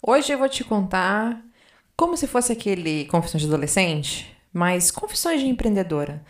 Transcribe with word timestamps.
Hoje 0.00 0.32
eu 0.32 0.38
vou 0.38 0.48
te 0.48 0.62
contar 0.62 1.42
como 1.96 2.16
se 2.16 2.28
fosse 2.28 2.52
aquele 2.52 3.06
Confissões 3.06 3.42
de 3.42 3.48
Adolescente, 3.48 4.32
mas 4.52 4.92
Confissões 4.92 5.40
de 5.40 5.48
Empreendedora. 5.48 6.24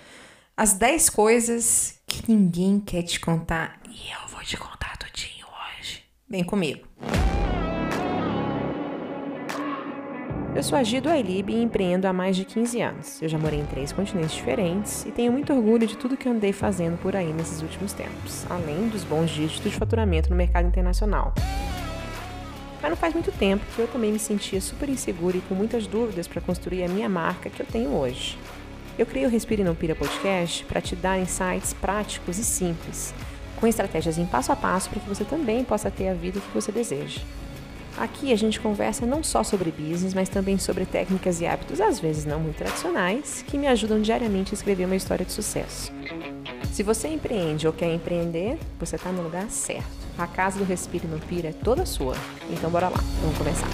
As 0.56 0.72
10 0.72 1.10
coisas 1.10 2.00
que 2.07 2.33
ninguém 2.33 2.81
quer 2.81 3.02
te 3.02 3.20
contar 3.20 3.78
e 3.86 4.10
eu 4.10 4.28
vou 4.28 4.41
te 4.41 4.57
contar 4.57 4.96
tudinho 4.96 5.46
hoje. 5.46 6.02
Vem 6.26 6.42
comigo. 6.42 6.89
Eu 10.57 10.62
sou 10.62 10.77
a 10.77 10.82
Gido 10.82 11.11
Ailib 11.11 11.50
e 11.50 11.62
empreendo 11.62 12.07
há 12.07 12.12
mais 12.12 12.37
de 12.37 12.46
15 12.46 12.80
anos. 12.80 13.23
Eu 13.23 13.29
já 13.29 13.39
morei 13.39 13.61
em 13.61 13.66
três 13.66 13.93
continentes 13.93 14.35
diferentes 14.35 15.05
e 15.05 15.12
tenho 15.12 15.30
muito 15.30 15.53
orgulho 15.53 15.87
de 15.87 15.96
tudo 15.96 16.16
que 16.16 16.27
andei 16.29 16.55
fazendo 16.55 16.96
por 16.96 17.14
aí 17.14 17.35
nesses 17.35 17.61
últimos 17.61 17.93
tempos, 17.93 18.46
além 18.50 18.89
dos 18.89 19.05
bons 19.05 19.30
dígitos 19.30 19.71
de 19.71 19.79
faturamento 19.79 20.30
no 20.30 20.37
mercado 20.37 20.66
internacional. 20.66 21.35
Mas 22.80 22.90
não 22.90 22.96
faz 22.96 23.12
muito 23.12 23.32
tempo 23.32 23.64
que 23.74 23.80
eu 23.80 23.88
também 23.88 24.12
me 24.12 24.18
sentia 24.18 24.61
super 24.61 24.88
insegura 24.88 25.36
e 25.36 25.40
com 25.43 25.54
muitas 25.54 25.86
dúvidas 25.86 26.29
para 26.29 26.40
construir 26.40 26.84
a 26.84 26.89
minha 26.89 27.08
marca 27.08 27.50
que 27.50 27.61
eu 27.61 27.66
tenho 27.66 27.90
hoje. 27.90 28.39
Eu 28.98 29.07
criei 29.07 29.26
o 29.26 29.29
Respire 29.29 29.62
Não 29.62 29.75
Pira 29.75 29.94
podcast 29.94 30.64
para 30.64 30.80
te 30.80 30.96
dar 30.96 31.18
insights 31.18 31.72
práticos 31.72 32.39
e 32.39 32.45
simples, 32.45 33.15
com 33.56 33.67
estratégias 33.67 34.19
em 34.19 34.27
passo 34.27 34.51
a 34.53 34.56
passo 34.56 34.91
para 34.91 35.01
que 35.01 35.09
você 35.09 35.25
também 35.25 35.65
possa 35.65 35.91
ter 35.91 36.09
a 36.09 36.15
vida 36.15 36.41
que 36.41 36.55
você 36.55 36.73
deseja. 36.73 37.20
Aqui 37.97 38.33
a 38.33 38.37
gente 38.37 38.61
conversa 38.61 39.05
não 39.05 39.25
só 39.25 39.42
sobre 39.42 39.73
business, 39.73 40.15
mas 40.15 40.29
também 40.29 40.56
sobre 40.56 40.87
técnicas 40.87 41.41
e 41.41 41.47
hábitos, 41.47 41.81
às 41.81 41.98
vezes 41.98 42.25
não 42.25 42.39
muito 42.39 42.56
tradicionais, 42.56 43.45
que 43.47 43.59
me 43.59 43.67
ajudam 43.67 44.01
diariamente 44.01 44.53
a 44.53 44.56
escrever 44.56 44.84
uma 44.84 44.95
história 44.95 45.27
de 45.27 45.33
sucesso. 45.33 45.92
Se 46.73 46.84
você 46.84 47.09
empreende 47.09 47.67
ou 47.67 47.73
quer 47.73 47.92
empreender, 47.92 48.56
você 48.79 48.95
está 48.95 49.11
no 49.11 49.23
lugar 49.23 49.51
certo. 49.51 50.08
A 50.19 50.27
casa 50.27 50.59
do 50.59 50.65
Respire 50.65 51.07
Não 51.07 51.21
Pira 51.21 51.51
é 51.51 51.53
toda 51.53 51.87
sua. 51.87 52.17
Então 52.51 52.69
bora 52.69 52.89
lá, 52.89 52.99
vamos 53.23 53.39
começar. 53.39 53.69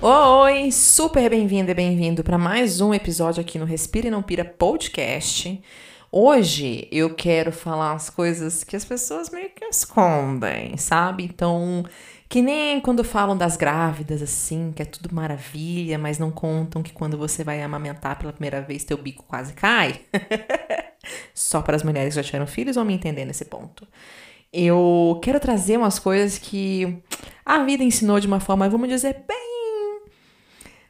Oi, 0.00 0.72
super 0.72 1.28
bem-vindo 1.28 1.70
e 1.70 1.74
bem-vindo 1.74 2.24
para 2.24 2.38
mais 2.38 2.80
um 2.80 2.94
episódio 2.94 3.42
aqui 3.42 3.58
no 3.58 3.66
Respire 3.66 4.08
Não 4.08 4.22
Pira 4.22 4.42
podcast. 4.42 5.62
Hoje 6.10 6.88
eu 6.90 7.14
quero 7.14 7.52
falar 7.52 7.92
as 7.92 8.08
coisas 8.08 8.64
que 8.64 8.74
as 8.74 8.86
pessoas 8.86 9.28
meio 9.28 9.50
que 9.50 9.66
escondem, 9.66 10.78
sabe? 10.78 11.24
Então, 11.24 11.84
que 12.32 12.40
nem 12.40 12.80
quando 12.80 13.04
falam 13.04 13.36
das 13.36 13.58
grávidas, 13.58 14.22
assim, 14.22 14.72
que 14.74 14.80
é 14.80 14.86
tudo 14.86 15.14
maravilha, 15.14 15.98
mas 15.98 16.18
não 16.18 16.30
contam 16.30 16.82
que 16.82 16.90
quando 16.90 17.18
você 17.18 17.44
vai 17.44 17.62
amamentar 17.62 18.18
pela 18.18 18.32
primeira 18.32 18.62
vez, 18.62 18.84
teu 18.84 18.96
bico 18.96 19.22
quase 19.28 19.52
cai. 19.52 20.00
Só 21.34 21.60
para 21.60 21.76
as 21.76 21.82
mulheres 21.82 22.14
que 22.14 22.22
já 22.22 22.24
tiveram 22.24 22.46
filhos 22.46 22.76
vão 22.76 22.86
me 22.86 22.94
entender 22.94 23.26
nesse 23.26 23.44
ponto. 23.44 23.86
Eu 24.50 25.20
quero 25.22 25.38
trazer 25.38 25.76
umas 25.76 25.98
coisas 25.98 26.38
que 26.38 27.02
a 27.44 27.64
vida 27.64 27.84
ensinou 27.84 28.18
de 28.18 28.26
uma 28.26 28.40
forma, 28.40 28.66
vamos 28.66 28.88
dizer, 28.88 29.26
bem, 29.28 30.00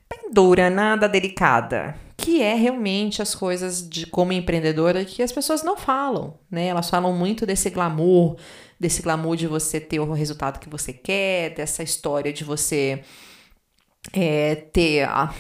bem 0.09 0.33
dura, 0.33 0.71
nada 0.71 1.09
delicada 1.09 1.97
que 2.23 2.41
é 2.41 2.55
realmente 2.55 3.21
as 3.21 3.35
coisas 3.35 3.87
de 3.87 4.07
como 4.07 4.33
empreendedora 4.33 5.05
que 5.05 5.25
as 5.25 5.33
pessoas 5.33 5.65
não 5.65 5.77
falam, 5.77 6.39
né? 6.49 6.69
Elas 6.69 6.89
falam 6.89 7.13
muito 7.13 7.45
desse 7.45 7.69
glamour, 7.69 8.37
desse 8.83 9.01
glamour 9.01 9.37
de 9.37 9.47
você 9.47 9.79
ter 9.79 10.01
o 10.01 10.13
resultado 10.13 10.59
que 10.59 10.69
você 10.69 10.93
quer, 10.93 11.55
dessa 11.55 11.85
história 11.85 12.33
de 12.33 12.43
você 12.43 13.05
é, 14.13 14.57
ter 14.57 15.05
a, 15.05 15.33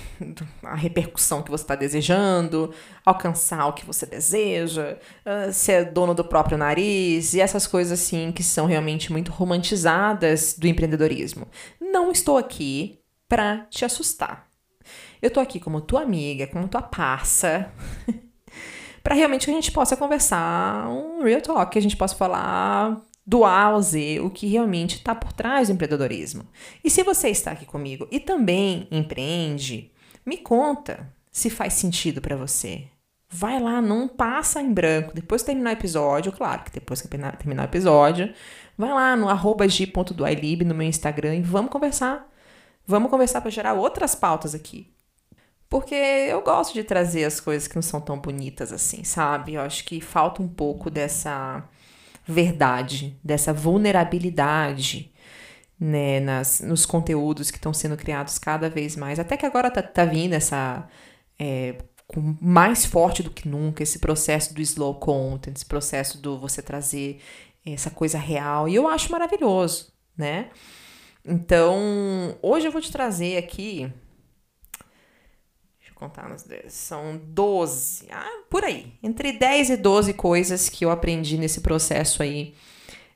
a, 0.63 0.77
repercussão 0.77 1.43
que 1.43 1.51
você 1.51 1.65
está 1.65 1.75
desejando, 1.75 2.73
alcançar 3.05 3.67
o 3.67 3.73
que 3.73 3.85
você 3.85 4.07
deseja, 4.07 4.97
uh, 5.27 5.53
ser 5.53 5.91
dono 5.91 6.15
do 6.15 6.25
próprio 6.25 6.57
nariz 6.57 7.35
e 7.35 7.41
essas 7.41 7.67
coisas 7.67 8.01
assim 8.01 8.31
que 8.31 8.45
são 8.45 8.67
realmente 8.67 9.11
muito 9.11 9.33
romantizadas 9.33 10.55
do 10.57 10.69
empreendedorismo. 10.69 11.49
Não 11.81 12.13
estou 12.13 12.39
aqui 12.39 13.01
para 13.29 13.67
te 13.71 13.85
assustar. 13.85 14.47
Eu 15.21 15.33
tô 15.33 15.41
aqui 15.41 15.59
como 15.59 15.81
tua 15.81 16.03
amiga, 16.03 16.47
como 16.47 16.69
tua 16.69 16.83
parça, 16.83 17.73
para 19.03 19.17
realmente 19.17 19.47
que 19.47 19.51
a 19.51 19.55
gente 19.55 19.73
possa 19.73 19.97
conversar 19.97 20.89
um 20.89 21.25
real 21.25 21.41
talk, 21.41 21.73
que 21.73 21.79
a 21.81 21.83
gente 21.83 21.97
possa 21.97 22.15
falar 22.15 23.03
do 23.25 23.45
A 23.45 23.63
ao 23.63 23.81
Z, 23.81 24.21
o 24.21 24.31
que 24.31 24.47
realmente 24.47 24.97
está 24.97 25.15
por 25.15 25.33
trás 25.33 25.69
do 25.69 25.75
empreendedorismo. 25.75 26.47
E 26.83 26.91
se 26.91 27.03
você 27.03 27.29
está 27.29 27.53
aqui 27.53 27.65
comigo 27.65 28.07
e 28.11 28.19
também 28.19 28.89
empreende, 28.91 29.93
me 30.27 30.37
conta 30.37 31.13
se 31.31 31.49
faz 31.49 31.75
sentido 31.75 32.21
para 32.21 32.37
você. 32.37 32.89
Vai 33.31 33.59
lá, 33.61 33.81
não 33.81 34.07
passa 34.07 34.61
em 34.61 34.73
branco. 34.73 35.15
Depois 35.15 35.43
que 35.43 35.47
terminar 35.47 35.71
o 35.71 35.73
episódio, 35.73 36.33
claro 36.33 36.65
que 36.65 36.73
depois 36.73 37.01
que 37.01 37.09
terminar 37.09 37.63
o 37.63 37.65
episódio, 37.65 38.33
vai 38.77 38.91
lá 38.91 39.17
no 39.17 39.29
arroba 39.29 39.67
g.doilib 39.67 40.65
no 40.65 40.75
meu 40.75 40.87
Instagram 40.87 41.37
e 41.37 41.43
vamos 41.43 41.71
conversar. 41.71 42.29
Vamos 42.87 43.11
conversar 43.11 43.41
para 43.41 43.51
gerar 43.51 43.75
outras 43.75 44.15
pautas 44.15 44.55
aqui. 44.55 44.93
Porque 45.71 45.95
eu 45.95 46.43
gosto 46.43 46.75
de 46.75 46.85
trazer 46.85 47.25
as 47.25 47.41
coisas 47.41 47.67
que 47.67 47.75
não 47.75 47.83
são 47.83 47.99
tão 47.99 48.19
bonitas 48.19 48.71
assim, 48.71 49.03
sabe? 49.05 49.55
Eu 49.55 49.63
acho 49.63 49.85
que 49.87 50.03
falta 50.03 50.43
um 50.43 50.49
pouco 50.49 50.91
dessa 50.91 51.67
verdade, 52.27 53.19
dessa 53.23 53.53
vulnerabilidade, 53.53 55.13
né, 55.79 56.21
nas, 56.21 56.61
nos 56.61 56.87
conteúdos 56.87 57.51
que 57.51 57.59
estão 57.59 57.75
sendo 57.75 57.97
criados 57.97 58.39
cada 58.39 58.71
vez 58.71 58.97
mais. 58.97 59.19
Até 59.19 59.37
que 59.37 59.47
agora 59.47 59.71
tá, 59.71 59.83
tá 59.83 60.05
vindo 60.05 60.35
essa. 60.35 60.89
É, 61.39 61.77
mais 62.41 62.85
forte 62.85 63.23
do 63.23 63.31
que 63.31 63.49
nunca, 63.49 63.83
esse 63.83 63.99
processo 63.99 64.53
do 64.55 64.61
slow 64.61 64.95
content, 64.97 65.57
esse 65.57 65.65
processo 65.65 66.21
do 66.21 66.39
você 66.39 66.61
trazer 66.61 67.21
essa 67.65 67.91
coisa 67.91 68.19
real. 68.19 68.69
E 68.69 68.75
eu 68.75 68.87
acho 68.87 69.11
maravilhoso, 69.11 69.93
né? 70.17 70.51
Então, 71.25 72.37
hoje 72.43 72.67
eu 72.67 72.73
vou 72.73 72.81
te 72.81 72.91
trazer 72.91 73.39
aqui 73.39 73.91
contar 76.03 76.29
nos 76.29 76.43
10. 76.43 76.73
São 76.73 77.21
12. 77.25 78.09
Ah, 78.11 78.43
por 78.51 78.65
aí. 78.65 78.93
Entre 79.03 79.33
10 79.33 79.71
e 79.71 79.77
12 79.77 80.15
coisas 80.15 80.69
que 80.69 80.85
eu 80.85 80.91
aprendi 80.91 81.39
nesse 81.39 81.61
processo 81.61 82.23
aí, 82.23 82.55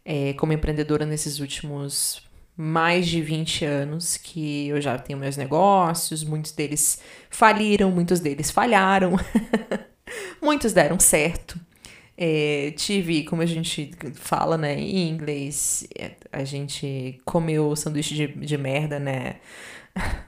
é, 0.04 0.32
como 0.34 0.52
empreendedora 0.52 1.04
nesses 1.04 1.40
últimos 1.40 2.22
mais 2.56 3.06
de 3.06 3.20
20 3.20 3.64
anos 3.64 4.16
que 4.16 4.68
eu 4.68 4.80
já 4.80 4.96
tenho 4.98 5.18
meus 5.18 5.36
negócios, 5.36 6.24
muitos 6.24 6.52
deles 6.52 7.00
faliram, 7.28 7.90
muitos 7.90 8.20
deles 8.20 8.50
falharam, 8.50 9.16
muitos 10.40 10.72
deram 10.72 10.98
certo. 10.98 11.60
É, 12.16 12.72
tive, 12.76 13.24
como 13.24 13.42
a 13.42 13.46
gente 13.46 13.90
fala, 14.14 14.56
né, 14.56 14.74
em 14.78 15.08
inglês, 15.10 15.86
é, 15.98 16.12
a 16.32 16.44
gente 16.44 17.20
comeu 17.26 17.76
sanduíche 17.76 18.14
de, 18.14 18.26
de 18.28 18.56
merda, 18.56 18.98
né? 18.98 19.36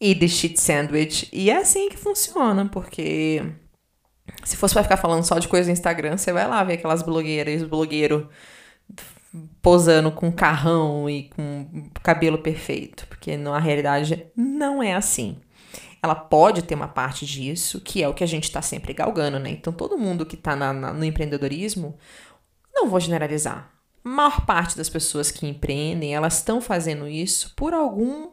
e 0.00 0.14
The 0.14 0.28
Shit 0.28 0.60
Sandwich. 0.60 1.28
E 1.32 1.50
é 1.50 1.58
assim 1.58 1.88
que 1.88 1.96
funciona, 1.96 2.66
porque 2.66 3.42
se 4.44 4.56
fosse 4.56 4.74
pra 4.74 4.82
ficar 4.82 4.96
falando 4.96 5.24
só 5.24 5.38
de 5.38 5.48
coisa 5.48 5.68
no 5.68 5.72
Instagram, 5.72 6.16
você 6.16 6.32
vai 6.32 6.46
lá 6.46 6.62
ver 6.64 6.74
aquelas 6.74 7.02
blogueiras 7.02 7.62
blogueiro 7.62 8.28
posando 9.60 10.10
com 10.10 10.32
carrão 10.32 11.10
e 11.10 11.24
com 11.30 11.90
cabelo 12.02 12.38
perfeito, 12.38 13.06
porque 13.08 13.36
na 13.36 13.58
realidade 13.58 14.26
não 14.36 14.82
é 14.82 14.94
assim. 14.94 15.38
Ela 16.02 16.14
pode 16.14 16.62
ter 16.62 16.74
uma 16.74 16.88
parte 16.88 17.26
disso, 17.26 17.80
que 17.80 18.02
é 18.02 18.08
o 18.08 18.14
que 18.14 18.22
a 18.22 18.28
gente 18.28 18.44
está 18.44 18.62
sempre 18.62 18.92
galgando, 18.92 19.38
né? 19.38 19.50
Então, 19.50 19.72
todo 19.72 19.98
mundo 19.98 20.24
que 20.24 20.36
está 20.36 20.54
no 20.54 21.04
empreendedorismo, 21.04 21.98
não 22.72 22.88
vou 22.88 23.00
generalizar. 23.00 23.72
A 24.04 24.08
maior 24.08 24.46
parte 24.46 24.76
das 24.76 24.88
pessoas 24.88 25.32
que 25.32 25.46
empreendem, 25.46 26.14
elas 26.14 26.36
estão 26.36 26.60
fazendo 26.60 27.08
isso 27.08 27.52
por 27.56 27.74
algum 27.74 28.28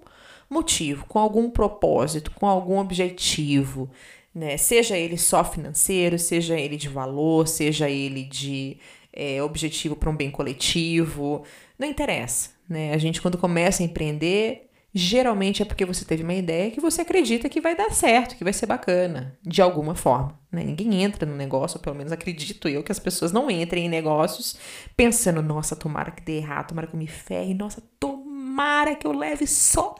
motivo, 0.50 1.06
com 1.08 1.20
algum 1.20 1.50
propósito, 1.50 2.32
com 2.32 2.46
algum 2.46 2.78
objetivo, 2.78 3.90
né? 4.34 4.58
Seja 4.58 4.98
ele 4.98 5.18
só 5.18 5.44
financeiro, 5.44 6.18
seja 6.18 6.60
ele 6.60 6.76
de 6.78 6.90
valor, 6.90 7.48
seja 7.48 7.90
ele 7.90 8.24
de 8.24 8.78
é, 9.12 9.42
objetivo 9.44 9.96
para 9.96 10.10
um 10.10 10.16
bem 10.16 10.32
coletivo, 10.32 11.44
não 11.78 11.88
interessa, 11.88 12.50
né? 12.68 12.94
A 12.94 12.98
gente 12.98 13.22
quando 13.22 13.38
começa 13.38 13.84
a 13.84 13.86
empreender, 13.86 14.70
geralmente 14.94 15.62
é 15.62 15.66
porque 15.66 15.86
você 15.86 16.06
teve 16.06 16.24
uma 16.24 16.34
ideia 16.34 16.72
que 16.72 16.80
você 16.80 17.02
acredita 17.02 17.50
que 17.50 17.62
vai 17.62 17.76
dar 17.76 17.92
certo, 17.92 18.36
que 18.36 18.44
vai 18.44 18.54
ser 18.54 18.68
bacana, 18.68 19.38
de 19.42 19.62
alguma 19.62 19.96
forma. 19.96 20.40
Né? 20.52 20.64
Ninguém 20.64 21.04
entra 21.04 21.26
no 21.26 21.36
negócio, 21.36 21.80
pelo 21.80 21.96
menos 21.96 22.12
acredito 22.12 22.70
eu, 22.70 22.84
que 22.84 22.92
as 22.92 23.00
pessoas 23.00 23.32
não 23.32 23.50
entrem 23.50 23.86
em 23.86 23.90
negócios 23.90 24.56
pensando, 24.96 25.42
nossa, 25.42 25.76
tomara 25.76 26.12
que 26.12 26.22
dê 26.22 26.38
errado, 26.38 26.70
tomara 26.70 26.88
que 26.88 26.94
eu 26.94 27.00
me 27.00 27.08
ferre, 27.08 27.56
nossa, 27.56 27.82
tomara 28.00 28.96
que 28.96 29.08
eu 29.08 29.12
leve 29.12 29.48
só 29.48 29.96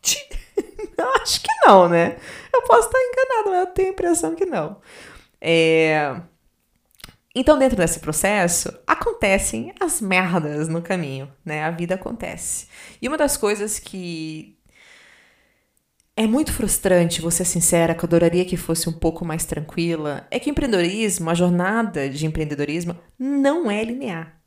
calote. 0.00 0.28
Acho 1.22 1.40
que 1.40 1.48
não, 1.66 1.88
né? 1.88 2.16
Eu 2.52 2.62
posso 2.62 2.88
estar 2.88 2.98
enganado, 2.98 3.50
mas 3.50 3.60
eu 3.60 3.66
tenho 3.74 3.88
a 3.88 3.92
impressão 3.92 4.34
que 4.34 4.46
não. 4.46 4.80
É... 5.40 6.20
Então, 7.34 7.58
dentro 7.58 7.76
desse 7.76 8.00
processo, 8.00 8.76
acontecem 8.86 9.72
as 9.80 10.00
merdas 10.00 10.68
no 10.68 10.82
caminho, 10.82 11.32
né? 11.44 11.62
A 11.62 11.70
vida 11.70 11.94
acontece. 11.94 12.66
E 13.00 13.06
uma 13.06 13.16
das 13.16 13.36
coisas 13.36 13.78
que 13.78 14.58
é 16.16 16.26
muito 16.26 16.52
frustrante, 16.52 17.22
vou 17.22 17.30
ser 17.30 17.44
sincera, 17.44 17.94
que 17.94 18.04
eu 18.04 18.06
adoraria 18.06 18.44
que 18.44 18.56
fosse 18.56 18.88
um 18.88 18.92
pouco 18.92 19.24
mais 19.24 19.44
tranquila, 19.44 20.26
é 20.30 20.38
que 20.40 20.50
empreendedorismo, 20.50 21.30
a 21.30 21.34
jornada 21.34 22.10
de 22.10 22.26
empreendedorismo, 22.26 22.98
não 23.18 23.70
é 23.70 23.82
linear. 23.84 24.38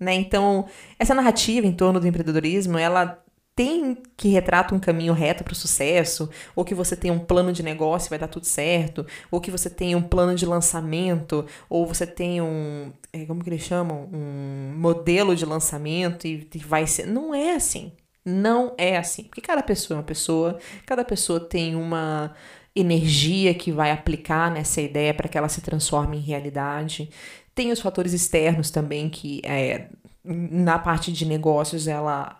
né? 0.00 0.14
Então, 0.14 0.66
essa 0.98 1.14
narrativa 1.14 1.66
em 1.66 1.72
torno 1.72 1.98
do 2.00 2.06
empreendedorismo, 2.06 2.78
ela 2.78 3.22
tem 3.58 3.98
que 4.16 4.28
retrata 4.28 4.72
um 4.72 4.78
caminho 4.78 5.12
reto 5.12 5.42
para 5.42 5.52
o 5.52 5.56
sucesso, 5.56 6.30
ou 6.54 6.64
que 6.64 6.76
você 6.76 6.94
tem 6.94 7.10
um 7.10 7.18
plano 7.18 7.52
de 7.52 7.60
negócio 7.60 8.06
e 8.06 8.10
vai 8.10 8.18
dar 8.20 8.28
tudo 8.28 8.46
certo, 8.46 9.04
ou 9.32 9.40
que 9.40 9.50
você 9.50 9.68
tem 9.68 9.96
um 9.96 10.02
plano 10.02 10.36
de 10.36 10.46
lançamento, 10.46 11.44
ou 11.68 11.84
você 11.84 12.06
tem 12.06 12.40
um, 12.40 12.92
é, 13.12 13.26
como 13.26 13.42
que 13.42 13.50
eles 13.50 13.62
chamam, 13.62 14.08
um 14.12 14.74
modelo 14.76 15.34
de 15.34 15.44
lançamento 15.44 16.24
e, 16.24 16.48
e 16.54 16.58
vai 16.58 16.86
ser, 16.86 17.08
não 17.08 17.34
é 17.34 17.56
assim. 17.56 17.90
Não 18.24 18.74
é 18.78 18.96
assim, 18.96 19.24
porque 19.24 19.40
cada 19.40 19.62
pessoa 19.62 19.96
é 19.96 19.98
uma 19.98 20.06
pessoa, 20.06 20.58
cada 20.86 21.04
pessoa 21.04 21.40
tem 21.40 21.74
uma 21.74 22.34
energia 22.76 23.52
que 23.54 23.72
vai 23.72 23.90
aplicar 23.90 24.52
nessa 24.52 24.80
ideia 24.80 25.12
para 25.12 25.28
que 25.28 25.36
ela 25.36 25.48
se 25.48 25.62
transforme 25.62 26.18
em 26.18 26.20
realidade. 26.20 27.10
Tem 27.56 27.72
os 27.72 27.80
fatores 27.80 28.12
externos 28.12 28.70
também 28.70 29.08
que 29.08 29.40
é, 29.44 29.88
na 30.22 30.78
parte 30.78 31.10
de 31.10 31.24
negócios 31.24 31.88
ela 31.88 32.37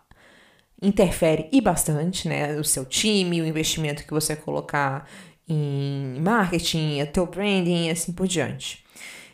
interfere 0.81 1.49
e 1.53 1.61
bastante, 1.61 2.29
né? 2.29 2.57
O 2.57 2.65
seu 2.65 2.85
time, 2.85 3.41
o 3.41 3.47
investimento 3.47 4.05
que 4.05 4.13
você 4.13 4.37
colocar 4.37 5.09
em 5.49 6.21
marketing, 6.21 7.03
o 7.03 7.07
teu 7.07 7.27
branding 7.27 7.87
e 7.87 7.91
assim 7.91 8.13
por 8.13 8.27
diante. 8.27 8.85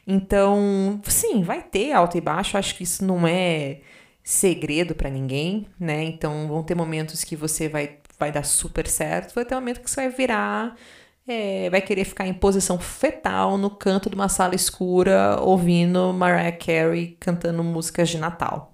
Então, 0.07 1.01
sim, 1.05 1.43
vai 1.43 1.63
ter 1.63 1.93
alto 1.93 2.17
e 2.19 2.21
baixo, 2.21 2.59
acho 2.59 2.75
que 2.77 2.83
isso 2.85 3.05
não 3.05 3.27
é 3.27 3.81
segredo 4.23 4.95
para 4.95 5.11
ninguém, 5.11 5.67
né? 5.79 6.05
Então, 6.05 6.49
vão 6.49 6.63
ter 6.63 6.75
momentos 6.75 7.25
que 7.25 7.37
você 7.37 7.69
vai, 7.69 7.99
vai 8.19 8.31
dar 8.33 8.45
super 8.45 8.87
certo, 8.87 9.35
vai 9.35 9.45
ter 9.45 9.55
um 9.55 9.61
momento 9.61 9.81
que 9.81 9.91
você 9.91 10.03
vai 10.03 10.11
virar, 10.11 10.77
é, 11.27 11.71
vai 11.71 11.81
querer 11.81 12.05
ficar 12.05 12.27
em 12.27 12.35
posição 12.35 12.79
fetal 12.79 13.57
no 13.59 13.71
canto 13.71 14.11
de 14.11 14.15
uma 14.15 14.29
sala 14.29 14.55
escura 14.55 15.41
ouvindo 15.41 16.13
Mariah 16.13 16.53
Carey 16.53 17.17
cantando 17.21 17.65
músicas 17.65 18.11
de 18.11 18.19
Natal. 18.19 18.74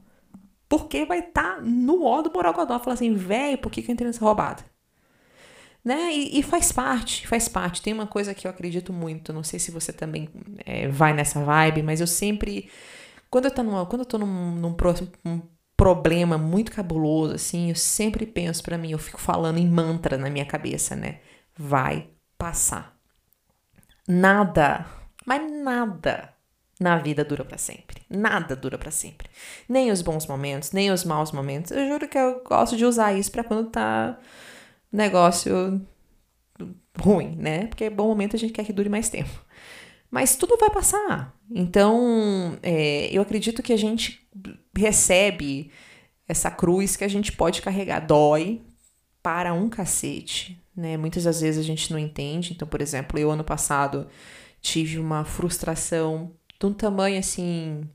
Porque 0.71 1.05
vai 1.05 1.19
estar 1.19 1.57
tá 1.57 1.61
no 1.61 2.05
ó 2.05 2.23
do 2.23 2.31
Borogodó, 2.31 2.79
falar 2.79 2.95
assim, 2.95 3.13
velho, 3.13 3.59
por 3.59 3.73
que, 3.73 3.83
que 3.83 3.91
eu 3.91 3.93
entrei 3.93 4.07
nessa 4.07 4.25
roubada? 4.25 4.65
Né? 5.85 6.13
E, 6.13 6.39
e, 6.39 6.43
faz 6.45 6.71
parte, 6.71 7.27
faz 7.27 7.49
parte. 7.49 7.83
Tem 7.83 7.93
uma 7.93 8.07
coisa 8.07 8.33
que 8.33 8.47
eu 8.47 8.51
acredito 8.53 8.93
muito, 8.93 9.33
não 9.33 9.43
sei 9.43 9.59
se 9.59 9.73
você 9.73 9.93
também 9.93 10.29
é, 10.65 10.87
vai 10.87 11.13
nessa 11.13 11.43
vibe, 11.43 11.83
mas 11.83 12.01
eu 12.01 12.07
sempre. 12.07 12.71
Quando 13.29 13.47
eu 13.47 13.51
tô, 13.51 13.65
numa, 13.65 13.85
quando 13.85 14.03
eu 14.03 14.07
tô 14.07 14.17
num, 14.17 14.53
num 14.55 14.77
um 15.25 15.43
problema 15.77 16.39
muito 16.39 16.71
cabuloso, 16.71 17.35
assim, 17.35 17.71
eu 17.71 17.75
sempre 17.77 18.25
penso 18.25 18.63
para 18.63 18.79
mim, 18.79 18.93
eu 18.93 18.99
fico 18.99 19.21
falando 19.21 19.59
em 19.59 19.69
mantra 19.69 20.17
na 20.17 20.31
minha 20.31 20.47
cabeça, 20.47 20.95
né? 20.95 21.19
Vai 21.57 22.11
passar. 22.39 22.97
Nada, 24.07 24.87
mas 25.27 25.51
nada 25.51 26.30
na 26.81 26.97
vida 26.97 27.23
dura 27.23 27.45
para 27.45 27.59
sempre. 27.59 28.01
Nada 28.09 28.57
dura 28.57 28.79
para 28.79 28.91
sempre. 28.91 29.29
Nem 29.69 29.91
os 29.91 30.01
bons 30.01 30.27
momentos, 30.27 30.73
nem 30.73 30.91
os 30.91 31.05
maus 31.05 31.31
momentos. 31.31 31.71
Eu 31.71 31.87
juro 31.87 32.09
que 32.09 32.17
eu 32.17 32.43
gosto 32.43 32.75
de 32.75 32.87
usar 32.87 33.13
isso 33.13 33.31
para 33.31 33.45
quando 33.45 33.69
tá 33.69 34.19
negócio 34.91 35.87
ruim, 36.99 37.37
né? 37.37 37.67
Porque 37.67 37.91
bom 37.91 38.09
momento 38.09 38.35
a 38.35 38.39
gente 38.39 38.55
quer 38.55 38.65
que 38.65 38.73
dure 38.73 38.89
mais 38.89 39.11
tempo. 39.11 39.45
Mas 40.11 40.37
tudo 40.37 40.57
vai 40.57 40.71
passar. 40.71 41.37
Então, 41.51 42.59
é, 42.63 43.11
eu 43.13 43.21
acredito 43.21 43.63
que 43.63 43.75
a 43.75 43.79
gente 43.79 44.27
recebe 44.75 45.71
essa 46.27 46.51
cruz 46.51 46.97
que 46.97 47.05
a 47.05 47.09
gente 47.09 47.31
pode 47.33 47.61
carregar. 47.61 48.01
Dói 48.01 48.63
para 49.23 49.53
um 49.53 49.69
cacete, 49.69 50.59
né? 50.75 50.97
Muitas 50.97 51.25
das 51.25 51.43
vezes 51.43 51.63
a 51.63 51.67
gente 51.67 51.93
não 51.93 51.99
entende. 51.99 52.55
Então, 52.55 52.67
por 52.67 52.81
exemplo, 52.81 53.19
eu 53.19 53.31
ano 53.31 53.45
passado 53.45 54.09
tive 54.63 54.99
uma 54.99 55.25
frustração 55.25 56.33
de 56.61 56.67
um 56.67 56.73
tamanho 56.75 57.19
assim 57.19 57.89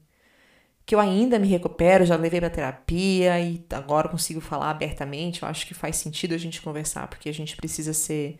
que 0.85 0.93
eu 0.93 0.99
ainda 0.99 1.39
me 1.39 1.47
recupero, 1.47 2.05
já 2.05 2.15
levei 2.15 2.39
para 2.39 2.49
terapia 2.49 3.39
e 3.39 3.65
agora 3.71 4.07
consigo 4.07 4.39
falar 4.39 4.69
abertamente. 4.69 5.41
Eu 5.41 5.49
acho 5.49 5.65
que 5.65 5.73
faz 5.73 5.95
sentido 5.97 6.35
a 6.35 6.37
gente 6.37 6.61
conversar, 6.61 7.07
porque 7.07 7.29
a 7.29 7.33
gente 7.33 7.55
precisa 7.55 7.93
ser 7.93 8.37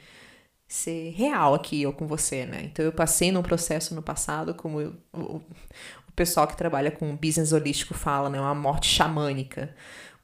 ser 0.68 1.12
real 1.12 1.54
aqui 1.54 1.84
eu 1.84 1.94
com 1.94 2.08
você, 2.08 2.46
né? 2.46 2.64
Então 2.66 2.84
eu 2.84 2.92
passei 2.92 3.32
num 3.32 3.44
processo 3.44 3.94
no 3.96 4.02
passado, 4.02 4.54
como 4.56 4.82
eu, 4.82 4.96
o, 5.14 5.38
o 5.38 6.12
pessoal 6.16 6.48
que 6.48 6.58
trabalha 6.58 6.92
com 6.92 7.16
business 7.16 7.52
holístico 7.54 7.94
fala, 7.94 8.30
né, 8.30 8.40
uma 8.40 8.56
morte 8.56 8.88
xamânica, 8.88 9.76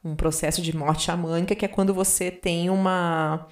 um 0.04 0.16
processo 0.16 0.60
de 0.62 0.76
morte 0.76 1.04
xamânica 1.04 1.54
que 1.54 1.64
é 1.64 1.68
quando 1.68 1.94
você 1.94 2.30
tem 2.30 2.70
uma 2.70 3.46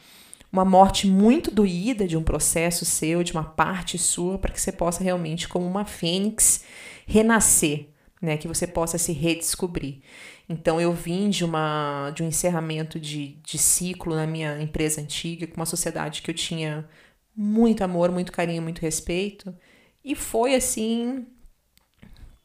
uma 0.52 0.64
morte 0.64 1.06
muito 1.06 1.50
doída 1.50 2.06
de 2.06 2.16
um 2.16 2.22
processo 2.22 2.84
seu, 2.84 3.22
de 3.22 3.32
uma 3.32 3.44
parte 3.44 3.96
sua, 3.98 4.38
para 4.38 4.52
que 4.52 4.60
você 4.60 4.72
possa 4.72 5.02
realmente, 5.02 5.48
como 5.48 5.66
uma 5.66 5.84
fênix, 5.84 6.64
renascer, 7.06 7.88
né? 8.20 8.36
Que 8.36 8.48
você 8.48 8.66
possa 8.66 8.98
se 8.98 9.12
redescobrir. 9.12 10.00
Então 10.48 10.80
eu 10.80 10.92
vim 10.92 11.30
de 11.30 11.44
uma 11.44 12.10
de 12.10 12.22
um 12.24 12.26
encerramento 12.26 12.98
de, 12.98 13.38
de 13.44 13.56
ciclo 13.56 14.16
na 14.16 14.26
minha 14.26 14.60
empresa 14.60 15.00
antiga, 15.00 15.46
com 15.46 15.56
uma 15.56 15.66
sociedade 15.66 16.22
que 16.22 16.30
eu 16.30 16.34
tinha 16.34 16.88
muito 17.36 17.84
amor, 17.84 18.10
muito 18.10 18.32
carinho, 18.32 18.62
muito 18.62 18.82
respeito. 18.82 19.54
E 20.04 20.14
foi 20.14 20.54
assim 20.54 21.26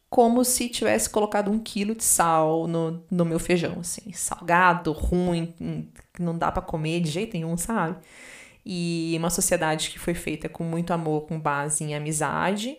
como 0.10 0.46
se 0.46 0.70
tivesse 0.70 1.10
colocado 1.10 1.52
um 1.52 1.60
quilo 1.60 1.96
de 1.96 2.04
sal 2.04 2.68
no, 2.68 3.04
no 3.12 3.26
meu 3.26 3.40
feijão, 3.40 3.80
assim, 3.80 4.14
salgado, 4.14 4.92
ruim, 4.92 5.54
que 6.16 6.22
não 6.22 6.38
dá 6.38 6.52
para 6.52 6.62
comer 6.62 7.02
de 7.02 7.10
jeito 7.10 7.34
nenhum, 7.34 7.58
sabe? 7.58 7.98
E 8.66 9.16
uma 9.20 9.30
sociedade 9.30 9.90
que 9.90 10.00
foi 10.00 10.14
feita 10.14 10.50
com 10.50 10.64
muito 10.64 10.92
amor, 10.92 11.28
com 11.28 11.40
base 11.40 11.84
em 11.84 11.96
amizade, 11.96 12.78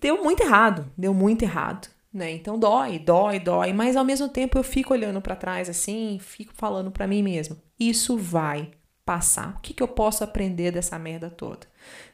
deu 0.00 0.22
muito 0.22 0.42
errado, 0.42 0.90
deu 0.96 1.14
muito 1.14 1.42
errado, 1.42 1.88
né? 2.12 2.32
Então 2.32 2.58
dói, 2.58 2.98
dói, 2.98 3.38
dói, 3.38 3.72
mas 3.72 3.96
ao 3.96 4.04
mesmo 4.04 4.28
tempo 4.28 4.58
eu 4.58 4.64
fico 4.64 4.92
olhando 4.92 5.20
para 5.20 5.36
trás 5.36 5.68
assim, 5.68 6.18
fico 6.20 6.52
falando 6.54 6.90
para 6.90 7.06
mim 7.06 7.22
mesmo, 7.22 7.56
isso 7.78 8.16
vai 8.16 8.70
passar. 9.04 9.54
O 9.56 9.60
que, 9.60 9.72
que 9.72 9.82
eu 9.82 9.88
posso 9.88 10.24
aprender 10.24 10.72
dessa 10.72 10.98
merda 10.98 11.30
toda? 11.30 11.66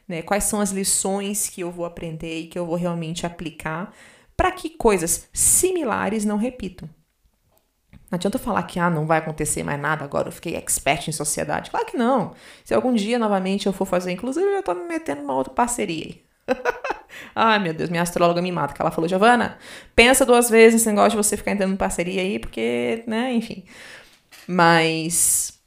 Né? 0.07 0.21
Quais 0.21 0.43
são 0.43 0.61
as 0.61 0.71
lições 0.71 1.49
que 1.49 1.61
eu 1.61 1.71
vou 1.71 1.85
aprender 1.85 2.41
e 2.41 2.47
que 2.47 2.57
eu 2.57 2.65
vou 2.65 2.75
realmente 2.75 3.25
aplicar 3.25 3.91
para 4.35 4.51
que 4.51 4.69
coisas 4.69 5.29
similares 5.33 6.25
não 6.25 6.37
repitam. 6.37 6.89
Não 8.15 8.17
adianta 8.17 8.37
eu 8.37 8.41
falar 8.41 8.63
que 8.63 8.79
ah, 8.79 8.89
não 8.89 9.05
vai 9.05 9.17
acontecer 9.17 9.61
mais 9.61 9.77
nada 9.77 10.05
agora, 10.05 10.29
eu 10.29 10.31
fiquei 10.31 10.55
expert 10.55 11.09
em 11.09 11.11
sociedade. 11.11 11.69
Claro 11.69 11.85
que 11.85 11.97
não. 11.97 12.33
Se 12.63 12.73
algum 12.73 12.93
dia 12.93 13.19
novamente 13.19 13.67
eu 13.67 13.73
for 13.73 13.85
fazer, 13.85 14.13
inclusive 14.13 14.45
eu 14.45 14.53
já 14.53 14.63
tô 14.63 14.73
me 14.73 14.85
metendo 14.87 15.21
numa 15.21 15.33
outra 15.33 15.53
parceria 15.53 16.05
aí. 16.05 16.23
Ai, 17.35 17.59
meu 17.59 17.73
Deus, 17.73 17.89
minha 17.89 18.01
astróloga 18.01 18.41
me 18.41 18.53
mata, 18.53 18.73
que 18.73 18.81
ela 18.81 18.89
falou, 18.89 19.09
Giovana, 19.09 19.57
pensa 19.93 20.25
duas 20.25 20.49
vezes 20.49 20.75
nesse 20.75 20.87
negócio 20.87 21.11
de 21.11 21.17
você 21.17 21.35
ficar 21.35 21.51
entrando 21.51 21.73
em 21.73 21.77
parceria 21.77 22.21
aí, 22.21 22.39
porque, 22.39 23.03
né, 23.05 23.33
enfim. 23.33 23.65
Mas 24.47 25.59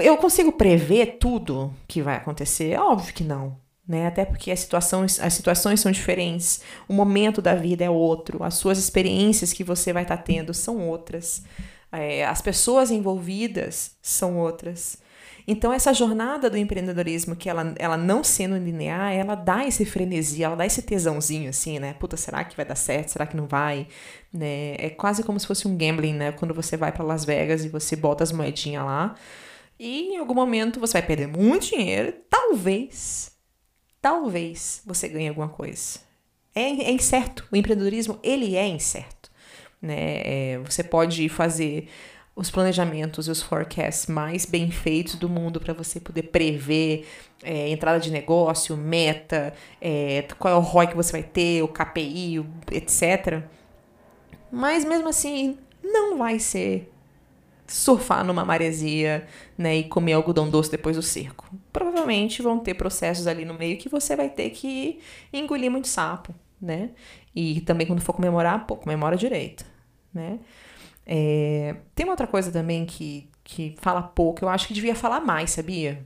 eu 0.00 0.16
consigo 0.16 0.50
prever 0.50 1.18
tudo 1.20 1.72
que 1.86 2.02
vai 2.02 2.16
acontecer? 2.16 2.76
Óbvio 2.80 3.14
que 3.14 3.22
não 3.22 3.56
né? 3.90 4.06
Até 4.06 4.24
porque 4.24 4.52
as 4.52 4.60
situações, 4.60 5.18
as 5.18 5.34
situações 5.34 5.80
são 5.80 5.90
diferentes, 5.90 6.60
o 6.88 6.92
momento 6.92 7.42
da 7.42 7.56
vida 7.56 7.84
é 7.84 7.90
outro, 7.90 8.44
as 8.44 8.54
suas 8.54 8.78
experiências 8.78 9.52
que 9.52 9.64
você 9.64 9.92
vai 9.92 10.04
estar 10.04 10.16
tá 10.16 10.22
tendo 10.22 10.54
são 10.54 10.88
outras, 10.88 11.42
é, 11.90 12.24
as 12.24 12.40
pessoas 12.40 12.92
envolvidas 12.92 13.96
são 14.00 14.38
outras. 14.38 14.96
Então, 15.44 15.72
essa 15.72 15.92
jornada 15.92 16.48
do 16.48 16.56
empreendedorismo, 16.56 17.34
que 17.34 17.50
ela, 17.50 17.74
ela 17.80 17.96
não 17.96 18.22
sendo 18.22 18.56
linear, 18.56 19.12
ela 19.12 19.34
dá 19.34 19.66
esse 19.66 19.84
frenesi, 19.84 20.44
ela 20.44 20.54
dá 20.54 20.64
esse 20.64 20.82
tesãozinho, 20.82 21.50
assim, 21.50 21.80
né? 21.80 21.94
Puta, 21.94 22.16
será 22.16 22.44
que 22.44 22.56
vai 22.56 22.64
dar 22.64 22.76
certo? 22.76 23.08
Será 23.08 23.26
que 23.26 23.36
não 23.36 23.48
vai? 23.48 23.88
Né? 24.32 24.76
É 24.78 24.90
quase 24.90 25.24
como 25.24 25.40
se 25.40 25.48
fosse 25.48 25.66
um 25.66 25.76
gambling, 25.76 26.14
né? 26.14 26.30
Quando 26.30 26.54
você 26.54 26.76
vai 26.76 26.92
para 26.92 27.02
Las 27.02 27.24
Vegas 27.24 27.64
e 27.64 27.68
você 27.68 27.96
bota 27.96 28.22
as 28.22 28.30
moedinhas 28.30 28.84
lá, 28.84 29.16
e 29.76 30.14
em 30.14 30.18
algum 30.18 30.34
momento 30.34 30.78
você 30.78 30.92
vai 30.92 31.02
perder 31.02 31.26
muito 31.26 31.70
dinheiro, 31.70 32.14
talvez 32.30 33.39
talvez 34.00 34.82
você 34.84 35.08
ganhe 35.08 35.28
alguma 35.28 35.48
coisa. 35.48 36.00
É, 36.54 36.62
é 36.62 36.90
incerto. 36.90 37.46
O 37.50 37.56
empreendedorismo, 37.56 38.18
ele 38.22 38.56
é 38.56 38.66
incerto. 38.66 39.30
Né? 39.80 40.22
É, 40.24 40.58
você 40.64 40.82
pode 40.82 41.28
fazer 41.28 41.88
os 42.34 42.50
planejamentos 42.50 43.28
e 43.28 43.30
os 43.30 43.42
forecasts 43.42 44.06
mais 44.06 44.46
bem 44.46 44.70
feitos 44.70 45.14
do 45.16 45.28
mundo 45.28 45.60
para 45.60 45.74
você 45.74 46.00
poder 46.00 46.24
prever 46.24 47.06
é, 47.42 47.68
entrada 47.68 48.00
de 48.00 48.10
negócio, 48.10 48.76
meta, 48.76 49.52
é, 49.80 50.26
qual 50.38 50.54
é 50.54 50.56
o 50.56 50.60
ROI 50.60 50.86
que 50.86 50.96
você 50.96 51.12
vai 51.12 51.22
ter, 51.22 51.62
o 51.62 51.68
KPI, 51.68 52.44
etc. 52.72 53.42
Mas 54.50 54.84
mesmo 54.84 55.08
assim, 55.08 55.58
não 55.82 56.16
vai 56.16 56.38
ser 56.38 56.90
surfar 57.66 58.24
numa 58.24 58.44
maresia, 58.44 59.26
né, 59.56 59.76
e 59.76 59.84
comer 59.84 60.14
algodão 60.14 60.48
doce 60.50 60.70
depois 60.70 60.96
do 60.96 61.02
circo. 61.02 61.48
Provavelmente 61.72 62.42
vão 62.42 62.58
ter 62.58 62.74
processos 62.74 63.26
ali 63.26 63.44
no 63.44 63.54
meio 63.54 63.78
que 63.78 63.88
você 63.88 64.16
vai 64.16 64.28
ter 64.28 64.50
que 64.50 65.00
engolir 65.32 65.70
muito 65.70 65.88
sapo, 65.88 66.34
né? 66.60 66.90
E 67.34 67.60
também 67.62 67.86
quando 67.86 68.00
for 68.00 68.12
comemorar, 68.12 68.66
pô, 68.66 68.76
comemora 68.76 69.16
direito, 69.16 69.64
né? 70.12 70.40
É, 71.06 71.76
tem 71.94 72.06
uma 72.06 72.12
outra 72.12 72.26
coisa 72.26 72.52
também 72.52 72.84
que, 72.86 73.28
que 73.42 73.74
fala 73.80 74.02
pouco, 74.02 74.44
eu 74.44 74.48
acho 74.48 74.68
que 74.68 74.74
devia 74.74 74.94
falar 74.94 75.20
mais, 75.20 75.50
sabia? 75.50 76.04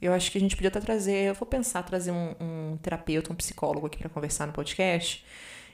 Eu 0.00 0.12
acho 0.12 0.30
que 0.32 0.38
a 0.38 0.40
gente 0.40 0.56
podia 0.56 0.68
até 0.68 0.80
trazer, 0.80 1.28
eu 1.28 1.34
vou 1.34 1.46
pensar 1.46 1.82
trazer 1.82 2.10
um, 2.10 2.34
um 2.40 2.76
terapeuta, 2.80 3.32
um 3.32 3.36
psicólogo 3.36 3.86
aqui 3.86 3.98
para 3.98 4.08
conversar 4.08 4.46
no 4.46 4.52
podcast, 4.52 5.24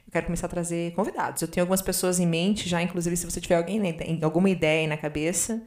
eu 0.06 0.12
quero 0.12 0.26
começar 0.26 0.46
a 0.46 0.50
trazer 0.50 0.92
convidados. 0.94 1.42
Eu 1.42 1.48
tenho 1.48 1.64
algumas 1.64 1.82
pessoas 1.82 2.18
em 2.18 2.26
mente 2.26 2.68
já, 2.68 2.82
inclusive, 2.82 3.16
se 3.16 3.26
você 3.26 3.40
tiver 3.40 3.56
alguém, 3.56 3.80
alguma 4.22 4.48
ideia 4.48 4.80
aí 4.80 4.86
na 4.86 4.96
cabeça, 4.96 5.62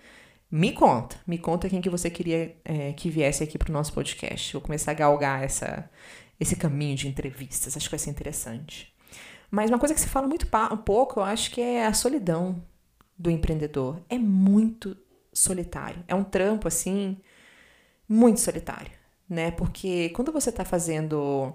me 0.52 0.74
conta. 0.74 1.16
Me 1.26 1.38
conta 1.38 1.70
quem 1.70 1.80
que 1.80 1.90
você 1.90 2.10
queria 2.10 2.56
é, 2.66 2.92
que 2.94 3.10
viesse 3.10 3.44
aqui 3.44 3.58
para 3.58 3.70
o 3.70 3.74
nosso 3.74 3.94
podcast. 3.94 4.52
Vou 4.54 4.62
começar 4.62 4.92
a 4.92 4.96
galgar 4.96 5.44
essa, 5.44 5.90
esse 6.40 6.56
caminho 6.56 6.96
de 6.96 7.08
entrevistas. 7.08 7.78
Acho 7.78 7.86
que 7.88 7.92
vai 7.92 8.00
ser 8.00 8.10
interessante. 8.10 8.94
Mas 9.50 9.70
uma 9.70 9.80
coisa 9.80 9.94
que 9.94 10.00
se 10.00 10.08
fala 10.08 10.28
muito 10.28 10.48
um 10.72 10.78
pouco, 10.78 11.20
eu 11.20 11.24
acho 11.24 11.52
que 11.52 11.62
é 11.62 11.86
a 11.86 11.94
solidão 11.94 12.62
do 13.18 13.30
empreendedor. 13.30 14.02
É 14.10 14.18
muito 14.18 14.98
solitário. 15.32 16.04
É 16.08 16.16
um 16.16 16.24
trampo, 16.24 16.68
assim, 16.68 17.18
muito 18.08 18.40
solitário, 18.40 18.92
né? 19.30 19.52
Porque 19.52 20.10
quando 20.10 20.32
você 20.32 20.50
está 20.50 20.66
fazendo 20.66 21.54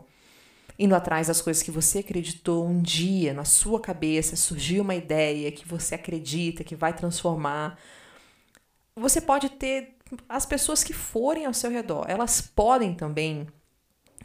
indo 0.78 0.94
atrás 0.94 1.28
das 1.28 1.40
coisas 1.40 1.62
que 1.62 1.70
você 1.70 2.00
acreditou 2.00 2.66
um 2.66 2.80
dia 2.80 3.32
na 3.32 3.44
sua 3.44 3.80
cabeça, 3.80 4.36
surgiu 4.36 4.82
uma 4.82 4.94
ideia 4.94 5.50
que 5.50 5.66
você 5.66 5.94
acredita 5.94 6.64
que 6.64 6.76
vai 6.76 6.94
transformar. 6.94 7.78
Você 8.96 9.20
pode 9.20 9.50
ter 9.50 9.96
as 10.28 10.46
pessoas 10.46 10.82
que 10.82 10.92
forem 10.92 11.46
ao 11.46 11.54
seu 11.54 11.70
redor, 11.70 12.06
elas 12.08 12.40
podem 12.40 12.94
também 12.94 13.46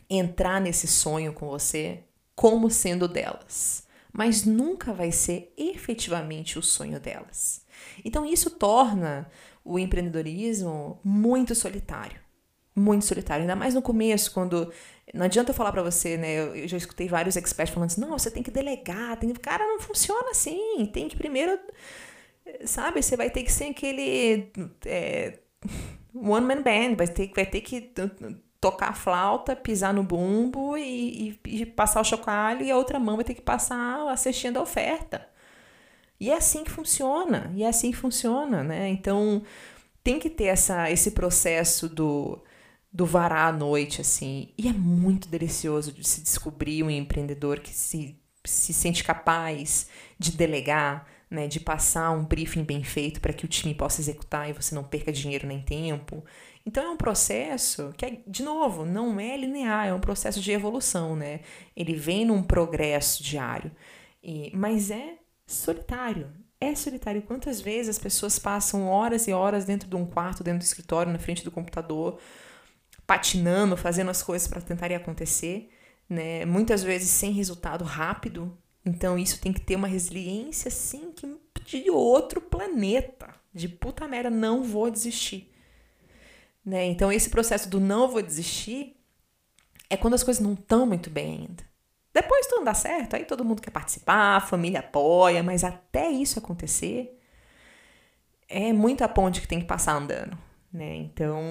entrar 0.09 0.61
nesse 0.61 0.87
sonho 0.87 1.33
com 1.33 1.47
você 1.47 2.03
como 2.35 2.69
sendo 2.69 3.07
delas, 3.07 3.85
mas 4.11 4.45
nunca 4.45 4.93
vai 4.93 5.11
ser 5.11 5.53
efetivamente 5.57 6.57
o 6.57 6.63
sonho 6.63 6.99
delas. 6.99 7.65
Então 8.03 8.25
isso 8.25 8.49
torna 8.49 9.29
o 9.63 9.77
empreendedorismo 9.77 10.99
muito 11.03 11.53
solitário. 11.55 12.19
Muito 12.73 13.03
solitário, 13.03 13.41
ainda 13.41 13.55
mais 13.55 13.73
no 13.73 13.81
começo, 13.81 14.31
quando 14.31 14.71
não 15.13 15.25
adianta 15.25 15.51
eu 15.51 15.55
falar 15.55 15.73
para 15.73 15.83
você, 15.83 16.15
né? 16.17 16.35
Eu, 16.35 16.67
já 16.69 16.77
escutei 16.77 17.07
vários 17.07 17.35
experts 17.35 17.73
falando 17.73 17.89
assim: 17.89 17.99
não, 17.99 18.17
você 18.17 18.31
tem 18.31 18.41
que 18.41 18.49
delegar, 18.49 19.17
tem 19.17 19.29
que... 19.31 19.39
cara, 19.39 19.65
não 19.67 19.79
funciona 19.81 20.29
assim. 20.29 20.85
Tem 20.85 21.09
que 21.09 21.17
primeiro, 21.17 21.59
sabe? 22.65 23.01
Você 23.01 23.17
vai 23.17 23.29
ter 23.29 23.43
que 23.43 23.51
ser 23.51 23.65
aquele 23.65 24.51
é, 24.85 25.39
one 26.13 26.45
man 26.45 26.61
band, 26.61 26.95
vai 26.95 27.07
ter, 27.07 27.31
vai 27.35 27.45
ter 27.45 27.61
que 27.61 27.93
tocar 28.59 28.89
a 28.89 28.93
flauta, 28.93 29.55
pisar 29.55 29.93
no 29.93 30.03
bumbo 30.03 30.77
e, 30.77 31.39
e, 31.45 31.61
e, 31.61 31.65
passar 31.65 32.01
o 32.01 32.05
chocalho, 32.05 32.63
e 32.63 32.71
a 32.71 32.77
outra 32.77 32.99
mão 32.99 33.15
vai 33.15 33.25
ter 33.25 33.33
que 33.33 33.41
passar 33.41 34.07
a 34.09 34.17
cestinha 34.17 34.51
da 34.53 34.61
oferta. 34.61 35.27
E 36.19 36.29
é 36.29 36.35
assim 36.37 36.63
que 36.63 36.71
funciona, 36.71 37.51
e 37.55 37.63
é 37.63 37.67
assim 37.67 37.91
que 37.91 37.97
funciona, 37.97 38.63
né? 38.63 38.89
Então 38.89 39.43
tem 40.03 40.19
que 40.19 40.29
ter 40.29 40.45
essa, 40.45 40.89
esse 40.91 41.11
processo 41.11 41.89
do 41.89 42.41
do 42.91 43.05
varar 43.05 43.53
à 43.53 43.57
noite, 43.57 44.01
assim. 44.01 44.49
E 44.57 44.67
é 44.67 44.73
muito 44.73 45.29
delicioso 45.29 45.91
de 45.91 46.05
se 46.05 46.21
descobrir 46.21 46.83
um 46.83 46.89
empreendedor 46.89 47.59
que 47.59 47.69
se, 47.73 48.19
se 48.43 48.73
sente 48.73 49.03
capaz 49.03 49.87
de 50.19 50.31
delegar, 50.31 51.07
né, 51.31 51.47
de 51.47 51.61
passar 51.61 52.11
um 52.11 52.25
briefing 52.25 52.63
bem 52.65 52.83
feito 52.83 53.21
para 53.21 53.31
que 53.31 53.45
o 53.45 53.47
time 53.47 53.73
possa 53.73 54.01
executar 54.01 54.49
e 54.49 54.53
você 54.53 54.75
não 54.75 54.83
perca 54.83 55.13
dinheiro 55.13 55.47
nem 55.47 55.61
tempo. 55.61 56.25
Então 56.65 56.83
é 56.83 56.89
um 56.89 56.97
processo 56.97 57.93
que, 57.97 58.05
é, 58.05 58.21
de 58.27 58.43
novo, 58.43 58.85
não 58.85 59.17
é 59.17 59.37
linear, 59.37 59.87
é 59.87 59.93
um 59.93 59.99
processo 59.99 60.41
de 60.41 60.51
evolução, 60.51 61.15
né? 61.15 61.39
Ele 61.73 61.95
vem 61.95 62.25
num 62.25 62.43
progresso 62.43 63.23
diário, 63.23 63.71
e, 64.21 64.51
mas 64.55 64.91
é 64.91 65.15
solitário. 65.47 66.31
É 66.59 66.75
solitário. 66.75 67.21
Quantas 67.23 67.61
vezes 67.61 67.95
as 67.95 67.97
pessoas 67.97 68.37
passam 68.37 68.87
horas 68.87 69.27
e 69.27 69.33
horas 69.33 69.65
dentro 69.65 69.89
de 69.89 69.95
um 69.95 70.05
quarto, 70.05 70.43
dentro 70.43 70.59
do 70.59 70.63
escritório, 70.63 71.11
na 71.11 71.17
frente 71.17 71.43
do 71.43 71.49
computador, 71.49 72.19
patinando, 73.07 73.75
fazendo 73.77 74.11
as 74.11 74.21
coisas 74.21 74.47
para 74.47 74.61
tentarem 74.61 74.97
acontecer, 74.97 75.71
né? 76.09 76.45
Muitas 76.45 76.83
vezes 76.83 77.09
sem 77.09 77.31
resultado 77.31 77.83
rápido. 77.85 78.55
Então 78.85 79.17
isso 79.17 79.39
tem 79.39 79.53
que 79.53 79.61
ter 79.61 79.75
uma 79.75 79.87
resiliência 79.87 80.69
assim 80.69 81.11
que 81.11 81.27
de 81.65 81.89
outro 81.89 82.41
planeta. 82.41 83.33
De 83.53 83.67
puta 83.67 84.07
merda, 84.07 84.29
não 84.29 84.63
vou 84.63 84.89
desistir. 84.89 85.51
Né? 86.65 86.85
Então 86.85 87.11
esse 87.11 87.29
processo 87.29 87.69
do 87.69 87.79
não 87.79 88.07
vou 88.07 88.21
desistir 88.21 88.95
é 89.89 89.97
quando 89.97 90.13
as 90.13 90.23
coisas 90.23 90.41
não 90.41 90.53
estão 90.53 90.85
muito 90.85 91.09
bem 91.09 91.47
ainda. 91.47 91.63
Depois 92.13 92.47
tudo 92.47 92.65
dá 92.65 92.73
certo, 92.73 93.15
aí 93.15 93.25
todo 93.25 93.45
mundo 93.45 93.61
quer 93.61 93.71
participar, 93.71 94.37
a 94.37 94.41
família 94.41 94.79
apoia, 94.79 95.41
mas 95.41 95.63
até 95.63 96.09
isso 96.09 96.39
acontecer 96.39 97.17
é 98.49 98.73
muita 98.73 99.07
ponte 99.07 99.39
que 99.39 99.47
tem 99.47 99.59
que 99.59 99.65
passar 99.65 99.93
andando. 99.93 100.37
Né? 100.73 100.95
Então, 100.95 101.41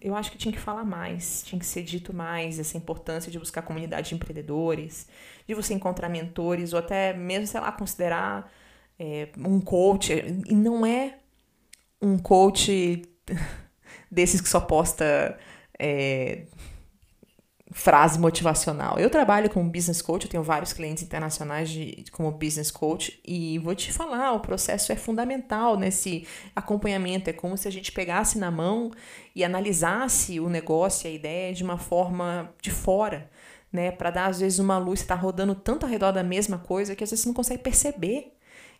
eu 0.00 0.14
acho 0.14 0.30
que 0.30 0.38
tinha 0.38 0.52
que 0.52 0.60
falar 0.60 0.84
mais, 0.84 1.42
tinha 1.42 1.58
que 1.58 1.66
ser 1.66 1.82
dito 1.82 2.14
mais 2.14 2.58
essa 2.58 2.76
importância 2.76 3.30
de 3.30 3.38
buscar 3.38 3.62
comunidade 3.62 4.10
de 4.10 4.14
empreendedores, 4.14 5.08
de 5.46 5.54
você 5.54 5.74
encontrar 5.74 6.08
mentores, 6.08 6.72
ou 6.72 6.78
até 6.78 7.12
mesmo, 7.12 7.48
sei 7.48 7.60
lá, 7.60 7.72
considerar 7.72 8.50
é, 8.96 9.28
um 9.38 9.60
coach. 9.60 10.12
E 10.12 10.54
não 10.54 10.86
é 10.86 11.18
um 12.00 12.16
coach 12.16 13.02
desses 14.08 14.40
que 14.40 14.48
só 14.48 14.60
posta 14.60 15.36
é, 15.76 16.46
frase 17.72 18.18
motivacional. 18.18 18.98
Eu 18.98 19.08
trabalho 19.08 19.48
como 19.48 19.70
business 19.70 20.02
coach, 20.02 20.24
eu 20.24 20.30
tenho 20.30 20.42
vários 20.42 20.72
clientes 20.72 21.04
internacionais 21.04 21.70
de, 21.70 22.04
como 22.10 22.30
business 22.32 22.70
coach 22.70 23.20
e 23.24 23.58
vou 23.60 23.74
te 23.74 23.92
falar, 23.92 24.32
o 24.32 24.40
processo 24.40 24.90
é 24.90 24.96
fundamental 24.96 25.76
nesse 25.76 26.26
acompanhamento. 26.54 27.30
É 27.30 27.32
como 27.32 27.56
se 27.56 27.68
a 27.68 27.70
gente 27.70 27.92
pegasse 27.92 28.38
na 28.38 28.50
mão 28.50 28.90
e 29.34 29.44
analisasse 29.44 30.40
o 30.40 30.48
negócio 30.48 31.08
a 31.08 31.12
ideia 31.12 31.52
de 31.54 31.62
uma 31.62 31.78
forma 31.78 32.52
de 32.60 32.70
fora, 32.70 33.30
né? 33.72 33.92
Para 33.92 34.10
dar 34.10 34.26
às 34.26 34.40
vezes 34.40 34.58
uma 34.58 34.76
luz, 34.76 35.00
está 35.00 35.14
rodando 35.14 35.54
tanto 35.54 35.86
ao 35.86 35.90
redor 35.90 36.10
da 36.10 36.24
mesma 36.24 36.58
coisa 36.58 36.96
que 36.96 37.04
às 37.04 37.10
vezes 37.10 37.22
você 37.22 37.28
não 37.28 37.34
consegue 37.34 37.62
perceber. 37.62 38.32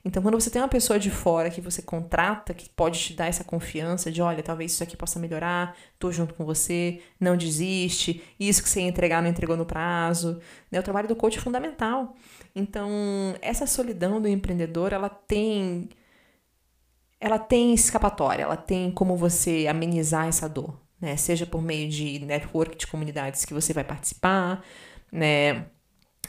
Então, 0.04 0.22
quando 0.22 0.40
você 0.40 0.48
tem 0.50 0.62
uma 0.62 0.68
pessoa 0.68 0.98
de 0.98 1.10
fora 1.10 1.50
que 1.50 1.60
você 1.60 1.82
contrata, 1.82 2.54
que 2.54 2.70
pode 2.70 2.98
te 2.98 3.12
dar 3.12 3.26
essa 3.26 3.44
confiança 3.44 4.10
de, 4.10 4.22
olha, 4.22 4.42
talvez 4.42 4.72
isso 4.72 4.82
aqui 4.82 4.96
possa 4.96 5.18
melhorar, 5.18 5.76
tô 5.98 6.10
junto 6.10 6.32
com 6.34 6.44
você, 6.44 7.02
não 7.20 7.36
desiste, 7.36 8.22
isso 8.40 8.62
que 8.62 8.68
você 8.68 8.80
ia 8.80 8.88
entregar 8.88 9.22
não 9.22 9.28
entregou 9.28 9.56
no 9.58 9.66
prazo, 9.66 10.40
né? 10.70 10.80
O 10.80 10.82
trabalho 10.82 11.06
do 11.06 11.14
coach 11.14 11.36
é 11.38 11.40
fundamental. 11.40 12.14
Então, 12.54 12.88
essa 13.42 13.66
solidão 13.66 14.20
do 14.20 14.28
empreendedor, 14.28 14.92
ela 14.92 15.08
tem 15.08 15.88
ela 17.20 17.38
tem 17.38 17.74
escapatória, 17.74 18.44
ela 18.44 18.56
tem 18.56 18.90
como 18.90 19.16
você 19.16 19.66
amenizar 19.68 20.26
essa 20.26 20.48
dor, 20.48 20.80
né? 21.00 21.16
Seja 21.16 21.44
por 21.46 21.60
meio 21.62 21.88
de 21.90 22.18
network 22.20 22.76
de 22.78 22.86
comunidades 22.86 23.44
que 23.44 23.52
você 23.52 23.74
vai 23.74 23.84
participar, 23.84 24.64
né? 25.12 25.66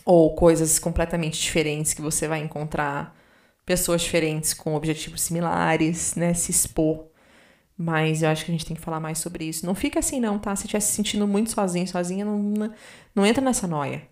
Ou 0.06 0.36
coisas 0.36 0.80
completamente 0.80 1.40
diferentes 1.42 1.94
que 1.94 2.02
você 2.02 2.28
vai 2.28 2.42
encontrar 2.42 3.16
pessoas 3.66 4.02
diferentes 4.02 4.54
com 4.54 4.76
objetivos 4.76 5.22
similares, 5.22 6.16
né? 6.16 6.34
Se 6.34 6.52
expor. 6.52 7.08
Mas 7.78 8.22
eu 8.22 8.30
acho 8.30 8.46
que 8.46 8.52
a 8.52 8.54
gente 8.54 8.66
tem 8.66 8.76
que 8.76 8.82
falar 8.82 9.00
mais 9.00 9.18
sobre 9.18 9.46
isso. 9.46 9.66
Não 9.66 9.74
fica 9.74 10.00
assim, 10.00 10.20
não, 10.20 10.38
tá? 10.38 10.56
Se 10.56 10.66
estiver 10.66 10.80
se 10.80 10.94
sentindo 10.94 11.28
muito 11.28 11.52
sozinho, 11.52 11.88
sozinha, 11.88 12.24
não, 12.24 12.72
não 13.16 13.26
entra 13.26 13.44
nessa 13.44 13.68
noia. 13.68 14.08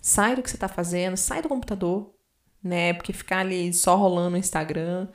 Sai 0.00 0.34
do 0.34 0.42
que 0.42 0.50
você 0.50 0.58
tá 0.58 0.66
fazendo, 0.68 1.16
sai 1.16 1.40
do 1.40 1.48
computador, 1.48 2.12
né? 2.62 2.92
Porque 2.92 3.12
ficar 3.12 3.38
ali 3.38 3.72
só 3.72 3.94
rolando 3.96 4.30
no 4.30 4.36
Instagram, 4.36 5.08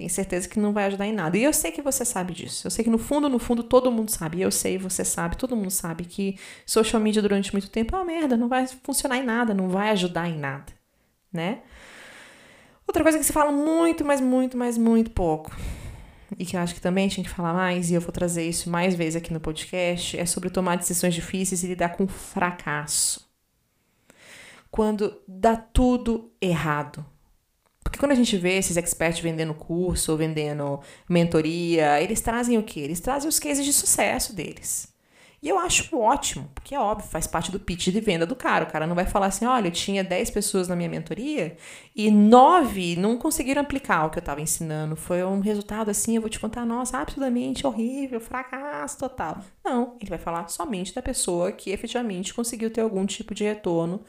tenho 0.00 0.08
certeza 0.08 0.48
que 0.48 0.58
não 0.58 0.72
vai 0.72 0.86
ajudar 0.86 1.06
em 1.06 1.12
nada. 1.12 1.36
E 1.36 1.44
eu 1.44 1.52
sei 1.52 1.70
que 1.70 1.82
você 1.82 2.06
sabe 2.06 2.32
disso. 2.32 2.66
Eu 2.66 2.70
sei 2.70 2.82
que 2.82 2.90
no 2.90 2.96
fundo, 2.96 3.28
no 3.28 3.38
fundo, 3.38 3.62
todo 3.62 3.92
mundo 3.92 4.10
sabe. 4.10 4.40
Eu 4.40 4.50
sei, 4.50 4.78
você 4.78 5.04
sabe, 5.04 5.36
todo 5.36 5.54
mundo 5.54 5.70
sabe 5.70 6.06
que 6.06 6.38
social 6.64 7.02
media 7.02 7.20
durante 7.20 7.52
muito 7.52 7.68
tempo 7.68 7.94
é 7.94 7.98
uma 7.98 8.04
merda, 8.06 8.34
não 8.34 8.48
vai 8.48 8.66
funcionar 8.66 9.18
em 9.18 9.22
nada, 9.22 9.52
não 9.52 9.68
vai 9.68 9.90
ajudar 9.90 10.26
em 10.26 10.38
nada, 10.38 10.72
né? 11.30 11.60
Outra 12.90 13.04
coisa 13.04 13.18
que 13.20 13.24
se 13.24 13.32
fala 13.32 13.52
muito, 13.52 14.04
mas 14.04 14.20
muito, 14.20 14.58
mas 14.58 14.76
muito 14.76 15.12
pouco, 15.12 15.56
e 16.36 16.44
que 16.44 16.56
eu 16.56 16.60
acho 16.60 16.74
que 16.74 16.80
também 16.80 17.06
tinha 17.06 17.22
que 17.22 17.30
falar 17.30 17.54
mais, 17.54 17.88
e 17.88 17.94
eu 17.94 18.00
vou 18.00 18.10
trazer 18.10 18.44
isso 18.44 18.68
mais 18.68 18.96
vezes 18.96 19.14
aqui 19.14 19.32
no 19.32 19.38
podcast, 19.38 20.18
é 20.18 20.26
sobre 20.26 20.50
tomar 20.50 20.76
decisões 20.76 21.14
difíceis 21.14 21.62
e 21.62 21.68
lidar 21.68 21.90
com 21.90 22.08
fracasso. 22.08 23.30
Quando 24.72 25.22
dá 25.28 25.54
tudo 25.56 26.32
errado. 26.42 27.06
Porque 27.84 27.96
quando 27.96 28.10
a 28.10 28.16
gente 28.16 28.36
vê 28.36 28.58
esses 28.58 28.76
experts 28.76 29.20
vendendo 29.20 29.54
curso 29.54 30.10
ou 30.10 30.18
vendendo 30.18 30.80
mentoria, 31.08 32.02
eles 32.02 32.20
trazem 32.20 32.58
o 32.58 32.62
quê? 32.64 32.80
Eles 32.80 32.98
trazem 32.98 33.28
os 33.28 33.38
cases 33.38 33.64
de 33.64 33.72
sucesso 33.72 34.34
deles. 34.34 34.89
E 35.42 35.48
eu 35.48 35.58
acho 35.58 35.96
ótimo, 35.98 36.50
porque 36.54 36.74
é 36.74 36.78
óbvio, 36.78 37.08
faz 37.08 37.26
parte 37.26 37.50
do 37.50 37.58
pitch 37.58 37.88
de 37.88 38.00
venda 38.00 38.26
do 38.26 38.36
cara. 38.36 38.64
O 38.64 38.70
cara 38.70 38.86
não 38.86 38.94
vai 38.94 39.06
falar 39.06 39.26
assim: 39.26 39.46
olha, 39.46 39.68
eu 39.68 39.72
tinha 39.72 40.04
10 40.04 40.30
pessoas 40.30 40.68
na 40.68 40.76
minha 40.76 40.88
mentoria 40.88 41.56
e 41.96 42.10
9 42.10 42.96
não 42.96 43.16
conseguiram 43.16 43.62
aplicar 43.62 44.04
o 44.04 44.10
que 44.10 44.18
eu 44.18 44.20
estava 44.20 44.42
ensinando. 44.42 44.96
Foi 44.96 45.24
um 45.24 45.40
resultado 45.40 45.90
assim, 45.90 46.16
eu 46.16 46.20
vou 46.20 46.28
te 46.28 46.38
contar, 46.38 46.66
nossa, 46.66 46.98
absolutamente 46.98 47.66
horrível, 47.66 48.20
fracasso 48.20 48.98
total. 48.98 49.38
Não, 49.64 49.96
ele 49.98 50.10
vai 50.10 50.18
falar 50.18 50.46
somente 50.48 50.94
da 50.94 51.00
pessoa 51.00 51.52
que 51.52 51.70
efetivamente 51.70 52.34
conseguiu 52.34 52.70
ter 52.70 52.82
algum 52.82 53.06
tipo 53.06 53.34
de 53.34 53.44
retorno 53.44 54.04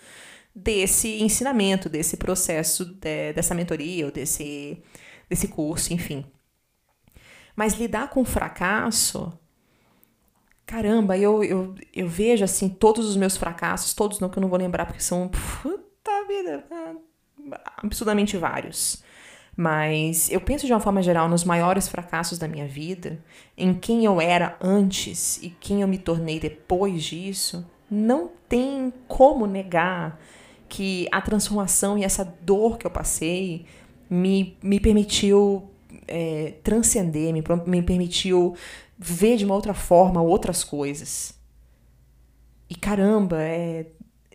desse 0.54 1.22
ensinamento, 1.24 1.88
desse 1.88 2.18
processo, 2.18 2.84
de, 2.84 3.32
dessa 3.32 3.56
mentoria 3.56 4.06
ou 4.06 4.12
desse, 4.12 4.84
desse 5.30 5.48
curso, 5.48 5.94
enfim. 5.94 6.26
Mas 7.56 7.74
lidar 7.76 8.10
com 8.10 8.26
fracasso 8.26 9.32
caramba, 10.72 11.18
eu, 11.18 11.44
eu, 11.44 11.76
eu 11.94 12.08
vejo 12.08 12.46
assim 12.46 12.70
todos 12.70 13.06
os 13.06 13.18
meus 13.18 13.36
fracassos, 13.36 13.94
todos 13.94 14.22
não 14.22 14.30
que 14.30 14.38
eu 14.38 14.42
não 14.42 14.48
vou 14.48 14.58
lembrar 14.58 14.86
porque 14.86 15.04
são 15.04 15.28
puta 15.28 16.26
vida, 16.30 16.64
absurdamente 17.76 18.38
vários. 18.38 19.04
Mas 19.54 20.32
eu 20.32 20.40
penso 20.40 20.66
de 20.66 20.72
uma 20.72 20.80
forma 20.80 21.04
geral 21.04 21.28
nos 21.28 21.44
maiores 21.44 21.90
fracassos 21.90 22.40
da 22.40 22.48
minha 22.48 22.66
vida, 22.66 23.22
em 23.58 23.74
quem 23.74 24.06
eu 24.06 24.22
era 24.22 24.58
antes 24.62 25.44
e 25.44 25.50
quem 25.50 25.82
eu 25.82 25.90
me 25.90 25.98
tornei 25.98 26.40
depois 26.40 27.04
disso, 27.04 27.70
não 27.90 28.32
tem 28.48 28.94
como 29.10 29.46
negar 29.46 30.18
que 30.70 31.06
a 31.12 31.20
transformação 31.20 31.98
e 31.98 32.06
essa 32.06 32.24
dor 32.24 32.78
que 32.78 32.88
eu 32.88 32.92
passei 32.92 33.66
me, 34.10 34.58
me 34.64 34.80
permitiu 34.80 35.70
é, 36.08 36.54
transcender, 36.64 37.34
me, 37.34 37.44
me 37.66 37.82
permitiu 37.82 38.56
ver 39.04 39.36
de 39.36 39.46
uma 39.46 39.56
outra 39.56 39.74
forma 39.74 40.22
outras 40.22 40.64
coisas. 40.64 41.34
E 42.70 42.76
caramba, 42.76 43.42
é. 43.42 43.88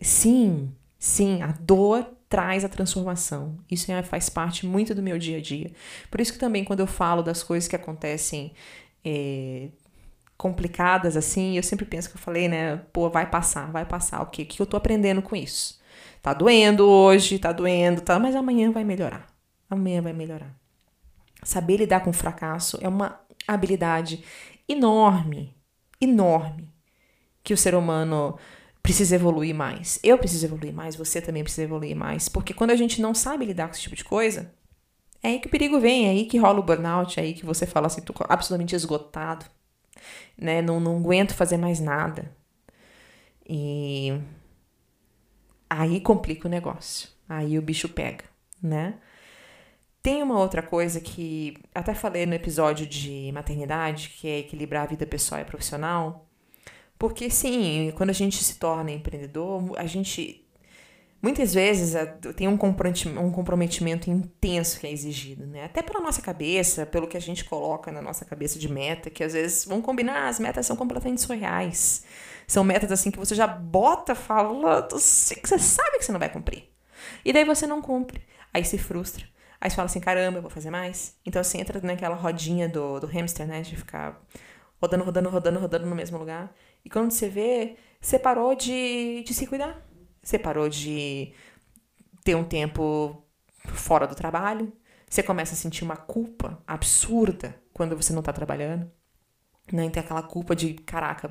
Sim, 0.03 0.75
sim, 0.99 1.41
a 1.41 1.53
dor 1.61 2.05
traz 2.29 2.65
a 2.65 2.69
transformação. 2.69 3.57
Isso 3.71 3.91
é, 3.91 4.03
faz 4.03 4.29
parte 4.29 4.67
muito 4.67 4.95
do 4.95 5.03
meu 5.03 5.19
dia 5.19 5.39
a 5.39 5.41
dia. 5.41 5.71
Por 6.11 6.21
isso 6.21 6.33
que 6.33 6.39
também 6.39 6.65
quando 6.65 6.81
eu 6.81 6.87
falo 6.87 7.23
das 7.23 7.43
coisas 7.43 7.69
que 7.69 7.77
acontecem 7.77 8.53
é, 9.05 9.69
complicadas 10.37 11.17
assim, 11.17 11.57
eu 11.57 11.63
sempre 11.63 11.87
penso 11.87 12.11
que 12.11 12.17
eu 12.17 12.21
falei, 12.21 12.49
né? 12.49 12.77
Pô, 12.93 13.09
vai 13.09 13.31
passar, 13.31 13.71
vai 13.71 13.87
passar. 13.87 14.21
O 14.21 14.27
quê? 14.27 14.43
O 14.43 14.47
que 14.47 14.61
eu 14.61 14.67
tô 14.67 14.77
aprendendo 14.77 15.23
com 15.23 15.37
isso? 15.37 15.81
Tá 16.21 16.35
doendo 16.35 16.85
hoje, 16.85 17.39
tá 17.39 17.53
doendo, 17.53 18.01
tá, 18.01 18.19
mas 18.19 18.35
amanhã 18.35 18.73
vai 18.73 18.83
melhorar. 18.83 19.27
Amanhã 19.71 20.03
vai 20.03 20.13
melhorar. 20.13 20.55
Saber 21.43 21.77
lidar 21.77 22.01
com 22.01 22.11
o 22.11 22.13
fracasso 22.13 22.79
é 22.83 22.89
uma 22.89 23.21
habilidade 23.47 24.25
enorme, 24.69 25.57
enorme, 26.01 26.73
que 27.43 27.55
o 27.55 27.57
ser 27.57 27.75
humano 27.75 28.39
precisa 28.83 29.17
evoluir 29.17 29.55
mais. 29.55 29.99
Eu 30.03 30.17
preciso 30.19 30.47
evoluir 30.47 30.73
mais, 30.73 30.95
você 30.95 31.21
também 31.21 31.43
precisa 31.43 31.65
evoluir 31.65 31.97
mais. 31.97 32.29
Porque 32.29 32.55
quando 32.55 32.71
a 32.71 32.77
gente 32.77 33.01
não 33.01 33.15
sabe 33.15 33.45
lidar 33.45 33.67
com 33.67 33.73
esse 33.73 33.83
tipo 33.83 33.97
de 33.97 34.05
coisa, 34.05 34.55
é 35.23 35.29
aí 35.29 35.41
que 35.41 35.49
o 35.49 35.51
perigo 35.51 35.81
vem, 35.81 36.07
é 36.07 36.11
aí 36.11 36.25
que 36.27 36.39
rola 36.39 36.61
o 36.61 36.63
burnout, 36.63 37.19
é 37.19 37.23
aí 37.23 37.35
que 37.35 37.45
você 37.45 37.67
fala 37.67 37.89
assim, 37.89 38.01
tô 38.01 38.15
absolutamente 38.29 38.77
esgotado, 38.77 39.45
né? 40.39 40.63
Não, 40.63 40.79
não 40.79 40.99
aguento 40.99 41.35
fazer 41.35 41.57
mais 41.57 41.81
nada. 41.81 42.33
E 43.49 44.21
aí 45.69 46.01
complica 46.01 46.47
o 46.47 46.51
negócio. 46.51 47.09
Aí 47.29 47.59
o 47.59 47.63
bicho 47.63 47.89
pega, 47.89 48.25
né? 48.63 49.01
Tem 50.07 50.23
uma 50.23 50.39
outra 50.39 50.63
coisa 50.63 51.01
que 51.01 51.59
até 51.75 51.93
falei 51.93 52.27
no 52.27 52.35
episódio 52.35 52.87
de 52.87 53.29
maternidade, 53.35 54.11
que 54.11 54.29
é 54.29 54.39
equilibrar 54.39 54.85
a 54.85 54.87
vida 54.87 55.05
pessoal 55.05 55.41
e 55.41 55.45
profissional. 55.45 56.29
Porque 56.97 57.29
sim, 57.29 57.93
quando 57.97 58.11
a 58.11 58.13
gente 58.13 58.45
se 58.45 58.57
torna 58.57 58.93
empreendedor, 58.93 59.77
a 59.77 59.85
gente 59.85 60.47
muitas 61.21 61.53
vezes 61.53 61.97
tem 62.37 62.47
um 62.47 62.57
comprometimento 62.57 64.09
intenso 64.09 64.79
que 64.79 64.87
é 64.87 64.93
exigido, 64.93 65.45
né? 65.45 65.65
Até 65.65 65.83
pela 65.83 65.99
nossa 66.01 66.23
cabeça, 66.23 66.87
pelo 66.87 67.09
que 67.09 67.17
a 67.17 67.21
gente 67.21 67.45
coloca 67.45 67.91
na 67.91 68.01
nossa 68.01 68.25
cabeça 68.25 68.61
de 68.61 68.73
meta, 68.73 69.11
que 69.11 69.25
às 69.25 69.33
vezes 69.33 69.65
vão 69.65 69.83
combinar, 69.83 70.29
as 70.29 70.39
metas 70.39 70.67
são 70.67 70.77
completamente 70.77 71.21
surreais. 71.21 72.05
São 72.47 72.63
metas 72.63 72.93
assim 72.93 73.11
que 73.11 73.19
você 73.19 73.35
já 73.35 73.49
bota 73.49 74.15
falando, 74.15 74.89
você 74.89 75.59
sabe 75.59 75.99
que 75.99 76.05
você 76.05 76.13
não 76.13 76.21
vai 76.21 76.33
cumprir. 76.33 76.71
E 77.25 77.33
daí 77.33 77.45
você 77.45 77.67
não 77.67 77.83
cumpre. 77.83 78.23
Aí 78.55 78.65
se 78.65 78.79
frustra. 78.79 79.35
Aí 79.61 79.71
você 79.71 79.77
fala 79.77 79.87
assim, 79.87 80.01
caramba, 80.01 80.39
eu 80.39 80.43
vou 80.43 80.51
fazer 80.51 80.71
mais. 80.71 81.17
Então 81.25 81.43
você 81.43 81.59
entra 81.59 81.81
naquela 81.81 82.15
rodinha 82.15 82.69
do, 82.69 83.01
do 83.01 83.07
hamster, 83.07 83.47
né? 83.47 83.63
De 83.63 83.77
ficar 83.77 84.21
rodando, 84.81 85.05
rodando, 85.05 85.29
rodando, 85.29 85.61
rodando 85.61 85.87
no 85.87 85.95
mesmo 85.95 86.19
lugar. 86.19 86.55
E 86.85 86.91
quando 86.91 87.11
você 87.11 87.29
vê, 87.29 87.77
você 88.01 88.19
parou 88.19 88.55
de, 88.55 89.23
de 89.25 89.35
se 89.35 89.47
cuidar. 89.47 89.83
Você 90.23 90.39
parou 90.39 90.69
de 90.69 91.33
ter 92.25 92.35
um 92.35 92.45
tempo 92.45 93.25
fora 93.75 94.07
do 94.07 94.15
trabalho. 94.15 94.73
Você 95.09 95.23
começa 95.23 95.55
a 95.55 95.57
sentir 95.57 95.85
uma 95.85 95.97
culpa 95.97 96.63
absurda 96.67 97.57
quando 97.73 97.97
você 97.97 98.13
não 98.13 98.23
tá 98.23 98.33
trabalhando. 98.33 98.91
Né? 99.73 99.89
Tem 99.91 100.03
aquela 100.03 100.23
culpa 100.23 100.55
de, 100.55 100.75
caraca, 100.75 101.31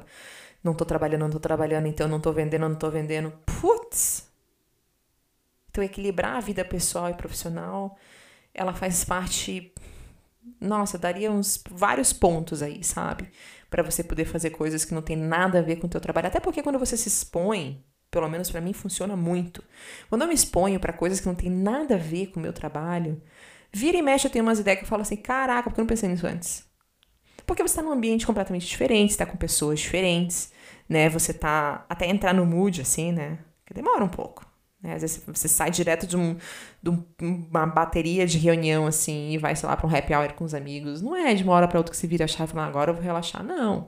não 0.64 0.74
tô 0.74 0.86
trabalhando, 0.86 1.22
não 1.22 1.30
tô 1.30 1.40
trabalhando, 1.40 1.88
então 1.88 2.08
não 2.08 2.20
tô 2.20 2.32
vendendo, 2.32 2.68
não 2.68 2.76
tô 2.76 2.90
vendendo. 2.90 3.32
Putz! 3.46 4.30
Então, 5.70 5.84
equilibrar 5.84 6.38
a 6.38 6.40
vida 6.40 6.64
pessoal 6.64 7.10
e 7.10 7.14
profissional 7.14 7.98
ela 8.56 8.74
faz 8.74 9.04
parte. 9.04 9.74
Nossa, 10.60 10.98
daria 10.98 11.32
uns 11.32 11.62
vários 11.70 12.14
pontos 12.14 12.64
aí, 12.64 12.84
sabe? 12.84 13.30
para 13.76 13.84
você 13.84 14.04
poder 14.04 14.24
fazer 14.24 14.52
coisas 14.52 14.86
que 14.86 14.94
não 14.94 15.02
tem 15.02 15.18
nada 15.18 15.60
a 15.60 15.62
ver 15.62 15.76
com 15.76 15.88
o 15.88 15.90
teu 15.90 16.00
trabalho. 16.00 16.28
Até 16.28 16.40
porque 16.40 16.64
quando 16.64 16.80
você 16.80 16.96
se 16.96 17.10
expõe, 17.10 17.84
pelo 18.10 18.30
menos 18.30 18.50
para 18.50 18.62
mim 18.62 18.72
funciona 18.72 19.18
muito. 19.18 19.62
Quando 20.08 20.22
eu 20.22 20.30
me 20.30 20.34
exponho 20.34 20.80
para 20.80 20.94
coisas 20.94 21.20
que 21.20 21.28
não 21.28 21.36
tem 21.36 21.50
nada 21.50 21.96
a 21.96 21.98
ver 21.98 22.28
com 22.28 22.40
o 22.40 22.44
meu 22.44 22.54
trabalho, 22.54 23.22
vira 23.74 23.98
e 23.98 24.02
mexe 24.02 24.28
eu 24.28 24.32
tenho 24.32 24.46
umas 24.46 24.60
ideias 24.60 24.80
que 24.80 24.86
eu 24.86 24.90
falo 24.90 25.02
assim: 25.02 25.18
"Caraca, 25.18 25.70
por 25.70 25.76
que 25.76 25.82
eu 25.82 25.84
não 25.84 25.90
pensei 25.90 26.08
nisso 26.08 26.26
antes?" 26.26 26.66
Porque 27.46 27.62
você 27.62 27.74
está 27.74 27.82
num 27.82 27.92
ambiente 27.92 28.26
completamente 28.26 28.66
diferente, 28.66 29.12
está 29.12 29.26
com 29.26 29.36
pessoas 29.36 29.80
diferentes, 29.80 30.54
né? 30.88 31.10
Você 31.10 31.34
tá 31.34 31.86
até 31.90 32.08
entrar 32.08 32.34
no 32.34 32.46
mood 32.46 32.82
assim, 32.82 33.12
né? 33.12 33.40
Que 33.66 33.74
demora 33.74 34.06
um 34.06 34.10
pouco. 34.10 34.46
Né? 34.86 34.94
Às 34.94 35.02
vezes 35.02 35.24
você 35.26 35.48
sai 35.48 35.72
direto 35.72 36.06
de, 36.06 36.16
um, 36.16 36.38
de 36.82 36.92
uma 37.20 37.66
bateria 37.66 38.28
de 38.28 38.38
reunião 38.38 38.86
assim 38.86 39.32
e 39.32 39.38
vai, 39.40 39.56
sei 39.56 39.68
lá, 39.68 39.76
para 39.76 39.88
um 39.88 39.96
happy 39.96 40.14
hour 40.14 40.34
com 40.34 40.44
os 40.44 40.54
amigos. 40.54 41.02
Não 41.02 41.16
é 41.16 41.34
de 41.34 41.44
uma 41.44 41.54
hora 41.54 41.68
para 41.68 41.80
outra 41.80 41.92
que 41.92 41.98
você 41.98 42.06
vira 42.06 42.26
a 42.26 42.28
chave 42.28 42.52
e 42.52 42.54
fala, 42.54 42.68
agora 42.68 42.92
eu 42.92 42.94
vou 42.94 43.04
relaxar. 43.04 43.44
Não. 43.44 43.88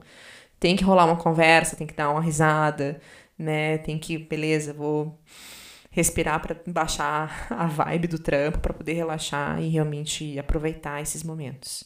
Tem 0.58 0.74
que 0.74 0.82
rolar 0.82 1.04
uma 1.04 1.16
conversa, 1.16 1.76
tem 1.76 1.86
que 1.86 1.94
dar 1.94 2.10
uma 2.10 2.20
risada, 2.20 3.00
né? 3.38 3.78
Tem 3.78 3.96
que, 3.96 4.18
beleza, 4.18 4.72
vou 4.72 5.20
respirar 5.90 6.40
para 6.42 6.60
baixar 6.66 7.46
a 7.50 7.66
vibe 7.66 8.08
do 8.08 8.18
trampo 8.18 8.58
para 8.58 8.74
poder 8.74 8.94
relaxar 8.94 9.62
e 9.62 9.68
realmente 9.68 10.36
aproveitar 10.38 11.00
esses 11.00 11.22
momentos. 11.22 11.84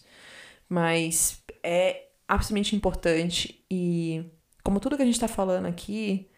Mas 0.69 1.43
é 1.63 2.07
absolutamente 2.27 2.75
importante 2.75 3.63
e 3.71 4.25
como 4.65 4.81
tudo 4.81 4.97
que 4.97 5.03
a 5.03 5.05
gente 5.05 5.15
está 5.15 5.29
falando 5.29 5.67
aqui, 5.67 6.31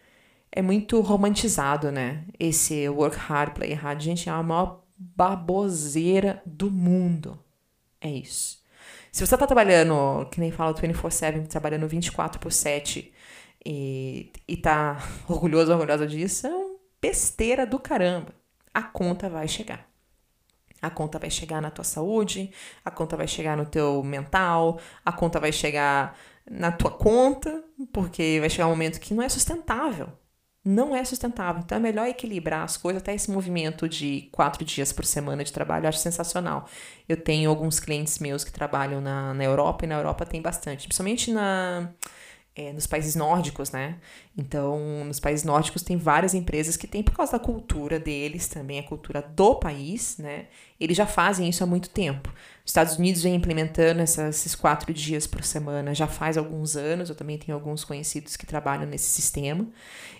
é 0.57 0.63
muito 0.63 1.01
romantizado, 1.01 1.91
né? 1.91 2.25
Esse 2.39 2.89
work 2.89 3.17
hard, 3.17 3.55
play 3.55 3.73
hard. 3.73 4.01
Gente, 4.01 4.29
é 4.29 4.33
a 4.33 4.41
maior 4.41 4.85
baboseira 4.97 6.41
do 6.47 6.71
mundo. 6.71 7.37
É 8.01 8.09
isso. 8.09 8.63
Se 9.11 9.27
você 9.27 9.37
tá 9.37 9.49
trabalhando, 9.49 10.25
que 10.31 10.39
nem 10.39 10.53
fala 10.53 10.73
24-7, 10.73 11.49
trabalhando 11.49 11.89
24 11.89 12.39
por 12.39 12.53
7 12.53 13.13
e, 13.67 14.31
e 14.47 14.57
tá 14.57 14.99
orgulhoso, 15.29 15.73
orgulhosa 15.73 16.07
disso, 16.07 16.47
é 16.47 16.51
uma 16.55 16.77
besteira 17.03 17.67
do 17.67 17.81
caramba. 17.81 18.33
A 18.73 18.83
conta 18.83 19.29
vai 19.29 19.49
chegar. 19.49 19.89
A 20.81 20.89
conta 20.89 21.19
vai 21.19 21.31
chegar 21.31 21.61
na 21.61 21.71
tua 21.71 21.85
saúde, 21.85 22.53
a 22.85 22.93
conta 22.93 23.17
vai 23.17 23.27
chegar 23.27 23.57
no 23.57 23.67
teu 23.67 24.05
mental, 24.05 24.79
a 25.05 25.11
conta 25.11 25.41
vai 25.41 25.51
chegar 25.51 26.17
na 26.49 26.71
tua 26.71 26.93
conta, 26.93 27.65
porque 27.93 28.39
vai 28.39 28.49
chegar 28.49 28.69
um 28.69 28.71
momento 28.71 29.01
que 29.01 29.15
não 29.15 29.23
é 29.23 29.29
sustentável 29.29 30.13
não 30.65 30.97
é 30.97 31.05
sustentável. 31.05 31.63
Então 31.65 31.77
é 31.77 31.81
melhor 31.81 32.07
equilibrar 32.07 32.63
as 32.63 32.77
coisas. 32.77 33.03
Até 33.03 33.15
esse 33.15 33.31
movimento 33.31 33.89
de 33.89 34.29
quatro 34.33 34.65
dias 34.65 34.93
por 34.93 35.05
semana 35.05 35.45
de 35.45 35.53
trabalho 35.53 35.85
eu 35.85 35.89
acho 35.91 35.99
sensacional. 35.99 36.67
Eu 37.09 37.17
tenho 37.17 37.51
alguns 37.51 37.79
clientes 37.79 38.19
meus 38.19 38.45
que 38.45 38.53
trabalham 38.53 39.01
na, 39.01 39.35
na 39.35 39.45
Europa 39.45 39.85
e 39.85 39.89
na 39.89 39.97
Europa 39.97 40.25
tem 40.25 40.41
bastante, 40.41 40.87
principalmente 40.87 41.31
na 41.33 41.91
é, 42.57 42.73
nos 42.73 42.87
países 42.87 43.17
nórdicos, 43.17 43.73
né? 43.73 43.99
Então, 44.39 45.05
nos 45.05 45.19
países 45.19 45.45
nórdicos 45.45 45.83
tem 45.83 45.97
várias 45.97 46.35
empresas 46.35 46.77
que 46.77 46.87
têm, 46.87 47.03
por 47.03 47.15
causa 47.15 47.33
da 47.33 47.39
cultura 47.39 47.99
deles, 47.99 48.47
também 48.47 48.79
a 48.79 48.83
cultura 48.85 49.21
do 49.21 49.57
país, 49.57 50.19
né? 50.19 50.47
Eles 50.79 50.97
já 50.97 51.07
fazem 51.07 51.49
isso 51.49 51.65
há 51.65 51.67
muito 51.67 51.91
tempo. 51.91 52.33
Os 52.65 52.71
Estados 52.71 52.97
Unidos 52.97 53.23
vem 53.23 53.35
implementando 53.35 54.01
esses 54.01 54.55
quatro 54.55 54.91
dias 54.95 55.27
por 55.27 55.45
semana 55.45 55.95
já 55.95 56.07
faz 56.07 56.39
alguns 56.39 56.77
anos. 56.77 57.11
Eu 57.11 57.15
também 57.15 57.37
tenho 57.37 57.55
alguns 57.55 57.85
conhecidos 57.85 58.39
que 58.39 58.47
trabalham 58.47 58.87
nesse 58.87 59.11
sistema. 59.11 59.69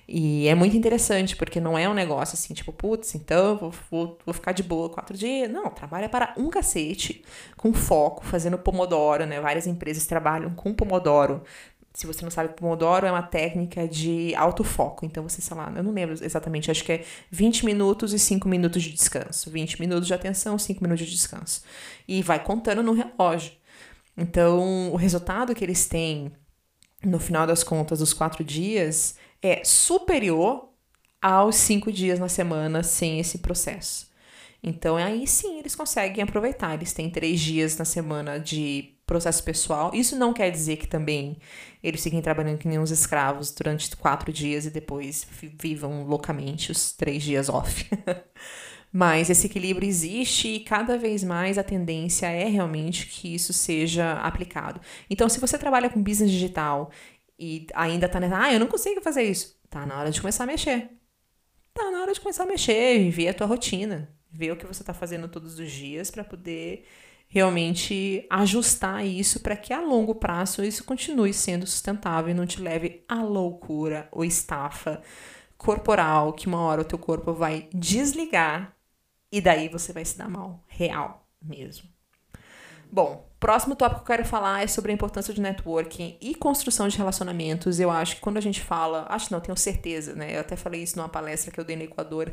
E 0.07 0.47
é 0.47 0.55
muito 0.55 0.77
interessante, 0.77 1.35
porque 1.35 1.59
não 1.59 1.79
é 1.79 1.89
um 1.89 1.95
negócio 1.95 2.35
assim, 2.35 2.53
tipo, 2.53 2.71
putz, 2.71 3.15
então 3.15 3.57
vou, 3.57 3.75
vou, 3.91 4.19
vou 4.27 4.35
ficar 4.35 4.53
de 4.53 4.63
boa 4.63 4.91
quatro 4.91 5.17
dias. 5.17 5.51
Não, 5.51 5.71
trabalha 5.71 6.07
para 6.07 6.35
um 6.37 6.51
cacete, 6.51 7.25
com 7.57 7.73
foco, 7.73 8.23
fazendo 8.23 8.59
pomodoro, 8.59 9.25
né? 9.25 9.41
Várias 9.41 9.67
empresas 9.67 10.05
trabalham 10.07 10.55
com 10.55 10.75
pomodoro 10.75 11.43
se 11.95 12.07
você 12.09 12.25
não 12.25 12.31
sabe, 12.31 12.55
Pomodoro 12.55 13.07
é 13.07 13.11
uma 13.11 13.23
técnica 13.23 13.87
de 13.87 14.35
alto 14.35 14.65
foco. 14.65 15.07
Então, 15.07 15.23
você, 15.23 15.41
sei 15.41 15.57
lá, 15.57 15.73
eu 15.77 15.83
não 15.83 15.93
lembro 15.93 16.17
exatamente, 16.21 16.69
acho 16.69 16.85
que 16.85 16.93
é 16.93 17.05
20 17.31 17.65
minutos 17.65 18.13
e 18.13 18.19
5 18.19 18.49
minutos 18.49 18.83
de 18.83 18.91
descanso. 18.91 19.49
20 19.49 19.81
minutos 19.81 20.07
de 20.09 20.13
atenção, 20.13 20.59
5 20.59 20.83
minutos 20.83 21.07
de 21.07 21.13
descanso. 21.13 21.63
E 22.09 22.21
vai 22.21 22.43
contando 22.43 22.83
no 22.83 22.93
relógio. 22.93 23.53
Então, 24.17 24.93
o 24.93 24.97
resultado 24.97 25.55
que 25.55 25.65
eles 25.65 25.87
têm, 25.87 26.33
no 27.05 27.21
final 27.21 27.47
das 27.47 27.63
contas, 27.63 28.01
dos 28.01 28.13
quatro 28.13 28.43
dias, 28.43 29.17
é 29.41 29.63
superior 29.65 30.71
aos 31.23 31.55
cinco 31.55 31.93
dias 31.93 32.19
na 32.19 32.29
semana 32.29 32.83
sem 32.83 33.21
esse 33.21 33.39
processo. 33.39 34.11
Então, 34.63 34.97
aí 34.97 35.27
sim 35.27 35.59
eles 35.59 35.77
conseguem 35.77 36.25
aproveitar. 36.25 36.75
Eles 36.75 36.93
têm 36.93 37.09
três 37.09 37.41
dias 37.41 37.77
na 37.77 37.85
semana 37.85 38.41
de 38.41 38.94
processo 39.07 39.43
pessoal. 39.43 39.91
Isso 39.95 40.17
não 40.17 40.33
quer 40.33 40.51
dizer 40.51 40.77
que 40.77 40.87
também 40.87 41.39
eles 41.83 42.03
fiquem 42.03 42.23
trabalhando 42.23 42.59
que 42.59 42.69
nem 42.69 42.79
uns 42.79 42.91
escravos 42.91 43.51
durante 43.53 43.95
quatro 43.97 44.33
dias 44.33 44.67
e 44.67 44.71
depois 44.71 45.27
vivam 45.59 46.05
loucamente 46.05 46.73
os 46.73 46.93
três 46.93 47.23
dias 47.23 47.49
off. 47.49 47.89
Mas 48.97 49.29
esse 49.29 49.47
equilíbrio 49.47 49.89
existe 49.89 50.47
e 50.47 50.61
cada 50.61 50.97
vez 50.97 51.25
mais 51.25 51.59
a 51.59 51.65
tendência 51.65 52.27
é 52.27 52.45
realmente 52.45 53.09
que 53.09 53.35
isso 53.35 53.53
seja 53.53 54.13
aplicado. 54.21 54.81
Então, 55.11 55.29
se 55.29 55.41
você 55.41 55.59
trabalha 55.59 55.91
com 55.91 56.01
business 56.01 56.31
digital 56.31 56.93
e 57.37 57.67
ainda 57.75 58.09
tá 58.09 58.21
nessa, 58.21 58.39
ah, 58.39 58.53
eu 58.53 58.61
não 58.61 58.69
consigo 58.69 59.01
fazer 59.01 59.25
isso, 59.25 59.59
tá 59.69 59.85
na 59.85 59.99
hora 59.99 60.13
de 60.13 60.21
começar 60.21 60.45
a 60.45 60.47
mexer. 60.47 60.91
Tá 61.75 61.91
na 61.91 62.03
hora 62.03 62.13
de 62.13 62.21
começar 62.21 62.45
a 62.45 62.47
mexer 62.47 63.11
ver 63.11 63.29
a 63.31 63.35
tua 63.35 63.49
rotina, 63.49 64.09
ver 64.31 64.53
o 64.53 64.57
que 64.57 64.65
você 64.65 64.85
tá 64.85 64.95
fazendo 64.95 65.27
todos 65.27 65.59
os 65.59 65.73
dias 65.73 66.09
para 66.09 66.23
poder 66.23 66.87
realmente 67.35 68.25
ajustar 68.31 69.05
isso 69.05 69.41
para 69.41 69.57
que 69.57 69.73
a 69.73 69.81
longo 69.81 70.15
prazo 70.15 70.63
isso 70.63 70.85
continue 70.85 71.35
sendo 71.35 71.67
sustentável 71.67 72.31
e 72.31 72.35
não 72.35 72.47
te 72.47 72.61
leve 72.61 73.05
à 73.09 73.25
loucura 73.25 74.09
ou 74.13 74.25
estafa 74.25 75.03
corporal, 75.59 76.33
que 76.33 76.47
uma 76.47 76.61
hora 76.61 76.83
o 76.83 76.85
teu 76.85 76.97
corpo 76.97 77.33
vai 77.33 77.69
desligar 77.75 78.77
e 79.33 79.41
daí 79.41 79.69
você 79.69 79.93
vai 79.93 80.05
se 80.05 80.17
dar 80.17 80.29
mal, 80.29 80.63
real 80.69 81.27
mesmo. 81.43 81.89
Bom, 82.93 83.29
próximo 83.45 83.77
tópico 83.77 84.01
que 84.03 84.11
eu 84.11 84.17
quero 84.17 84.27
falar 84.27 84.65
é 84.65 84.67
sobre 84.67 84.91
a 84.91 84.95
importância 84.95 85.35
de 85.35 85.39
networking 85.39 86.17
e 86.19 86.35
construção 86.35 86.89
de 86.89 86.97
relacionamentos. 86.97 87.79
Eu 87.79 87.91
acho 87.91 88.15
que 88.15 88.23
quando 88.23 88.39
a 88.39 88.41
gente 88.41 88.63
fala, 88.63 89.05
acho 89.11 89.31
não, 89.31 89.39
tenho 89.39 89.55
certeza, 89.55 90.15
né? 90.15 90.35
Eu 90.35 90.41
até 90.41 90.57
falei 90.57 90.83
isso 90.83 90.97
numa 90.97 91.11
palestra 91.11 91.53
que 91.53 91.61
eu 91.61 91.65
dei 91.65 91.77
no 91.77 91.83
Equador. 91.83 92.33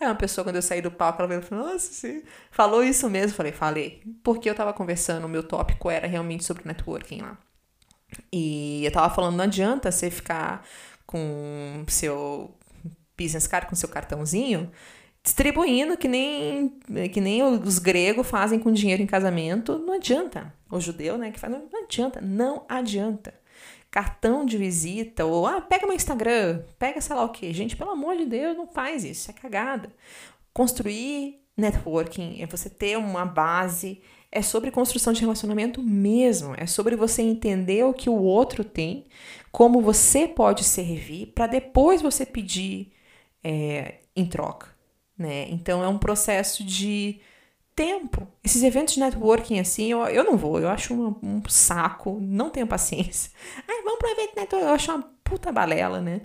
É 0.00 0.06
uma 0.06 0.14
pessoa, 0.14 0.44
quando 0.44 0.54
eu 0.54 0.62
saí 0.62 0.80
do 0.80 0.92
palco, 0.92 1.20
ela 1.20 1.26
veio 1.26 1.40
e 1.40 1.42
falou, 1.42 1.66
nossa, 1.66 1.92
sim. 1.92 2.22
Falou 2.52 2.84
isso 2.84 3.10
mesmo? 3.10 3.36
Falei, 3.36 3.50
falei. 3.50 4.00
Porque 4.22 4.48
eu 4.48 4.54
tava 4.54 4.72
conversando, 4.72 5.24
o 5.24 5.28
meu 5.28 5.42
tópico 5.42 5.90
era 5.90 6.06
realmente 6.06 6.44
sobre 6.44 6.62
networking 6.64 7.20
lá. 7.20 7.36
E 8.32 8.84
eu 8.84 8.92
tava 8.92 9.12
falando, 9.12 9.34
não 9.34 9.44
adianta 9.44 9.90
você 9.90 10.08
ficar 10.08 10.64
com 11.04 11.84
seu 11.88 12.56
business 13.18 13.48
card, 13.48 13.66
com 13.66 13.74
seu 13.74 13.88
cartãozinho, 13.88 14.70
distribuindo 15.28 15.94
que 15.96 16.08
nem, 16.08 16.70
que 17.12 17.20
nem 17.20 17.42
os 17.42 17.78
gregos 17.78 18.26
fazem 18.26 18.58
com 18.58 18.72
dinheiro 18.72 19.02
em 19.02 19.06
casamento, 19.06 19.78
não 19.78 19.94
adianta. 19.94 20.52
O 20.70 20.80
judeu, 20.80 21.18
né, 21.18 21.30
que 21.30 21.38
faz, 21.38 21.52
não 21.52 21.84
adianta, 21.84 22.18
não 22.20 22.64
adianta. 22.66 23.34
Cartão 23.90 24.46
de 24.46 24.56
visita, 24.56 25.26
ou 25.26 25.46
ah, 25.46 25.60
pega 25.60 25.86
meu 25.86 25.94
Instagram, 25.94 26.62
pega 26.78 27.00
sei 27.00 27.14
lá 27.14 27.24
o 27.24 27.28
que. 27.28 27.52
Gente, 27.52 27.76
pelo 27.76 27.90
amor 27.90 28.16
de 28.16 28.24
Deus, 28.24 28.56
não 28.56 28.66
faz 28.66 29.04
isso, 29.04 29.30
é 29.30 29.34
cagada. 29.34 29.92
Construir 30.52 31.42
networking 31.56 32.40
é 32.40 32.46
você 32.46 32.70
ter 32.70 32.96
uma 32.96 33.26
base, 33.26 34.00
é 34.32 34.40
sobre 34.40 34.70
construção 34.70 35.12
de 35.12 35.20
relacionamento 35.20 35.82
mesmo, 35.82 36.54
é 36.56 36.66
sobre 36.66 36.96
você 36.96 37.20
entender 37.20 37.84
o 37.84 37.92
que 37.92 38.08
o 38.08 38.22
outro 38.22 38.64
tem, 38.64 39.06
como 39.52 39.82
você 39.82 40.26
pode 40.26 40.64
servir, 40.64 41.32
para 41.34 41.46
depois 41.46 42.00
você 42.00 42.24
pedir 42.24 42.92
é, 43.44 43.96
em 44.16 44.24
troca 44.24 44.77
né? 45.18 45.48
Então 45.50 45.82
é 45.82 45.88
um 45.88 45.98
processo 45.98 46.64
de 46.64 47.20
tempo. 47.74 48.26
Esses 48.42 48.62
eventos 48.62 48.94
de 48.94 49.00
networking 49.00 49.60
assim, 49.60 49.90
eu, 49.90 50.00
eu 50.06 50.24
não 50.24 50.36
vou, 50.36 50.58
eu 50.58 50.68
acho 50.68 50.94
um, 50.94 51.14
um 51.22 51.42
saco, 51.48 52.18
não 52.20 52.50
tenho 52.50 52.66
paciência. 52.66 53.30
Ai, 53.68 53.82
vamos 53.82 53.98
para 53.98 54.10
evento 54.12 54.30
de 54.30 54.40
networking, 54.40 54.68
eu 54.68 54.74
acho 54.74 54.92
uma 54.92 55.02
puta 55.22 55.52
balela, 55.52 56.00
né? 56.00 56.22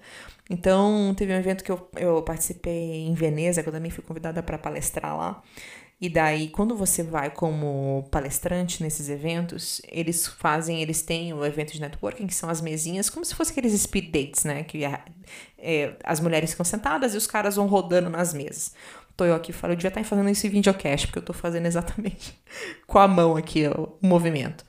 Então, 0.50 1.14
teve 1.16 1.34
um 1.34 1.38
evento 1.38 1.64
que 1.64 1.72
eu, 1.72 1.90
eu 1.96 2.22
participei 2.22 3.06
em 3.06 3.14
Veneza, 3.14 3.64
que 3.64 3.70
eu 3.70 3.74
também 3.74 3.90
fui 3.90 4.04
convidada 4.04 4.44
para 4.44 4.58
palestrar 4.58 5.16
lá. 5.18 5.42
E 6.04 6.10
daí, 6.10 6.50
quando 6.50 6.76
você 6.76 7.02
vai 7.02 7.30
como 7.30 8.06
palestrante 8.12 8.84
nesses 8.84 9.08
eventos, 9.08 9.82
eles 9.90 10.28
fazem, 10.28 10.82
eles 10.82 11.02
têm 11.02 11.32
o 11.32 11.46
evento 11.46 11.72
de 11.72 11.80
networking, 11.80 12.28
que 12.28 12.36
são 12.36 12.50
as 12.50 12.60
mesinhas, 12.60 13.10
como 13.10 13.24
se 13.24 13.34
fosse 13.34 13.52
aqueles 13.52 13.72
speed 13.82 14.12
dates, 14.12 14.44
né? 14.44 14.66
Que 14.66 14.84
é, 14.84 15.00
é, 15.58 15.96
as 16.04 16.20
mulheres 16.20 16.52
ficam 16.52 16.66
sentadas 16.66 17.14
e 17.14 17.18
os 17.18 17.26
caras 17.26 17.56
vão 17.56 17.68
rodando 17.68 18.10
nas 18.10 18.34
mesas. 18.34 18.74
Tô 19.16 19.24
eu 19.24 19.34
aqui 19.34 19.54
falando, 19.54 19.76
eu 19.76 19.78
devia 19.78 19.88
estar 19.88 20.04
fazendo 20.04 20.30
isso 20.30 20.46
em 20.46 20.50
videocast, 20.50 21.08
porque 21.08 21.20
eu 21.20 21.24
tô 21.24 21.32
fazendo 21.32 21.68
exatamente 21.68 22.38
com 22.86 23.00
a 23.00 23.08
mão 23.08 23.38
aqui 23.38 23.66
o, 23.66 23.98
o 24.02 24.06
movimento. 24.06 24.66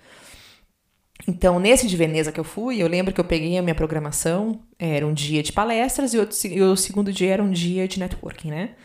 Então, 1.26 1.58
nesse 1.58 1.88
de 1.88 1.96
Veneza 1.96 2.30
que 2.30 2.38
eu 2.38 2.44
fui, 2.44 2.80
eu 2.80 2.86
lembro 2.86 3.12
que 3.12 3.20
eu 3.20 3.24
peguei 3.24 3.58
a 3.58 3.62
minha 3.62 3.74
programação, 3.74 4.60
era 4.78 5.04
um 5.04 5.12
dia 5.12 5.42
de 5.42 5.50
palestras 5.52 6.14
e, 6.14 6.18
outro, 6.18 6.36
e 6.46 6.62
o 6.62 6.76
segundo 6.76 7.12
dia 7.12 7.32
era 7.32 7.42
um 7.42 7.50
dia 7.50 7.88
de 7.88 7.98
networking, 7.98 8.52
né? 8.52 8.76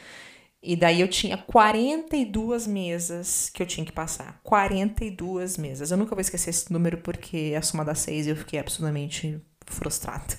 E 0.61 0.75
daí 0.75 0.99
eu 0.99 1.07
tinha 1.07 1.37
42 1.37 2.67
mesas 2.67 3.49
que 3.49 3.63
eu 3.63 3.67
tinha 3.67 3.85
que 3.85 3.93
passar. 3.93 4.41
42 4.43 5.57
mesas. 5.57 5.89
Eu 5.89 5.97
nunca 5.97 6.13
vou 6.13 6.21
esquecer 6.21 6.49
esse 6.49 6.71
número 6.71 6.97
porque 6.97 7.55
a 7.57 7.61
soma 7.61 7.85
das 7.85 7.99
seis 7.99 8.27
eu 8.27 8.35
fiquei 8.35 8.59
absolutamente 8.59 9.41
frustrada. 9.65 10.37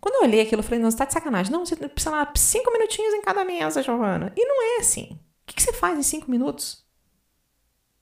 Quando 0.00 0.16
eu 0.16 0.22
olhei 0.22 0.40
aquilo, 0.40 0.60
eu 0.60 0.64
falei, 0.64 0.80
não, 0.80 0.90
você 0.90 0.96
tá 0.96 1.04
de 1.04 1.12
sacanagem. 1.12 1.52
Não, 1.52 1.64
você 1.64 1.76
precisa 1.76 2.10
lá 2.10 2.32
cinco 2.34 2.72
minutinhos 2.72 3.14
em 3.14 3.22
cada 3.22 3.44
mesa, 3.44 3.82
Giovana. 3.82 4.32
E 4.36 4.44
não 4.44 4.62
é 4.62 4.80
assim. 4.80 5.20
O 5.42 5.52
que, 5.52 5.62
você 5.62 5.72
faz 5.72 5.98
em 5.98 6.02
cinco 6.02 6.30
minutos? 6.30 6.84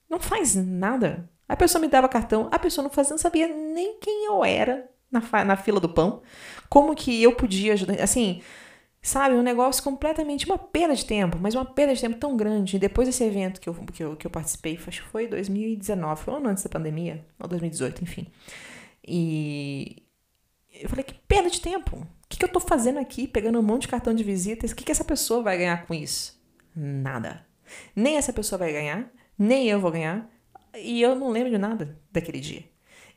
Não 0.08 0.20
faz 0.20 0.54
nada. 0.54 1.28
A 1.48 1.56
pessoa 1.56 1.80
me 1.80 1.88
dava 1.88 2.08
cartão, 2.08 2.48
a 2.52 2.58
pessoa 2.58 2.82
não 2.82 2.90
fazia, 2.90 3.10
não 3.10 3.18
sabia 3.18 3.48
nem 3.48 3.98
quem 3.98 4.26
eu 4.26 4.44
era 4.44 4.88
na, 5.10 5.44
na 5.44 5.56
fila 5.56 5.80
do 5.80 5.88
pão. 5.88 6.22
Como 6.68 6.94
que 6.94 7.22
eu 7.22 7.34
podia 7.34 7.72
ajudar. 7.72 8.00
Assim, 8.00 8.42
Sabe, 9.00 9.34
um 9.34 9.42
negócio 9.42 9.82
completamente 9.82 10.44
uma 10.44 10.58
perda 10.58 10.94
de 10.94 11.04
tempo, 11.04 11.38
mas 11.40 11.54
uma 11.54 11.64
perda 11.64 11.94
de 11.94 12.00
tempo 12.00 12.18
tão 12.18 12.36
grande. 12.36 12.78
Depois 12.78 13.06
desse 13.06 13.22
evento 13.24 13.60
que 13.60 13.68
eu, 13.68 13.74
que 13.74 14.02
eu, 14.02 14.16
que 14.16 14.26
eu 14.26 14.30
participei, 14.30 14.78
acho 14.86 15.02
que 15.02 15.08
foi 15.08 15.28
2019, 15.28 16.22
foi 16.22 16.34
um 16.34 16.36
ano 16.38 16.48
antes 16.48 16.64
da 16.64 16.68
pandemia, 16.68 17.24
ou 17.38 17.48
2018, 17.48 18.02
enfim. 18.02 18.26
E 19.06 20.02
eu 20.72 20.88
falei, 20.88 21.04
que 21.04 21.14
perda 21.14 21.48
de 21.48 21.60
tempo. 21.60 21.96
O 21.96 22.28
que, 22.28 22.38
que 22.38 22.44
eu 22.44 22.52
tô 22.52 22.60
fazendo 22.60 22.98
aqui, 22.98 23.26
pegando 23.26 23.58
um 23.58 23.62
monte 23.62 23.82
de 23.82 23.88
cartão 23.88 24.12
de 24.12 24.22
visitas? 24.22 24.72
O 24.72 24.76
que, 24.76 24.84
que 24.84 24.92
essa 24.92 25.04
pessoa 25.04 25.42
vai 25.42 25.56
ganhar 25.56 25.86
com 25.86 25.94
isso? 25.94 26.38
Nada. 26.74 27.46
Nem 27.94 28.16
essa 28.16 28.32
pessoa 28.32 28.58
vai 28.58 28.72
ganhar, 28.72 29.10
nem 29.38 29.68
eu 29.68 29.80
vou 29.80 29.90
ganhar. 29.90 30.28
E 30.74 31.00
eu 31.00 31.14
não 31.14 31.30
lembro 31.30 31.50
de 31.50 31.58
nada 31.58 31.98
daquele 32.12 32.40
dia. 32.40 32.64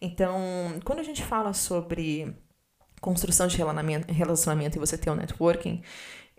Então, 0.01 0.39
quando 0.83 0.99
a 0.99 1.03
gente 1.03 1.23
fala 1.23 1.53
sobre 1.53 2.35
construção 3.01 3.47
de 3.47 3.57
relacionamento, 3.57 4.77
e 4.77 4.79
você 4.79 4.97
ter 4.97 5.09
um 5.09 5.15
networking, 5.15 5.81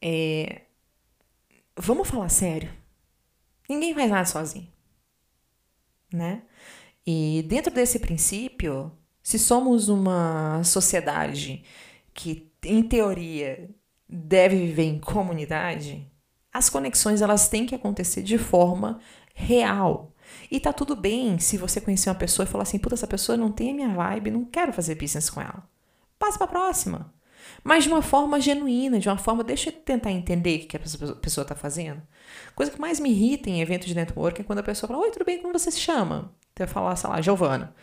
é... 0.00 0.62
vamos 1.76 2.08
falar 2.08 2.28
sério. 2.28 2.70
Ninguém 3.68 3.92
faz 3.94 4.10
nada 4.10 4.24
sozinho, 4.24 4.68
né? 6.12 6.42
E 7.06 7.44
dentro 7.48 7.74
desse 7.74 7.98
princípio, 7.98 8.92
se 9.22 9.38
somos 9.38 9.88
uma 9.88 10.62
sociedade 10.62 11.64
que, 12.14 12.52
em 12.64 12.82
teoria, 12.82 13.68
deve 14.08 14.56
viver 14.56 14.84
em 14.84 15.00
comunidade, 15.00 16.08
as 16.52 16.68
conexões 16.70 17.22
elas 17.22 17.48
têm 17.48 17.66
que 17.66 17.74
acontecer 17.74 18.22
de 18.22 18.38
forma 18.38 19.00
real. 19.34 20.14
E 20.50 20.60
tá 20.60 20.72
tudo 20.72 20.94
bem 20.94 21.38
se 21.38 21.56
você 21.56 21.80
conhecer 21.80 22.08
uma 22.10 22.14
pessoa 22.14 22.44
e 22.44 22.48
falar 22.48 22.62
assim, 22.62 22.78
puta, 22.78 22.94
essa 22.94 23.06
pessoa 23.06 23.36
não 23.36 23.50
tem 23.50 23.70
a 23.70 23.74
minha 23.74 23.94
vibe, 23.94 24.30
não 24.30 24.44
quero 24.44 24.72
fazer 24.72 24.94
business 24.94 25.28
com 25.30 25.40
ela 25.40 25.71
passa 26.22 26.38
para 26.38 26.46
a 26.46 26.50
próxima. 26.50 27.12
Mas 27.64 27.84
de 27.84 27.90
uma 27.90 28.02
forma 28.02 28.40
genuína, 28.40 29.00
de 29.00 29.08
uma 29.08 29.18
forma, 29.18 29.42
deixa 29.42 29.70
eu 29.70 29.72
tentar 29.72 30.10
entender 30.12 30.64
o 30.64 30.68
que 30.68 30.76
a 30.76 30.80
pessoa 30.80 31.42
está 31.42 31.54
fazendo. 31.54 32.00
Coisa 32.54 32.70
que 32.70 32.80
mais 32.80 33.00
me 33.00 33.10
irrita 33.10 33.50
em 33.50 33.60
eventos 33.60 33.88
de 33.88 33.94
network 33.94 34.40
é 34.40 34.44
quando 34.44 34.60
a 34.60 34.62
pessoa 34.62 34.88
fala: 34.88 35.02
Oi, 35.02 35.10
tudo 35.10 35.24
bem? 35.24 35.40
Como 35.40 35.52
você 35.52 35.70
se 35.70 35.80
chama? 35.80 36.32
Então 36.52 36.64
eu 36.64 36.68
falar, 36.68 36.94
sei 36.96 37.10
lá, 37.10 37.20
Giovana. 37.20 37.74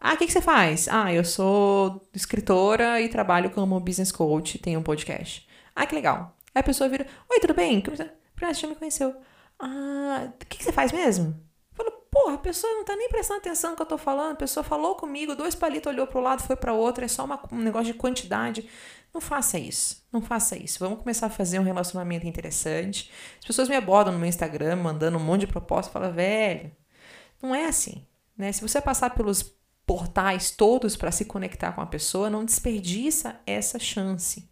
Ah, 0.00 0.14
o 0.14 0.16
que, 0.16 0.26
que 0.26 0.32
você 0.32 0.40
faz? 0.40 0.88
Ah, 0.88 1.12
eu 1.12 1.24
sou 1.24 2.02
escritora 2.12 3.00
e 3.00 3.08
trabalho 3.08 3.50
como 3.50 3.78
business 3.80 4.12
coach, 4.12 4.58
tenho 4.58 4.80
um 4.80 4.82
podcast. 4.82 5.46
Ah, 5.74 5.86
que 5.86 5.94
legal. 5.94 6.36
Aí 6.54 6.60
a 6.60 6.64
pessoa 6.64 6.88
vira: 6.88 7.06
Oi, 7.30 7.40
tudo 7.40 7.54
bem? 7.54 7.80
Como 7.80 7.96
você 7.96 8.10
já 8.54 8.68
me 8.68 8.74
conheceu. 8.74 9.14
Ah, 9.58 10.28
o 10.28 10.46
que, 10.46 10.58
que 10.58 10.64
você 10.64 10.72
faz 10.72 10.92
mesmo? 10.92 11.34
Porra, 12.26 12.34
a 12.34 12.38
pessoa 12.38 12.72
não 12.72 12.84
tá 12.84 12.96
nem 12.96 13.08
prestando 13.08 13.38
atenção 13.38 13.70
no 13.70 13.76
que 13.76 13.82
eu 13.82 13.86
tô 13.86 13.96
falando, 13.96 14.32
a 14.32 14.34
pessoa 14.34 14.64
falou 14.64 14.96
comigo, 14.96 15.36
dois 15.36 15.54
palitos 15.54 15.92
olhou 15.92 16.08
pro 16.08 16.20
lado, 16.20 16.42
foi 16.42 16.56
para 16.56 16.72
outro, 16.72 17.04
é 17.04 17.06
só 17.06 17.24
uma, 17.24 17.40
um 17.52 17.58
negócio 17.58 17.92
de 17.92 17.94
quantidade. 17.94 18.68
Não 19.14 19.20
faça 19.20 19.56
isso, 19.60 20.04
não 20.12 20.20
faça 20.20 20.58
isso. 20.58 20.80
Vamos 20.80 20.98
começar 20.98 21.26
a 21.26 21.30
fazer 21.30 21.60
um 21.60 21.62
relacionamento 21.62 22.26
interessante. 22.26 23.12
As 23.38 23.44
pessoas 23.44 23.68
me 23.68 23.76
abordam 23.76 24.12
no 24.12 24.18
meu 24.18 24.28
Instagram, 24.28 24.74
mandando 24.74 25.16
um 25.18 25.20
monte 25.20 25.42
de 25.42 25.46
proposta, 25.46 25.92
fala, 25.92 26.10
velho, 26.10 26.72
não 27.40 27.54
é 27.54 27.66
assim, 27.66 28.04
né? 28.36 28.50
Se 28.50 28.60
você 28.60 28.80
passar 28.80 29.10
pelos 29.10 29.54
portais 29.86 30.50
todos 30.50 30.96
para 30.96 31.12
se 31.12 31.26
conectar 31.26 31.70
com 31.74 31.80
a 31.80 31.86
pessoa, 31.86 32.28
não 32.28 32.44
desperdiça 32.44 33.40
essa 33.46 33.78
chance. 33.78 34.50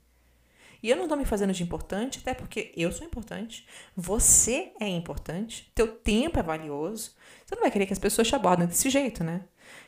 E 0.85 0.91
eu 0.91 0.97
não 0.97 1.05
estou 1.05 1.17
me 1.17 1.25
fazendo 1.25 1.55
de 1.55 1.63
importante, 1.63 2.19
até 2.19 2.35
porque 2.35 2.71
eu 2.77 2.93
sou 2.93 3.07
importante, 3.07 3.67
você 3.97 4.73
é 4.79 4.87
importante, 4.87 5.73
teu 5.75 5.89
tempo 5.89 6.39
é 6.39 6.43
valioso. 6.43 7.13
Você 7.43 7.55
não 7.55 7.63
vai 7.63 7.71
querer 7.71 7.87
que 7.87 7.95
as 7.95 7.99
pessoas 7.99 8.29
te 8.29 8.37
abordem 8.37 8.67
desse 8.67 8.91
jeito, 8.91 9.25
né? 9.25 9.45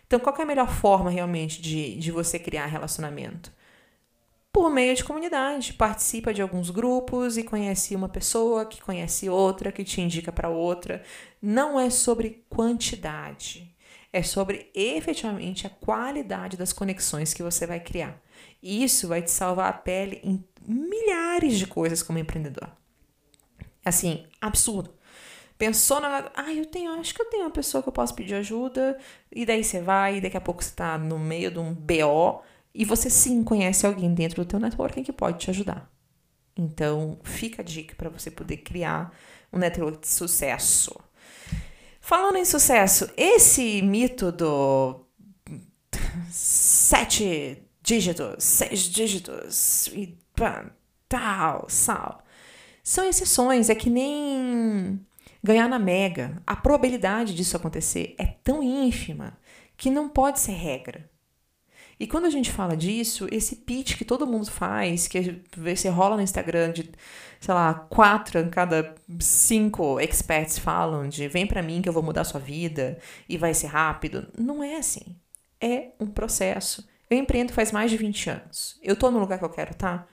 Então, 0.07 0.19
qual 0.19 0.35
é 0.39 0.43
a 0.43 0.47
melhor 0.47 0.71
forma 0.71 1.11
realmente 1.11 1.61
de, 1.61 1.97
de 1.97 2.11
você 2.11 2.39
criar 2.39 2.65
relacionamento? 2.65 3.53
Por 4.51 4.71
meio 4.71 4.97
de 4.97 5.05
comunidade. 5.05 5.75
Participa 5.75 6.33
de 6.33 6.41
alguns 6.41 6.71
grupos 6.71 7.37
e 7.37 7.43
conhece 7.43 7.95
uma 7.95 8.09
pessoa 8.09 8.65
que 8.65 8.81
conhece 8.81 9.29
outra, 9.29 9.71
que 9.71 9.85
te 9.85 10.01
indica 10.01 10.33
para 10.33 10.49
outra. 10.49 11.03
Não 11.43 11.79
é 11.79 11.91
sobre 11.91 12.43
quantidade. 12.49 13.71
É 14.11 14.23
sobre 14.23 14.71
efetivamente 14.75 15.67
a 15.67 15.71
qualidade 15.71 16.57
das 16.57 16.73
conexões 16.73 17.35
que 17.35 17.43
você 17.43 17.67
vai 17.67 17.81
criar. 17.81 18.19
Isso 18.63 19.09
vai 19.09 19.21
te 19.21 19.31
salvar 19.31 19.69
a 19.69 19.75
pele 19.75 20.21
em 20.25 20.43
milhares 20.67 21.59
de 21.59 21.67
coisas 21.67 22.03
como 22.03 22.19
empreendedor. 22.19 22.71
Assim, 23.85 24.27
absurdo. 24.41 24.93
Pensou 25.59 26.01
na. 26.01 26.31
Ah, 26.35 26.53
eu 26.53 26.67
tenho, 26.67 26.93
acho 27.01 27.15
que 27.15 27.23
eu 27.23 27.31
tenho 27.31 27.45
uma 27.45 27.51
pessoa 27.51 27.83
que 27.83 27.89
eu 27.89 27.93
posso 27.93 28.15
pedir 28.15 28.35
ajuda. 28.35 28.99
E 29.33 29.47
daí 29.47 29.65
você 29.65 29.81
vai, 29.81 30.19
e 30.19 30.21
daqui 30.21 30.37
a 30.37 30.41
pouco 30.41 30.63
você 30.63 30.75
tá 30.75 30.99
no 30.99 31.19
meio 31.19 31.51
de 31.51 31.59
um 31.59 31.73
BO. 31.73 32.43
E 32.75 32.85
você 32.85 33.09
sim 33.09 33.43
conhece 33.43 33.87
alguém 33.87 34.13
dentro 34.13 34.45
do 34.45 34.49
teu 34.49 34.61
networking 34.61 35.03
que 35.03 35.13
pode 35.13 35.39
te 35.39 35.51
ajudar. 35.51 35.91
Então, 36.57 37.19
fica 37.23 37.63
a 37.63 37.65
dica 37.65 37.95
para 37.95 38.11
você 38.11 38.31
poder 38.31 38.59
criar 38.59 39.15
um 39.53 39.59
network 39.59 40.01
de 40.01 40.09
sucesso. 40.09 40.95
Falando 42.01 42.37
em 42.37 42.45
sucesso, 42.45 43.11
esse 43.17 43.83
mito 43.83 44.31
do 44.31 45.07
sete 46.31 47.63
dígitos, 47.83 48.45
seis 48.45 48.81
dígitos 48.83 49.89
e 49.89 50.19
tal, 51.09 51.67
sal, 51.69 52.23
são 52.83 53.09
exceções. 53.09 53.69
É 53.69 53.75
que 53.75 53.91
nem 53.91 55.01
ganhar 55.43 55.69
na 55.69 55.79
mega. 55.79 56.43
A 56.47 56.57
probabilidade 56.57 57.35
disso 57.35 57.57
acontecer 57.57 58.15
é 58.19 58.27
tão 58.27 58.63
ínfima 58.63 59.39
que 59.77 59.91
não 59.91 60.09
pode 60.09 60.41
ser 60.41 60.53
regra. 60.53 61.09
E 61.99 62.07
quando 62.07 62.27
a 62.27 62.31
gente 62.31 62.53
fala 62.53 62.77
disso, 62.77 63.27
esse 63.31 63.57
pitch 63.57 63.97
que 63.97 64.05
todo 64.05 64.27
mundo 64.27 64.51
faz, 64.51 65.09
que 65.09 65.43
você 65.57 65.89
rola 65.89 66.17
no 66.17 66.23
Instagram 66.23 66.71
de, 66.73 66.91
sei 67.41 67.55
lá, 67.55 67.73
quatro 67.73 68.39
em 68.39 68.51
cada 68.51 68.95
cinco 69.19 69.99
experts 69.99 70.59
falam 70.59 71.09
de 71.09 71.27
vem 71.27 71.47
para 71.47 71.63
mim 71.63 71.81
que 71.81 71.89
eu 71.89 71.95
vou 71.95 72.03
mudar 72.03 72.25
sua 72.25 72.41
vida 72.41 72.99
e 73.27 73.39
vai 73.39 73.55
ser 73.55 73.69
rápido, 73.69 74.29
não 74.39 74.63
é 74.63 74.77
assim. 74.77 75.17
É 75.59 75.93
um 75.99 76.07
processo. 76.07 76.87
Eu 77.09 77.17
empreendo 77.19 77.53
faz 77.55 77.73
mais 77.73 77.91
de 77.91 77.97
20 77.97 78.29
anos. 78.29 78.79
Eu 78.83 78.95
tô 78.95 79.11
no 79.11 79.19
lugar 79.19 79.39
que 79.39 79.45
eu 79.45 79.51
quero? 79.51 79.75
Tá? 79.75 80.07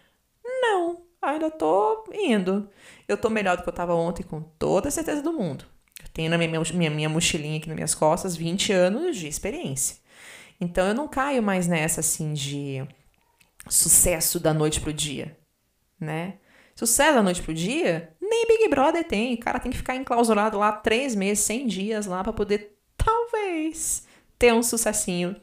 Não, 0.64 1.02
ainda 1.22 1.52
tô 1.52 2.06
indo. 2.14 2.70
Eu 3.06 3.18
tô 3.18 3.30
melhor 3.30 3.58
do 3.58 3.64
que 3.64 3.70
eu 3.70 3.74
tava 3.74 3.94
ontem 3.94 4.24
com 4.24 4.42
toda 4.42 4.88
a 4.88 4.92
certeza 4.92 5.22
do 5.22 5.34
mundo. 5.34 5.66
Eu 6.02 6.08
tenho 6.14 6.30
na 6.30 6.38
minha, 6.38 6.62
minha, 6.74 6.90
minha 6.90 7.10
mochilinha 7.10 7.58
aqui 7.58 7.68
nas 7.68 7.76
minhas 7.76 7.94
costas 7.94 8.36
20 8.36 8.72
anos 8.72 9.18
de 9.18 9.28
experiência. 9.28 9.98
Então 10.60 10.88
eu 10.88 10.94
não 10.94 11.08
caio 11.08 11.44
mais 11.44 11.68
nessa 11.68 12.00
assim 12.00 12.34
de 12.34 12.88
sucesso 13.70 14.40
da 14.40 14.54
noite 14.54 14.80
pro 14.80 14.94
dia, 14.94 15.38
né? 16.00 16.36
Sucesso 16.76 17.16
da 17.16 17.22
noite 17.22 17.42
pro 17.42 17.54
dia, 17.54 18.16
nem 18.22 18.48
Big 18.48 18.70
Brother 18.70 19.06
tem. 19.06 19.34
O 19.34 19.40
cara 19.40 19.60
tem 19.60 19.72
que 19.72 19.78
ficar 19.78 19.96
enclausurado 19.96 20.58
lá 20.58 20.72
três 20.72 21.14
meses, 21.14 21.44
100 21.44 21.68
dias 21.68 22.06
lá 22.06 22.24
para 22.24 22.34
poder, 22.34 22.78
talvez, 22.98 24.08
ter 24.40 24.54
um 24.54 24.64
sucessinho 24.64 25.36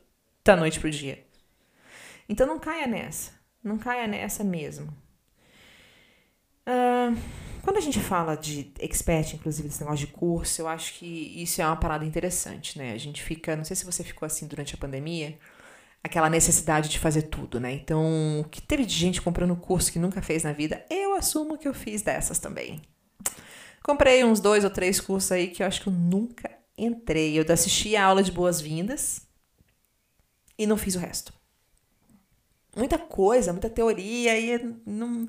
da 0.42 0.56
noite 0.56 0.80
pro 0.80 0.90
dia. 0.90 1.22
Então 2.28 2.46
não 2.46 2.58
caia 2.58 2.86
nessa. 2.86 3.32
Não 3.62 3.76
caia 3.76 4.06
nessa 4.06 4.42
mesmo. 4.42 4.90
Quando 7.62 7.76
a 7.76 7.80
gente 7.80 8.00
fala 8.00 8.36
de 8.36 8.72
expert, 8.78 9.34
inclusive 9.34 9.68
desse 9.68 9.80
negócio 9.80 10.06
de 10.06 10.12
curso, 10.12 10.62
eu 10.62 10.68
acho 10.68 10.94
que 10.94 11.06
isso 11.42 11.60
é 11.60 11.66
uma 11.66 11.76
parada 11.76 12.04
interessante, 12.04 12.78
né? 12.78 12.92
A 12.92 12.98
gente 12.98 13.22
fica, 13.22 13.54
não 13.54 13.64
sei 13.64 13.76
se 13.76 13.84
você 13.84 14.02
ficou 14.02 14.24
assim 14.26 14.46
durante 14.46 14.74
a 14.74 14.78
pandemia, 14.78 15.38
aquela 16.02 16.30
necessidade 16.30 16.88
de 16.88 16.98
fazer 16.98 17.22
tudo, 17.22 17.60
né? 17.60 17.72
Então, 17.72 18.40
o 18.40 18.44
que 18.44 18.62
teve 18.62 18.86
de 18.86 18.94
gente 18.94 19.20
comprando 19.20 19.54
curso 19.56 19.92
que 19.92 19.98
nunca 19.98 20.22
fez 20.22 20.42
na 20.42 20.52
vida, 20.52 20.84
eu 20.88 21.14
assumo 21.14 21.58
que 21.58 21.68
eu 21.68 21.74
fiz 21.74 22.00
dessas 22.00 22.38
também. 22.38 22.80
Comprei 23.82 24.24
uns 24.24 24.40
dois 24.40 24.64
ou 24.64 24.70
três 24.70 25.00
cursos 25.00 25.30
aí 25.30 25.48
que 25.48 25.62
eu 25.62 25.66
acho 25.66 25.82
que 25.82 25.88
eu 25.88 25.92
nunca 25.92 26.50
entrei. 26.76 27.38
Eu 27.38 27.44
assisti 27.52 27.94
a 27.96 28.04
aula 28.04 28.22
de 28.22 28.32
boas-vindas 28.32 29.26
e 30.58 30.66
não 30.66 30.76
fiz 30.78 30.94
o 30.94 30.98
resto. 30.98 31.32
Muita 32.76 32.98
coisa, 32.98 33.52
muita 33.52 33.68
teoria 33.68 34.38
e 34.38 34.76
não 34.86 35.28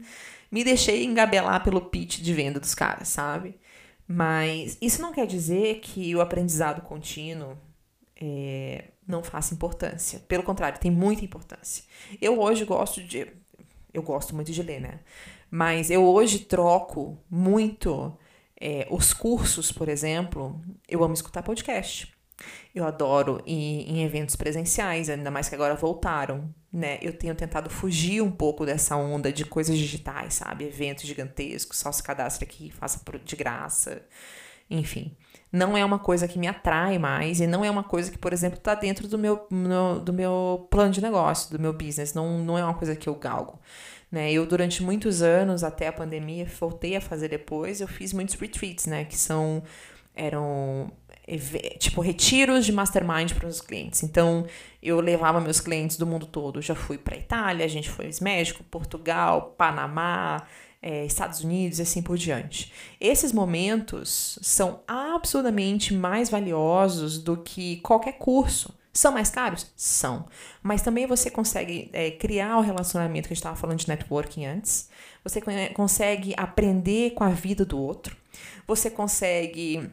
me 0.52 0.64
deixei 0.64 1.06
engabelar 1.06 1.64
pelo 1.64 1.82
pitch 1.82 2.20
de 2.20 2.34
venda 2.34 2.60
dos 2.60 2.76
caras, 2.76 3.08
sabe? 3.08 3.60
Mas 4.08 4.78
isso 4.82 5.02
não 5.02 5.14
quer 5.14 5.26
dizer 5.26 5.80
que 5.80 6.14
o 6.16 6.22
aprendizado 6.22 6.82
contínuo 6.82 7.58
é, 8.20 8.90
não 9.08 9.24
faça 9.24 9.54
importância. 9.54 10.20
Pelo 10.28 10.44
contrário, 10.44 10.80
tem 10.80 10.92
muita 10.92 11.24
importância. 11.24 11.84
Eu 12.22 12.40
hoje 12.40 12.66
gosto 12.66 13.02
de. 13.02 13.28
Eu 13.94 14.04
gosto 14.04 14.36
muito 14.36 14.52
de 14.52 14.62
ler, 14.62 14.82
né? 14.82 15.00
Mas 15.50 15.90
eu 15.90 16.04
hoje 16.06 16.40
troco 16.40 17.18
muito 17.30 18.18
é, 18.60 18.88
os 18.90 19.14
cursos, 19.14 19.72
por 19.72 19.88
exemplo. 19.88 20.62
Eu 20.88 21.04
amo 21.04 21.14
escutar 21.14 21.42
podcast. 21.42 22.14
Eu 22.73 22.86
adoro 22.86 23.41
ir 23.45 23.89
em 23.89 24.04
eventos 24.04 24.36
presenciais, 24.36 25.10
ainda 25.10 25.30
mais 25.30 25.49
que 25.49 25.56
agora 25.56 25.75
voltaram, 25.75 26.54
né? 26.71 26.97
Eu 27.01 27.13
tenho 27.13 27.36
tentado 27.36 27.69
fugir 27.69 28.21
um 28.21 28.32
pouco 28.32 28.65
dessa 28.65 28.95
onda 28.95 29.32
de 29.32 29.43
coisas 29.45 29.77
digitais, 29.77 30.36
sabe? 30.36 30.65
Eventos 30.65 31.06
gigantescos, 31.06 31.77
só 31.77 31.91
se 31.91 32.01
cadastre 32.01 32.45
aqui, 32.45 32.71
faça 32.71 33.01
de 33.23 33.36
graça, 33.36 34.01
enfim. 34.69 35.15
Não 35.51 35.75
é 35.75 35.84
uma 35.84 35.99
coisa 35.99 36.30
que 36.30 36.39
me 36.39 36.47
atrai 36.47 36.97
mais 36.97 37.41
e 37.41 37.47
não 37.47 37.65
é 37.65 37.69
uma 37.69 37.84
coisa 37.84 38.10
que, 38.10 38.17
por 38.17 38.32
exemplo, 38.32 38.58
está 38.58 38.73
dentro 38.73 39.06
do 39.08 39.17
meu, 39.17 39.45
no, 39.51 39.99
do 39.99 40.13
meu 40.13 40.65
plano 40.71 40.91
de 40.91 41.01
negócio, 41.01 41.51
do 41.51 41.62
meu 41.62 41.73
business. 41.73 42.13
Não, 42.13 42.39
não 42.39 42.58
é 42.58 42.63
uma 42.63 42.73
coisa 42.73 42.95
que 42.95 43.10
eu 43.10 43.15
galgo. 43.15 43.60
Né? 44.10 44.32
Eu, 44.32 44.45
durante 44.45 44.82
muitos 44.82 45.21
anos, 45.21 45.63
até 45.63 45.88
a 45.88 45.93
pandemia, 45.93 46.45
voltei 46.60 46.95
a 46.95 47.01
fazer 47.01 47.27
depois, 47.27 47.82
eu 47.82 47.88
fiz 47.88 48.13
muitos 48.13 48.36
retreats, 48.36 48.86
né? 48.86 49.04
Que 49.04 49.17
são 49.17 49.62
eram 50.13 50.91
tipo 51.78 52.02
retiros 52.02 52.65
de 52.65 52.72
mastermind 52.72 53.34
para 53.34 53.48
os 53.48 53.62
clientes. 53.62 54.04
Então, 54.04 54.46
eu 54.82 55.00
levava 55.00 55.39
meus 55.39 55.60
clientes 55.60 55.98
do 55.98 56.06
mundo 56.06 56.26
todo. 56.26 56.62
Já 56.62 56.76
fui 56.76 56.98
para 56.98 57.15
Itália, 57.15 57.65
a 57.65 57.70
gente 57.70 57.89
foi 57.89 58.10
México, 58.22 58.63
Portugal, 58.63 59.54
Panamá, 59.58 60.46
é, 60.82 61.06
Estados 61.06 61.44
Unidos 61.44 61.80
e 61.80 61.84
assim 61.84 62.02
por 62.02 62.17
diante. 62.17 62.74
Esses 63.00 63.32
momentos 63.32 64.39
são 64.41 64.82
absurdamente 64.88 65.94
mais 65.94 66.30
valiosos 66.30 67.17
do 67.17 67.38
que 67.38 67.78
qualquer 67.78 68.13
curso. 68.13 68.74
São 68.94 69.13
mais 69.13 69.30
caros? 69.30 69.72
São. 69.76 70.28
Mas 70.62 70.82
também 70.82 71.08
você 71.08 71.30
consegue 71.30 71.89
é, 71.94 72.12
criar 72.12 72.58
o 72.58 72.62
relacionamento 72.62 73.28
que 73.28 73.34
a 73.34 73.36
gente 73.36 73.41
estava 73.41 73.56
falando 73.56 73.80
de 73.80 73.88
networking 73.88 74.46
antes. 74.46 74.89
Você 75.24 75.39
consegue 75.74 76.34
aprender 76.36 77.12
com 77.12 77.24
a 77.24 77.30
vida 77.30 77.63
do 77.63 77.80
outro. 77.80 78.17
Você 78.67 78.89
consegue 78.89 79.89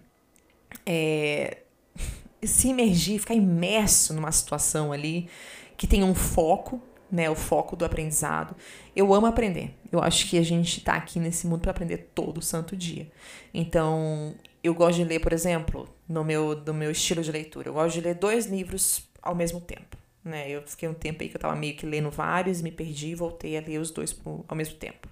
é, 0.85 1.59
se 2.43 2.69
imergir, 2.69 3.21
ficar 3.21 3.35
imerso 3.35 4.15
numa 4.15 4.33
situação 4.33 4.93
ali 4.93 5.29
que 5.77 5.87
tem 5.87 6.03
um 6.03 6.15
foco, 6.15 6.83
né, 7.11 7.31
o 7.31 7.35
foco 7.35 7.77
do 7.77 7.85
aprendizado. 7.85 8.55
Eu 8.95 9.15
amo 9.15 9.27
aprender. 9.27 9.75
Eu 9.91 10.03
acho 10.03 10.29
que 10.29 10.37
a 10.37 10.43
gente 10.43 10.79
está 10.79 10.95
aqui 10.95 11.21
nesse 11.21 11.47
mundo 11.47 11.61
para 11.61 11.71
aprender 11.71 12.11
todo 12.15 12.43
santo 12.43 12.77
dia. 12.77 13.11
Então, 13.55 14.35
eu 14.63 14.75
gosto 14.75 14.97
de 14.97 15.05
ler, 15.05 15.21
por 15.21 15.33
exemplo, 15.33 15.89
no 16.09 16.25
meu, 16.25 16.55
do 16.55 16.75
meu 16.75 16.91
estilo 16.91 17.23
de 17.23 17.31
leitura. 17.31 17.69
Eu 17.69 17.75
gosto 17.75 17.95
de 17.95 18.01
ler 18.01 18.15
dois 18.15 18.47
livros 18.47 19.09
ao 19.23 19.35
mesmo 19.35 19.61
tempo. 19.61 19.97
Né? 20.25 20.51
Eu 20.51 20.63
fiquei 20.63 20.89
um 20.89 20.95
tempo 20.95 21.23
aí 21.23 21.29
que 21.29 21.37
eu 21.37 21.39
estava 21.39 21.57
meio 21.57 21.75
que 21.75 21.87
lendo 21.87 22.11
vários, 22.11 22.61
me 22.61 22.71
perdi 22.71 23.09
e 23.09 23.15
voltei 23.15 23.57
a 23.57 23.61
ler 23.61 23.79
os 23.79 23.91
dois 23.91 24.15
ao 24.47 24.57
mesmo 24.57 24.75
tempo. 24.77 25.09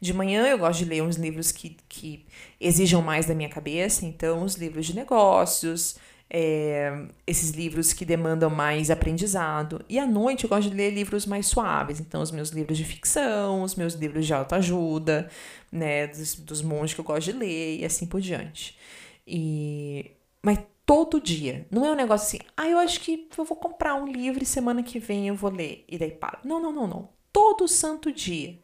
De 0.00 0.14
manhã 0.14 0.46
eu 0.46 0.58
gosto 0.58 0.78
de 0.78 0.86
ler 0.86 1.02
uns 1.02 1.16
livros 1.16 1.52
que, 1.52 1.76
que 1.88 2.24
exijam 2.58 3.02
mais 3.02 3.26
da 3.26 3.34
minha 3.34 3.50
cabeça, 3.50 4.06
então 4.06 4.42
os 4.42 4.54
livros 4.54 4.86
de 4.86 4.96
negócios, 4.96 5.96
é, 6.30 7.06
esses 7.26 7.50
livros 7.50 7.92
que 7.92 8.04
demandam 8.04 8.48
mais 8.48 8.90
aprendizado. 8.90 9.84
E 9.88 9.98
à 9.98 10.06
noite 10.06 10.44
eu 10.44 10.50
gosto 10.50 10.70
de 10.70 10.76
ler 10.76 10.90
livros 10.90 11.26
mais 11.26 11.46
suaves, 11.48 12.00
então 12.00 12.22
os 12.22 12.30
meus 12.30 12.48
livros 12.50 12.78
de 12.78 12.84
ficção, 12.84 13.62
os 13.62 13.74
meus 13.74 13.94
livros 13.94 14.26
de 14.26 14.32
autoajuda, 14.32 15.28
né, 15.70 16.06
dos, 16.06 16.34
dos 16.36 16.62
monges 16.62 16.94
que 16.94 17.00
eu 17.00 17.04
gosto 17.04 17.32
de 17.32 17.38
ler 17.38 17.80
e 17.80 17.84
assim 17.84 18.06
por 18.06 18.20
diante. 18.20 18.78
E 19.26 20.12
mas 20.42 20.58
todo 20.86 21.20
dia. 21.20 21.66
Não 21.70 21.84
é 21.84 21.92
um 21.92 21.94
negócio 21.94 22.26
assim, 22.26 22.38
ah, 22.56 22.68
eu 22.68 22.78
acho 22.78 23.00
que 23.00 23.28
eu 23.36 23.44
vou 23.44 23.56
comprar 23.56 23.94
um 23.94 24.06
livro 24.06 24.42
e 24.42 24.46
semana 24.46 24.82
que 24.82 24.98
vem 24.98 25.28
eu 25.28 25.34
vou 25.34 25.50
ler. 25.50 25.84
E 25.88 25.98
daí 25.98 26.10
para. 26.10 26.40
Não, 26.44 26.60
não, 26.60 26.72
não, 26.72 26.86
não. 26.86 27.08
Todo 27.32 27.68
santo 27.68 28.10
dia 28.10 28.58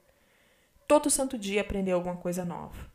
todo 0.87 1.11
santo 1.11 1.39
dia 1.39 1.61
aprender 1.61 1.93
alguma 1.93 2.17
coisa 2.17 2.45
nova. 2.45 2.95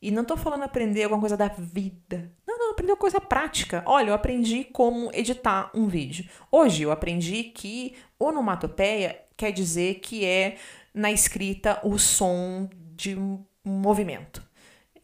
E 0.00 0.10
não 0.10 0.24
tô 0.24 0.36
falando 0.36 0.64
aprender 0.64 1.04
alguma 1.04 1.20
coisa 1.20 1.36
da 1.36 1.48
vida. 1.48 2.30
Não, 2.46 2.58
não, 2.58 2.72
aprender 2.72 2.94
coisa 2.96 3.20
prática. 3.20 3.82
Olha, 3.86 4.10
eu 4.10 4.14
aprendi 4.14 4.64
como 4.64 5.10
editar 5.14 5.70
um 5.74 5.88
vídeo. 5.88 6.28
Hoje 6.52 6.82
eu 6.82 6.90
aprendi 6.92 7.44
que 7.44 7.96
onomatopeia 8.18 9.18
quer 9.34 9.50
dizer 9.50 10.00
que 10.00 10.24
é 10.26 10.58
na 10.92 11.10
escrita 11.10 11.80
o 11.82 11.98
som 11.98 12.68
de 12.94 13.16
um 13.16 13.42
movimento. 13.64 14.42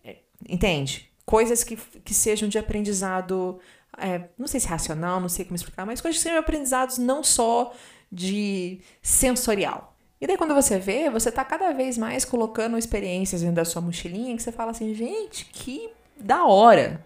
É, 0.04 0.18
entende? 0.46 1.10
Coisas 1.24 1.64
que, 1.64 1.76
que 1.76 2.12
sejam 2.12 2.46
de 2.46 2.58
aprendizado, 2.58 3.58
é, 3.96 4.28
não 4.36 4.46
sei 4.46 4.60
se 4.60 4.68
racional, 4.68 5.18
não 5.18 5.30
sei 5.30 5.46
como 5.46 5.56
explicar, 5.56 5.86
mas 5.86 6.00
coisas 6.00 6.18
que 6.18 6.24
sejam 6.24 6.38
aprendizados 6.38 6.98
não 6.98 7.22
só 7.22 7.72
de 8.12 8.80
sensorial. 9.00 9.96
E 10.20 10.26
daí 10.26 10.36
quando 10.36 10.54
você 10.54 10.78
vê, 10.78 11.08
você 11.08 11.32
tá 11.32 11.44
cada 11.44 11.72
vez 11.72 11.96
mais 11.96 12.24
colocando 12.24 12.76
experiências 12.76 13.40
dentro 13.40 13.56
da 13.56 13.64
sua 13.64 13.80
mochilinha 13.80 14.36
que 14.36 14.42
você 14.42 14.52
fala 14.52 14.70
assim, 14.70 14.94
gente, 14.94 15.46
que 15.46 15.90
da 16.18 16.44
hora. 16.44 17.02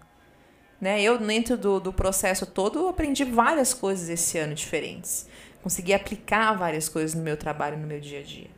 Né? 0.81 1.01
Eu, 1.01 1.17
dentro 1.17 1.55
do, 1.55 1.79
do 1.79 1.93
processo 1.93 2.45
todo, 2.45 2.89
aprendi 2.89 3.23
várias 3.23 3.73
coisas 3.73 4.09
esse 4.09 4.37
ano 4.37 4.53
diferentes. 4.53 5.29
Consegui 5.63 5.93
aplicar 5.93 6.53
várias 6.53 6.89
coisas 6.89 7.15
no 7.15 7.23
meu 7.23 7.37
trabalho, 7.37 7.77
no 7.77 7.87
meu 7.87 7.99
dia 7.99 8.19
a 8.19 8.23
dia. 8.23 8.49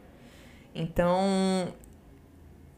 Então, 0.74 1.74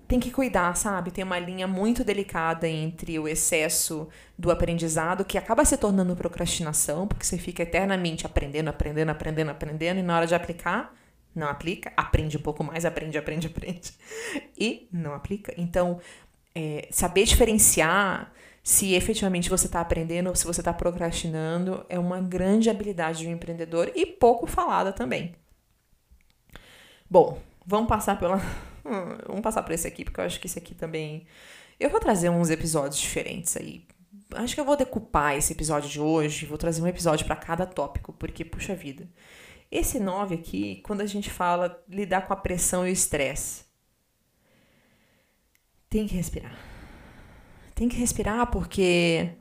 tem 0.08 0.20
que 0.20 0.32
cuidar, 0.32 0.76
sabe? 0.76 1.12
Tem 1.12 1.24
uma 1.24 1.40
linha 1.40 1.66
muito 1.66 2.04
delicada 2.04 2.68
entre 2.68 3.18
o 3.18 3.28
excesso 3.28 4.08
do 4.38 4.52
aprendizado, 4.52 5.24
que 5.24 5.38
acaba 5.38 5.64
se 5.64 5.78
tornando 5.78 6.16
procrastinação, 6.16 7.08
porque 7.08 7.26
você 7.26 7.38
fica 7.38 7.64
eternamente 7.64 8.26
aprendendo, 8.26 8.68
aprendendo, 8.68 9.10
aprendendo, 9.10 9.52
aprendendo, 9.52 10.00
e 10.00 10.04
na 10.04 10.18
hora 10.18 10.28
de 10.28 10.36
aplicar, 10.36 10.94
não 11.36 11.48
aplica, 11.48 11.92
aprende 11.96 12.38
um 12.38 12.42
pouco 12.42 12.64
mais, 12.64 12.86
aprende, 12.86 13.18
aprende, 13.18 13.48
aprende, 13.48 13.94
e 14.58 14.88
não 14.92 15.14
aplica. 15.14 15.54
Então, 15.58 16.00
é, 16.54 16.88
saber 16.92 17.24
diferenciar 17.24 18.32
se 18.64 18.94
efetivamente 18.94 19.50
você 19.50 19.66
está 19.66 19.82
aprendendo 19.82 20.28
ou 20.28 20.36
se 20.36 20.46
você 20.46 20.62
está 20.62 20.74
procrastinando 20.74 21.86
é 21.90 21.98
uma 21.98 22.20
grande 22.20 22.70
habilidade 22.70 23.20
de 23.20 23.28
um 23.28 23.32
empreendedor 23.32 23.92
e 23.96 24.06
pouco 24.06 24.46
falada 24.46 24.92
também. 24.92 25.34
Bom, 27.10 27.42
vamos 27.66 27.88
passar 27.88 28.20
pela 28.20 28.38
vamos 29.26 29.42
passar 29.42 29.64
por 29.64 29.72
esse 29.72 29.88
aqui, 29.88 30.04
porque 30.04 30.20
eu 30.20 30.26
acho 30.26 30.40
que 30.40 30.48
esse 30.48 30.60
aqui 30.60 30.76
também. 30.76 31.26
Eu 31.80 31.90
vou 31.90 32.00
trazer 32.00 32.30
uns 32.30 32.50
episódios 32.50 33.00
diferentes 33.00 33.56
aí. 33.56 33.86
Acho 34.36 34.54
que 34.54 34.62
eu 34.62 34.66
vou 34.66 34.76
decupar 34.76 35.36
esse 35.36 35.54
episódio 35.54 35.90
de 35.90 36.00
hoje, 36.00 36.46
vou 36.46 36.58
trazer 36.58 36.82
um 36.82 36.88
episódio 36.88 37.26
para 37.26 37.36
cada 37.36 37.66
tópico, 37.66 38.14
porque, 38.14 38.46
puxa 38.46 38.76
vida. 38.76 39.08
Esse 39.72 40.00
9 40.00 40.36
aqui, 40.36 40.82
quando 40.84 41.02
a 41.02 41.06
gente 41.06 41.30
fala 41.30 41.84
lidar 41.88 42.22
com 42.22 42.34
a 42.34 42.38
pressão 42.38 42.88
e 42.88 42.90
o 42.90 42.94
estresse, 42.94 43.66
tem 45.90 46.08
que 46.08 46.16
respirar. 46.16 46.58
Tem 47.76 47.88
que 47.88 47.98
respirar 47.98 48.50
porque 48.52 49.32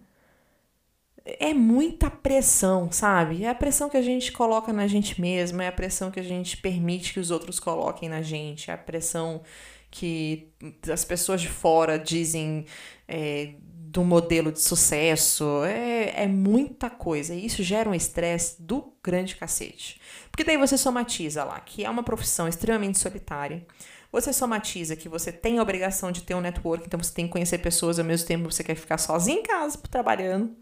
é 1.24 1.52
muita 1.52 2.10
pressão, 2.10 2.90
sabe? 2.90 3.44
É 3.44 3.48
a 3.48 3.54
pressão 3.54 3.88
que 3.88 3.96
a 3.96 4.02
gente 4.02 4.32
coloca 4.32 4.72
na 4.72 4.86
gente 4.86 5.20
mesma, 5.20 5.64
é 5.64 5.68
a 5.68 5.72
pressão 5.72 6.10
que 6.10 6.20
a 6.20 6.22
gente 6.22 6.56
permite 6.56 7.12
que 7.12 7.20
os 7.20 7.30
outros 7.30 7.60
coloquem 7.60 8.08
na 8.08 8.22
gente, 8.22 8.70
é 8.70 8.74
a 8.74 8.78
pressão 8.78 9.42
que 9.90 10.52
as 10.90 11.04
pessoas 11.04 11.40
de 11.40 11.48
fora 11.48 11.98
dizem 11.98 12.66
é, 13.06 13.54
do 13.90 14.04
modelo 14.04 14.52
de 14.52 14.60
sucesso. 14.60 15.64
É, 15.64 16.24
é 16.24 16.26
muita 16.26 16.90
coisa. 16.90 17.34
E 17.34 17.46
isso 17.46 17.62
gera 17.62 17.88
um 17.88 17.94
estresse 17.94 18.60
do 18.62 18.92
grande 19.02 19.36
cacete. 19.36 20.00
Porque 20.30 20.44
daí 20.44 20.56
você 20.56 20.76
somatiza 20.76 21.42
lá, 21.44 21.58
que 21.60 21.84
é 21.84 21.90
uma 21.90 22.02
profissão 22.02 22.46
extremamente 22.46 22.98
solitária. 22.98 23.66
Você 24.12 24.32
somatiza 24.32 24.96
que 24.96 25.08
você 25.08 25.32
tem 25.32 25.58
a 25.58 25.62
obrigação 25.62 26.12
de 26.12 26.22
ter 26.22 26.34
um 26.34 26.40
network, 26.40 26.86
então 26.86 26.98
você 26.98 27.12
tem 27.12 27.26
que 27.26 27.32
conhecer 27.32 27.58
pessoas 27.58 27.98
ao 27.98 28.04
mesmo 28.04 28.26
tempo 28.26 28.50
você 28.50 28.64
quer 28.64 28.74
ficar 28.74 28.98
sozinho 28.98 29.40
em 29.40 29.42
casa 29.42 29.78
trabalhando. 29.90 30.56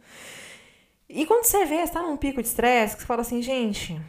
E 1.09 1.25
quando 1.27 1.45
você 1.45 1.65
vê, 1.65 1.77
está 1.77 2.03
num 2.03 2.17
pico 2.17 2.43
de 2.43 2.49
estresse, 2.49 2.97
que 2.97 3.03
você 3.03 3.07
fala 3.07 3.23
assim, 3.23 3.41
gente, 3.41 4.01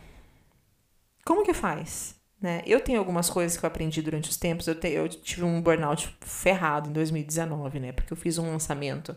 como 1.23 1.43
que 1.43 1.53
faz? 1.53 2.16
Né? 2.39 2.61
Eu 2.65 2.79
tenho 2.79 2.99
algumas 2.99 3.29
coisas 3.29 3.57
que 3.57 3.65
eu 3.65 3.67
aprendi 3.67 4.01
durante 4.01 4.29
os 4.29 4.37
tempos. 4.37 4.67
Eu, 4.67 4.75
te, 4.75 4.87
eu 4.89 5.09
tive 5.09 5.43
um 5.43 5.61
burnout 5.61 6.15
ferrado 6.21 6.89
em 6.89 6.93
2019, 6.93 7.79
né? 7.79 7.91
Porque 7.91 8.13
eu 8.13 8.17
fiz 8.17 8.37
um 8.37 8.51
lançamento 8.51 9.15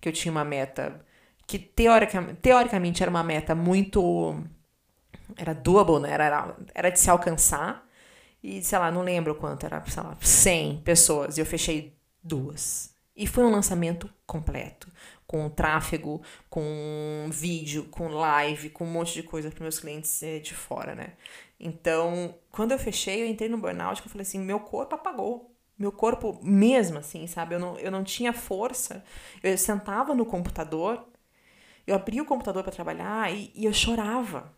que 0.00 0.08
eu 0.08 0.12
tinha 0.12 0.32
uma 0.32 0.44
meta 0.44 1.00
que 1.46 1.58
teoricamente, 1.58 2.40
teoricamente 2.40 3.02
era 3.02 3.10
uma 3.10 3.22
meta 3.22 3.54
muito. 3.54 4.42
Era 5.36 5.54
doable, 5.54 6.00
né? 6.00 6.10
Era, 6.12 6.56
era, 6.74 6.90
de 6.90 6.98
se 6.98 7.08
alcançar. 7.08 7.86
E, 8.42 8.62
sei 8.62 8.78
lá, 8.78 8.90
não 8.90 9.02
lembro 9.02 9.34
quanto, 9.34 9.66
era, 9.66 9.84
sei 9.86 10.02
lá, 10.02 10.16
100 10.20 10.82
pessoas. 10.82 11.38
E 11.38 11.40
eu 11.40 11.46
fechei 11.46 11.96
duas. 12.22 12.94
E 13.16 13.26
foi 13.26 13.44
um 13.44 13.50
lançamento 13.50 14.10
completo 14.26 14.88
com 15.26 15.48
tráfego, 15.48 16.22
com 16.48 17.28
vídeo, 17.32 17.84
com 17.90 18.08
live, 18.08 18.70
com 18.70 18.84
um 18.84 18.90
monte 18.90 19.12
de 19.14 19.22
coisa 19.22 19.50
para 19.50 19.62
meus 19.62 19.80
clientes 19.80 20.22
eh, 20.22 20.38
de 20.38 20.54
fora, 20.54 20.94
né? 20.94 21.14
Então, 21.58 22.34
quando 22.50 22.72
eu 22.72 22.78
fechei, 22.78 23.22
eu 23.22 23.26
entrei 23.26 23.48
no 23.48 23.58
burnout, 23.58 24.00
que 24.02 24.08
eu 24.08 24.12
falei 24.12 24.26
assim, 24.26 24.38
meu 24.38 24.60
corpo 24.60 24.94
apagou. 24.94 25.54
Meu 25.78 25.92
corpo 25.92 26.38
mesmo, 26.42 26.98
assim, 26.98 27.26
sabe? 27.26 27.54
Eu 27.54 27.58
não, 27.58 27.78
eu 27.78 27.90
não 27.90 28.02
tinha 28.04 28.32
força. 28.32 29.04
Eu 29.42 29.56
sentava 29.58 30.14
no 30.14 30.24
computador, 30.24 31.06
eu 31.86 31.94
abria 31.94 32.22
o 32.22 32.26
computador 32.26 32.62
para 32.62 32.72
trabalhar 32.72 33.32
e, 33.32 33.52
e 33.54 33.64
eu 33.64 33.72
chorava. 33.72 34.54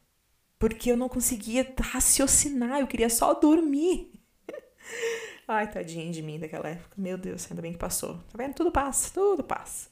Porque 0.58 0.90
eu 0.90 0.96
não 0.96 1.08
conseguia 1.08 1.74
raciocinar, 1.80 2.80
eu 2.80 2.86
queria 2.86 3.10
só 3.10 3.34
dormir. 3.34 4.12
Ai, 5.46 5.70
tadinha 5.70 6.10
de 6.10 6.22
mim 6.22 6.38
daquela 6.38 6.68
época. 6.68 6.94
Meu 6.96 7.16
Deus, 7.18 7.46
ainda 7.50 7.62
bem 7.62 7.72
que 7.72 7.78
passou. 7.78 8.14
Tá 8.30 8.36
vendo? 8.36 8.54
Tudo 8.54 8.72
passa, 8.72 9.10
tudo 9.12 9.44
passa. 9.44 9.88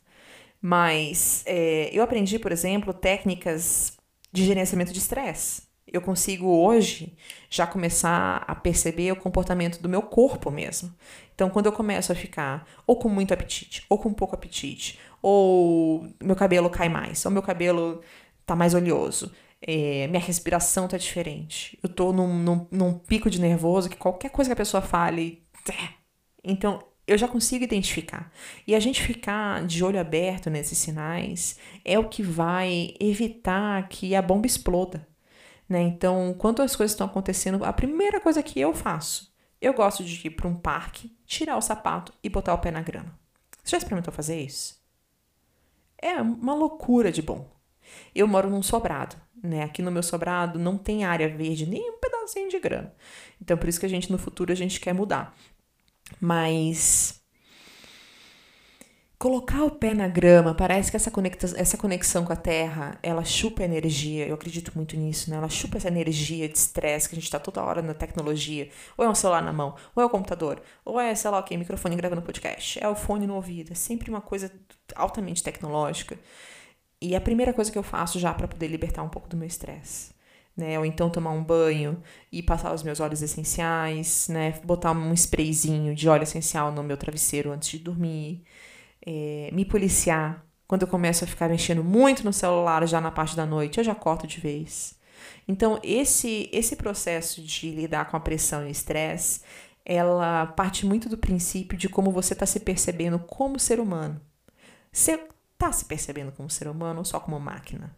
Mas 0.61 1.45
é, 1.47 1.91
eu 1.93 2.03
aprendi, 2.03 2.39
por 2.39 2.53
exemplo, 2.53 2.93
técnicas 2.93 3.97
de 4.33 4.45
gerenciamento 4.45 4.93
de 4.93 4.99
estresse. 4.99 5.63
Eu 5.87 6.01
consigo 6.01 6.47
hoje 6.49 7.17
já 7.49 7.67
começar 7.67 8.45
a 8.47 8.55
perceber 8.55 9.13
o 9.13 9.17
comportamento 9.17 9.81
do 9.81 9.89
meu 9.89 10.03
corpo 10.03 10.51
mesmo. 10.51 10.93
Então, 11.35 11.49
quando 11.49 11.67
eu 11.67 11.73
começo 11.73 12.11
a 12.11 12.15
ficar 12.15 12.67
ou 12.87 12.97
com 12.99 13.09
muito 13.09 13.33
apetite, 13.33 13.85
ou 13.89 13.99
com 13.99 14.13
pouco 14.13 14.35
apetite, 14.35 14.99
ou 15.23 16.07
meu 16.21 16.35
cabelo 16.35 16.69
cai 16.69 16.89
mais, 16.89 17.25
ou 17.25 17.31
meu 17.31 17.43
cabelo 17.43 18.03
tá 18.45 18.57
mais 18.57 18.75
oleoso, 18.75 19.33
é, 19.61 20.07
minha 20.09 20.21
respiração 20.21 20.89
tá 20.89 20.97
diferente, 20.97 21.79
eu 21.83 21.89
tô 21.89 22.13
num, 22.13 22.37
num, 22.39 22.67
num 22.71 22.99
pico 22.99 23.31
de 23.31 23.41
nervoso 23.41 23.89
que 23.89 23.97
qualquer 23.97 24.31
coisa 24.31 24.49
que 24.49 24.53
a 24.55 24.57
pessoa 24.57 24.83
fale. 24.83 25.47
Então, 26.43 26.83
eu 27.07 27.17
já 27.17 27.29
consigo 27.29 27.65
identificar. 27.65 28.33
E 28.67 28.75
a 28.75 28.81
gente 28.81 29.03
ficar 29.03 29.65
de 29.65 29.85
olho 29.85 30.01
aberto 30.01 30.51
nesses 30.51 30.79
sinais 30.79 31.59
é 31.85 31.99
o 31.99 32.09
que 32.09 32.23
vai 32.23 32.95
evitar 33.01 33.89
que 33.89 34.15
a 34.15 34.23
bomba 34.23 34.47
exploda. 34.47 35.07
Né? 35.69 35.83
Então, 35.83 36.35
quando 36.39 36.63
as 36.63 36.77
coisas 36.77 36.93
estão 36.93 37.07
acontecendo, 37.07 37.65
a 37.65 37.73
primeira 37.73 38.21
coisa 38.21 38.43
que 38.43 38.61
eu 38.61 38.73
faço, 38.73 39.35
eu 39.61 39.73
gosto 39.75 40.05
de 40.05 40.27
ir 40.27 40.31
para 40.31 40.47
um 40.47 40.55
parque, 40.55 41.17
tirar 41.27 41.57
o 41.57 41.63
sapato 41.63 42.13
e 42.23 42.29
botar 42.29 42.55
o 42.55 42.59
pé 42.59 42.71
na 42.71 42.83
grama. 42.83 43.19
Você 43.63 43.73
já 43.73 43.79
experimentou 43.79 44.13
fazer 44.13 44.41
isso? 44.41 44.81
É 45.99 46.21
uma 46.21 46.55
loucura 46.55 47.11
de 47.11 47.23
bom. 47.23 47.51
Eu 48.15 48.29
moro 48.29 48.51
num 48.51 48.63
sobrado, 48.63 49.17
né? 49.43 49.65
Aqui 49.65 49.83
no 49.83 49.91
meu 49.91 50.03
sobrado 50.03 50.59
não 50.59 50.77
tem 50.77 51.05
área 51.05 51.29
verde, 51.29 51.67
nem 51.67 51.91
um 51.91 51.99
pedacinho 51.99 52.49
de 52.49 52.59
grama. 52.61 52.93
Então, 53.41 53.57
por 53.57 53.69
isso 53.69 53.81
que 53.81 53.87
a 53.87 53.89
gente 53.89 54.11
no 54.13 54.19
futuro 54.19 54.53
a 54.53 54.57
gente 54.57 54.79
quer 54.79 54.93
mudar. 54.93 55.35
Mas 56.21 57.16
colocar 59.19 59.65
o 59.65 59.71
pé 59.71 59.95
na 59.95 60.09
grama, 60.09 60.55
parece 60.55 60.91
que 60.91 60.97
essa, 60.97 61.11
essa 61.57 61.77
conexão 61.77 62.25
com 62.25 62.33
a 62.33 62.37
terra, 62.37 62.99
ela 63.03 63.25
chupa 63.25 63.63
energia, 63.63 64.27
eu 64.27 64.35
acredito 64.35 64.73
muito 64.75 64.97
nisso, 64.97 65.31
né? 65.31 65.37
Ela 65.37 65.49
chupa 65.49 65.79
essa 65.79 65.89
energia 65.89 66.49
de 66.49 66.59
estresse 66.59 67.09
que 67.09 67.15
a 67.15 67.19
gente 67.19 67.31
tá 67.31 67.39
toda 67.39 67.63
hora 67.63 67.81
na 67.83 67.95
tecnologia. 67.95 68.69
Ou 68.97 69.05
é 69.05 69.09
um 69.09 69.15
celular 69.15 69.43
na 69.43 69.53
mão, 69.53 69.75
ou 69.95 70.03
é 70.03 70.07
o 70.07 70.09
um 70.09 70.11
computador, 70.11 70.63
ou 70.85 71.01
é, 71.01 71.15
sei 71.15 71.31
lá 71.31 71.39
o 71.39 71.43
que, 71.43 71.57
microfone 71.57 71.97
gravando 71.97 72.23
podcast, 72.23 72.79
é 72.83 72.89
o 72.89 72.95
fone 72.95 73.27
no 73.27 73.35
ouvido, 73.35 73.73
é 73.73 73.75
sempre 73.75 74.11
uma 74.11 74.21
coisa 74.21 74.53
altamente 74.95 75.43
tecnológica. 75.43 76.19
E 77.01 77.15
a 77.17 77.21
primeira 77.21 77.53
coisa 77.53 77.71
que 77.71 77.79
eu 77.79 77.83
faço 77.83 78.19
já 78.19 78.33
para 78.35 78.49
poder 78.49 78.69
libertar 78.69 79.03
um 79.03 79.09
pouco 79.09 79.29
do 79.29 79.37
meu 79.37 79.47
estresse 79.47 80.17
né? 80.57 80.79
Ou 80.79 80.87
então 80.87 81.11
tomar 81.11 81.33
um 81.33 81.45
banho 81.45 82.03
e 82.33 82.43
passar 82.43 82.73
os 82.73 82.83
meus 82.83 82.99
óleos 82.99 83.23
essenciais, 83.23 84.29
né? 84.29 84.53
Botar 84.65 84.93
um 84.93 85.13
sprayzinho 85.13 85.95
de 85.95 86.09
óleo 86.09 86.23
essencial 86.23 86.73
no 86.73 86.83
meu 86.83 86.97
travesseiro 86.97 87.53
antes 87.53 87.69
de 87.69 87.79
dormir. 87.79 88.43
É, 89.07 89.51
me 89.53 89.65
policiar. 89.65 90.45
Quando 90.67 90.83
eu 90.83 90.89
começo 90.89 91.23
a 91.23 91.29
ficar 91.29 91.49
mexendo 91.49 91.85
muito 91.85 92.25
no 92.25 92.33
celular 92.33 92.87
já 92.89 93.01
na 93.01 93.13
parte 93.13 93.37
da 93.37 93.47
noite, 93.47 93.79
eu 93.79 93.85
já 93.85 93.95
corto 93.95 94.27
de 94.27 94.41
vez. 94.41 94.99
Então, 95.47 95.79
esse, 95.83 96.51
esse 96.53 96.75
processo 96.75 97.41
de 97.41 97.71
lidar 97.71 98.11
com 98.11 98.17
a 98.17 98.21
pressão 98.21 98.65
e 98.65 98.67
o 98.67 98.71
estresse, 98.71 99.43
ela 99.85 100.47
parte 100.47 100.85
muito 100.85 101.09
do 101.09 101.17
princípio 101.17 101.79
de 101.79 101.89
como 101.89 102.11
você 102.11 102.33
está 102.33 102.45
se 102.45 102.61
percebendo 102.61 103.19
como 103.21 103.59
ser 103.59 103.79
humano. 103.79 104.21
Você 104.91 105.21
está 105.53 105.71
se 105.71 105.85
percebendo 105.85 106.33
como 106.33 106.51
ser 106.51 106.67
humano 106.67 106.99
ou 106.99 107.05
só 107.05 107.21
como 107.21 107.39
máquina? 107.39 107.97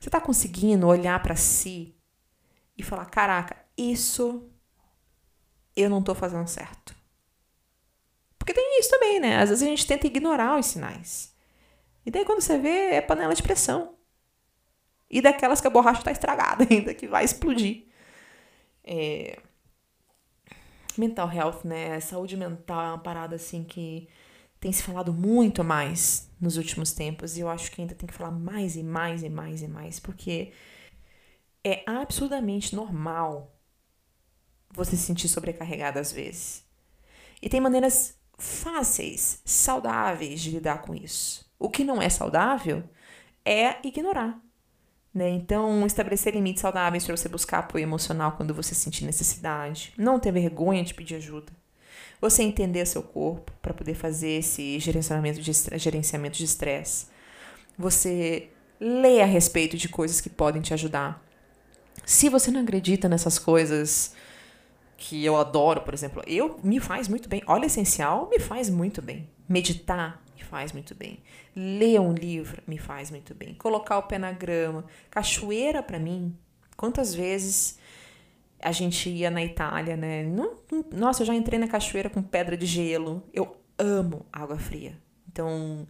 Você 0.00 0.08
está 0.08 0.20
conseguindo 0.20 0.86
olhar 0.86 1.22
para 1.22 1.36
si 1.36 1.94
e 2.76 2.82
falar: 2.82 3.04
caraca, 3.06 3.56
isso 3.76 4.48
eu 5.76 5.90
não 5.90 5.98
estou 5.98 6.14
fazendo 6.14 6.48
certo. 6.48 6.96
Porque 8.50 8.54
tem 8.54 8.80
isso 8.80 8.90
também, 8.90 9.20
né? 9.20 9.36
Às 9.36 9.48
vezes 9.48 9.62
a 9.62 9.66
gente 9.66 9.86
tenta 9.86 10.08
ignorar 10.08 10.58
os 10.58 10.66
sinais. 10.66 11.32
E 12.04 12.10
daí 12.10 12.24
quando 12.24 12.40
você 12.40 12.58
vê, 12.58 12.94
é 12.94 13.00
panela 13.00 13.32
de 13.32 13.42
pressão. 13.42 13.94
E 15.08 15.20
daquelas 15.20 15.60
que 15.60 15.68
a 15.68 15.70
borracha 15.70 16.00
está 16.00 16.10
estragada 16.10 16.66
ainda, 16.68 16.92
que 16.92 17.06
vai 17.06 17.24
explodir. 17.24 17.84
É... 18.82 19.38
Mental 20.98 21.32
health, 21.32 21.64
né? 21.64 22.00
Saúde 22.00 22.36
mental 22.36 22.80
é 22.80 22.88
uma 22.88 22.98
parada 22.98 23.36
assim 23.36 23.62
que 23.62 24.08
tem 24.58 24.72
se 24.72 24.82
falado 24.82 25.12
muito 25.12 25.62
mais 25.62 26.28
nos 26.40 26.56
últimos 26.56 26.92
tempos 26.92 27.36
e 27.36 27.40
eu 27.40 27.48
acho 27.48 27.70
que 27.70 27.80
ainda 27.80 27.94
tem 27.94 28.08
que 28.08 28.14
falar 28.14 28.32
mais 28.32 28.74
e 28.74 28.82
mais 28.82 29.22
e 29.22 29.28
mais 29.28 29.62
e 29.62 29.68
mais, 29.68 30.00
porque 30.00 30.52
é 31.62 31.84
absurdamente 31.86 32.74
normal 32.74 33.56
você 34.70 34.96
se 34.96 35.04
sentir 35.04 35.28
sobrecarregado 35.28 36.00
às 36.00 36.10
vezes. 36.10 36.64
E 37.40 37.48
tem 37.48 37.60
maneiras 37.60 38.19
fáceis, 38.40 39.40
saudáveis 39.44 40.40
de 40.40 40.50
lidar 40.50 40.82
com 40.82 40.94
isso. 40.94 41.48
O 41.58 41.68
que 41.68 41.84
não 41.84 42.00
é 42.00 42.08
saudável 42.08 42.82
é 43.44 43.76
ignorar. 43.86 44.40
Né? 45.12 45.28
Então, 45.28 45.84
estabelecer 45.86 46.34
limites 46.34 46.62
saudáveis 46.62 47.04
para 47.04 47.16
você 47.16 47.28
buscar 47.28 47.58
apoio 47.58 47.82
emocional 47.82 48.32
quando 48.32 48.54
você 48.54 48.74
sentir 48.74 49.04
necessidade. 49.04 49.92
Não 49.96 50.18
ter 50.18 50.32
vergonha 50.32 50.82
de 50.82 50.94
pedir 50.94 51.16
ajuda. 51.16 51.52
Você 52.20 52.42
entender 52.42 52.86
seu 52.86 53.02
corpo 53.02 53.52
para 53.60 53.74
poder 53.74 53.94
fazer 53.94 54.38
esse 54.38 54.78
gerenciamento 54.78 55.40
de 55.40 55.52
gerenciamento 55.78 56.38
de 56.38 56.44
estresse. 56.44 57.06
Você 57.76 58.50
ler 58.80 59.22
a 59.22 59.26
respeito 59.26 59.76
de 59.76 59.88
coisas 59.88 60.20
que 60.20 60.30
podem 60.30 60.62
te 60.62 60.72
ajudar. 60.72 61.22
Se 62.04 62.28
você 62.28 62.50
não 62.50 62.62
acredita 62.62 63.08
nessas 63.08 63.38
coisas 63.38 64.14
que 65.00 65.24
eu 65.24 65.34
adoro, 65.34 65.80
por 65.80 65.94
exemplo, 65.94 66.22
eu 66.26 66.60
me 66.62 66.78
faz 66.78 67.08
muito 67.08 67.26
bem. 67.26 67.42
Óleo 67.46 67.64
essencial 67.64 68.28
me 68.28 68.38
faz 68.38 68.68
muito 68.68 69.00
bem. 69.00 69.26
Meditar 69.48 70.22
me 70.36 70.44
faz 70.44 70.72
muito 70.72 70.94
bem. 70.94 71.22
Ler 71.56 71.98
um 71.98 72.12
livro 72.12 72.62
me 72.66 72.76
faz 72.76 73.10
muito 73.10 73.34
bem. 73.34 73.54
Colocar 73.54 73.96
o 73.96 74.02
pé 74.02 74.18
na 74.18 74.30
grama. 74.30 74.84
Cachoeira 75.10 75.82
para 75.82 75.98
mim. 75.98 76.36
Quantas 76.76 77.14
vezes 77.14 77.78
a 78.60 78.72
gente 78.72 79.08
ia 79.08 79.30
na 79.30 79.42
Itália, 79.42 79.96
né? 79.96 80.22
Nossa, 80.92 81.22
eu 81.22 81.26
já 81.26 81.34
entrei 81.34 81.58
na 81.58 81.66
cachoeira 81.66 82.10
com 82.10 82.22
pedra 82.22 82.54
de 82.54 82.66
gelo. 82.66 83.22
Eu 83.32 83.56
amo 83.78 84.26
água 84.30 84.58
fria. 84.58 84.98
Então, 85.32 85.88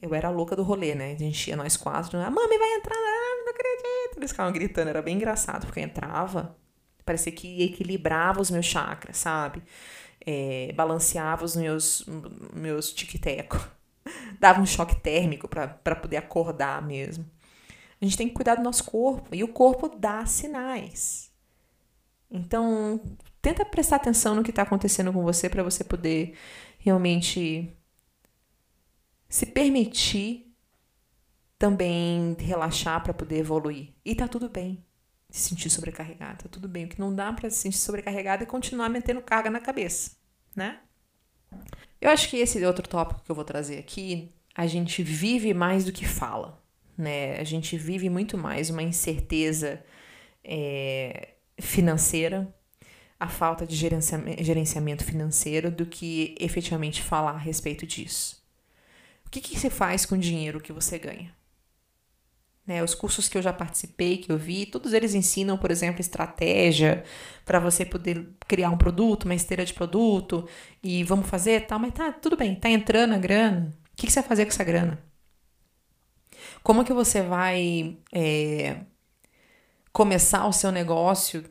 eu 0.00 0.14
era 0.14 0.28
a 0.28 0.30
louca 0.30 0.54
do 0.54 0.62
rolê, 0.62 0.94
né? 0.94 1.12
A 1.12 1.18
gente 1.18 1.50
ia 1.50 1.56
nós 1.56 1.76
quatro. 1.76 2.16
A 2.16 2.30
mami 2.30 2.58
vai 2.58 2.74
entrar 2.74 2.94
lá, 2.94 3.44
não 3.44 3.50
acredito. 3.50 4.18
Eles 4.18 4.30
ficavam 4.30 4.52
gritando, 4.52 4.88
era 4.88 5.02
bem 5.02 5.16
engraçado, 5.16 5.66
porque 5.66 5.80
eu 5.80 5.84
entrava, 5.84 6.56
parecia 7.04 7.32
que 7.32 7.62
equilibrava 7.62 8.40
os 8.40 8.50
meus 8.50 8.66
chakras, 8.66 9.16
sabe? 9.16 9.62
É, 10.24 10.72
balanceava 10.74 11.44
os 11.44 11.56
meus, 11.56 12.04
meus 12.54 12.92
tic-teco. 12.92 13.58
Dava 14.38 14.60
um 14.60 14.66
choque 14.66 14.96
térmico 15.00 15.48
para 15.48 15.96
poder 15.96 16.16
acordar 16.16 16.82
mesmo. 16.82 17.28
A 18.00 18.04
gente 18.04 18.16
tem 18.16 18.28
que 18.28 18.34
cuidar 18.34 18.56
do 18.56 18.62
nosso 18.62 18.84
corpo. 18.84 19.34
E 19.34 19.44
o 19.44 19.48
corpo 19.48 19.88
dá 19.88 20.26
sinais. 20.26 21.30
Então, 22.30 23.00
tenta 23.40 23.64
prestar 23.64 23.96
atenção 23.96 24.34
no 24.34 24.42
que 24.42 24.50
está 24.50 24.62
acontecendo 24.62 25.12
com 25.12 25.22
você 25.22 25.48
para 25.48 25.62
você 25.62 25.84
poder 25.84 26.34
realmente 26.78 27.76
se 29.28 29.46
permitir 29.46 30.52
também 31.58 32.36
relaxar 32.40 33.02
para 33.02 33.14
poder 33.14 33.38
evoluir. 33.38 33.94
E 34.04 34.14
tá 34.16 34.26
tudo 34.26 34.48
bem 34.48 34.84
se 35.32 35.48
sentir 35.48 35.70
sobrecarregado, 35.70 36.44
tá 36.44 36.48
tudo 36.48 36.68
bem. 36.68 36.84
O 36.84 36.88
que 36.88 37.00
não 37.00 37.14
dá 37.14 37.32
para 37.32 37.50
se 37.50 37.56
sentir 37.56 37.78
sobrecarregado 37.78 38.42
é 38.42 38.46
continuar 38.46 38.88
metendo 38.88 39.20
carga 39.20 39.50
na 39.50 39.60
cabeça, 39.60 40.12
né? 40.54 40.78
Eu 42.00 42.10
acho 42.10 42.28
que 42.28 42.36
esse 42.36 42.64
outro 42.64 42.86
tópico 42.88 43.22
que 43.24 43.30
eu 43.30 43.34
vou 43.34 43.44
trazer 43.44 43.78
aqui, 43.78 44.32
a 44.54 44.66
gente 44.66 45.02
vive 45.02 45.52
mais 45.52 45.84
do 45.84 45.92
que 45.92 46.06
fala, 46.06 46.62
né? 46.96 47.38
A 47.40 47.44
gente 47.44 47.76
vive 47.76 48.08
muito 48.08 48.38
mais 48.38 48.70
uma 48.70 48.82
incerteza 48.82 49.82
é, 50.44 51.30
financeira, 51.58 52.52
a 53.18 53.28
falta 53.28 53.66
de 53.66 53.76
gerenciamento 53.76 55.04
financeiro 55.04 55.70
do 55.70 55.86
que 55.86 56.34
efetivamente 56.38 57.02
falar 57.02 57.32
a 57.32 57.38
respeito 57.38 57.86
disso 57.86 58.42
que, 59.32 59.40
que 59.40 59.58
se 59.58 59.70
faz 59.70 60.04
com 60.04 60.14
o 60.14 60.18
dinheiro 60.18 60.60
que 60.60 60.72
você 60.72 60.98
ganha? 60.98 61.34
Né, 62.64 62.82
os 62.82 62.94
cursos 62.94 63.28
que 63.28 63.36
eu 63.36 63.42
já 63.42 63.52
participei, 63.52 64.18
que 64.18 64.30
eu 64.30 64.38
vi, 64.38 64.66
todos 64.66 64.92
eles 64.92 65.14
ensinam, 65.14 65.58
por 65.58 65.72
exemplo, 65.72 66.00
estratégia 66.00 67.02
para 67.44 67.58
você 67.58 67.84
poder 67.84 68.28
criar 68.46 68.70
um 68.70 68.78
produto, 68.78 69.24
uma 69.24 69.34
esteira 69.34 69.64
de 69.64 69.74
produto, 69.74 70.48
e 70.80 71.02
vamos 71.02 71.26
fazer 71.26 71.66
tal, 71.66 71.80
mas 71.80 71.92
tá, 71.92 72.12
tudo 72.12 72.36
bem, 72.36 72.54
tá 72.54 72.68
entrando 72.68 73.14
a 73.14 73.18
grana. 73.18 73.76
O 73.92 73.96
que, 73.96 74.06
que 74.06 74.12
você 74.12 74.20
vai 74.20 74.28
fazer 74.28 74.44
com 74.44 74.50
essa 74.50 74.62
grana? 74.62 75.02
Como 76.62 76.84
que 76.84 76.92
você 76.92 77.20
vai 77.22 77.98
é, 78.12 78.76
começar 79.92 80.46
o 80.46 80.52
seu 80.52 80.70
negócio 80.72 81.44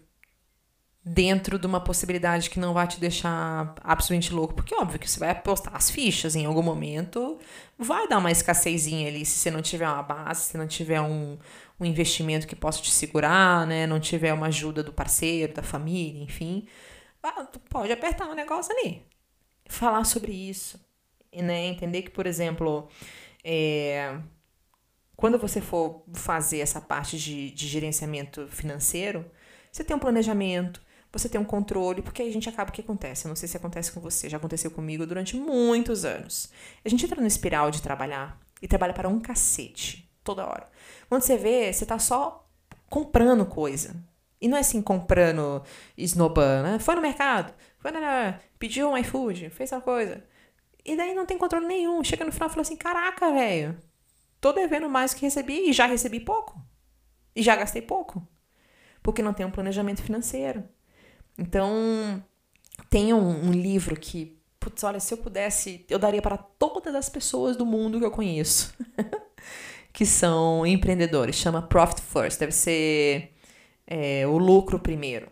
dentro 1.04 1.58
de 1.58 1.66
uma 1.66 1.82
possibilidade 1.82 2.49
que 2.49 2.60
não 2.60 2.74
vai 2.74 2.88
te 2.88 2.99
deixar 2.99 3.74
absolutamente 3.84 4.32
louco, 4.34 4.54
porque 4.54 4.76
óbvio 4.76 4.99
que 4.99 5.10
você 5.10 5.20
vai 5.20 5.32
apostar 5.32 5.76
as 5.76 5.89
fichas 5.89 6.36
em 6.36 6.45
algum 6.45 6.62
momento, 6.62 7.39
vai 7.78 8.08
dar 8.08 8.20
uma 8.20 8.32
escassezinha 8.32 9.08
ali 9.08 9.26
se 9.26 9.39
você 9.39 9.49
não 9.49 9.64
tiver 9.64 9.88
uma 9.88 10.04
base, 10.04 10.41
se 10.41 10.58
não 10.58 10.68
tiver 10.68 11.02
um, 11.02 11.39
um 11.80 11.86
investimento 11.86 12.45
que 12.45 12.56
possa 12.56 12.82
te 12.82 12.91
segurar, 12.91 13.66
né, 13.66 13.88
não 13.88 13.99
tiver 13.99 14.32
uma 14.32 14.47
ajuda 14.47 14.84
do 14.84 14.93
parceiro, 14.93 15.54
da 15.54 15.64
família, 15.64 16.24
enfim, 16.24 16.68
pode 17.70 17.91
apertar 17.91 18.28
um 18.28 18.36
negócio 18.36 18.72
ali. 18.78 19.04
Falar 19.68 20.04
sobre 20.04 20.32
isso, 20.32 20.80
né, 21.34 21.66
entender 21.66 22.04
que, 22.04 22.12
por 22.12 22.28
exemplo, 22.28 22.89
é, 23.43 24.20
quando 25.16 25.39
você 25.39 25.62
for 25.62 26.04
fazer 26.14 26.60
essa 26.60 26.80
parte 26.80 27.18
de, 27.18 27.49
de 27.49 27.68
gerenciamento 27.68 28.47
financeiro, 28.47 29.26
você 29.72 29.84
tem 29.84 29.95
um 29.95 29.99
planejamento, 29.99 30.82
você 31.12 31.28
tem 31.28 31.39
um 31.39 31.45
controle, 31.45 32.01
porque 32.01 32.22
aí 32.22 32.30
a 32.30 32.34
gente 32.34 32.47
acaba 32.47 32.70
o 32.70 32.74
que 32.74 32.82
acontece. 32.82 33.26
Eu 33.26 33.30
não 33.30 33.36
sei 33.36 33.47
se 33.47 33.57
acontece 33.57 33.91
com 33.91 33.99
você, 33.99 34.30
já 34.30 34.38
aconteceu 34.38 34.72
comigo 34.72 35.05
durante 35.05 35.36
muitos 35.36 36.05
anos. 36.05 36.49
A 36.86 36.89
gente 36.89 37.05
entra 37.05 37.20
no 37.20 37.28
espiral 37.28 37.70
de 37.70 37.82
trabalhar 37.82 38.39
e 38.62 38.68
trabalha 38.68 38.93
para 38.93 39.09
um 39.09 39.20
cacete 39.20 40.09
toda 40.24 40.45
hora. 40.45 40.70
Quando 41.09 41.24
você 41.24 41.38
vê, 41.38 41.72
você 41.72 41.86
tá 41.86 41.99
só 41.99 42.47
comprando 42.89 43.45
coisa. 43.45 43.95
E 44.39 44.47
não 44.47 44.57
é 44.57 44.62
assim 44.62 44.82
comprando 44.82 45.62
esnobando, 45.97 46.64
né? 46.64 46.80
Foi 46.80 46.95
no 46.95 47.01
mercado, 47.01 47.53
foi 47.78 47.91
na, 47.91 48.39
pediu 48.57 48.89
um 48.89 48.97
iFood, 48.97 49.49
fez 49.51 49.70
tal 49.70 49.82
coisa. 49.82 50.24
E 50.84 50.95
daí 50.95 51.14
não 51.14 51.26
tem 51.26 51.38
controle 51.38 51.68
nenhum. 51.68 52.03
Chega 52.03 52.26
no 52.26 52.32
final 52.32 52.49
e 52.49 52.51
fala 52.51 52.62
assim: 52.62 52.76
caraca, 52.76 53.32
velho, 53.32 53.78
tô 54.39 54.51
devendo 54.51 54.89
mais 54.89 55.12
do 55.12 55.18
que 55.18 55.26
recebi 55.26 55.70
e 55.70 55.74
já 55.74 55.86
recebi 55.86 56.20
pouco. 56.20 56.59
E 57.36 57.43
já 57.43 57.55
gastei 57.55 57.82
pouco. 57.82 58.26
Porque 59.03 59.22
não 59.22 59.34
tem 59.34 59.45
um 59.45 59.51
planejamento 59.51 60.01
financeiro. 60.01 60.64
Então, 61.41 62.23
tem 62.87 63.13
um, 63.13 63.47
um 63.47 63.51
livro 63.51 63.99
que, 63.99 64.39
putz, 64.59 64.83
olha, 64.83 64.99
se 64.99 65.11
eu 65.11 65.17
pudesse, 65.17 65.83
eu 65.89 65.97
daria 65.97 66.21
para 66.21 66.37
todas 66.37 66.93
as 66.93 67.09
pessoas 67.09 67.57
do 67.57 67.65
mundo 67.65 67.97
que 67.97 68.05
eu 68.05 68.11
conheço, 68.11 68.71
que 69.91 70.05
são 70.05 70.67
empreendedores. 70.67 71.35
Chama 71.35 71.63
Profit 71.63 71.99
First, 72.01 72.39
deve 72.39 72.51
ser 72.51 73.33
é, 73.87 74.27
o 74.27 74.37
lucro 74.37 74.77
primeiro. 74.77 75.29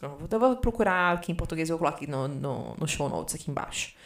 Eu 0.00 0.38
vou 0.38 0.56
procurar 0.56 1.16
aqui 1.16 1.32
em 1.32 1.34
português, 1.34 1.68
eu 1.68 1.76
vou 1.76 1.80
colocar 1.80 1.96
aqui 1.96 2.08
no, 2.08 2.28
no, 2.28 2.76
no 2.78 2.86
show 2.86 3.08
notes 3.08 3.34
aqui 3.34 3.50
embaixo. 3.50 3.96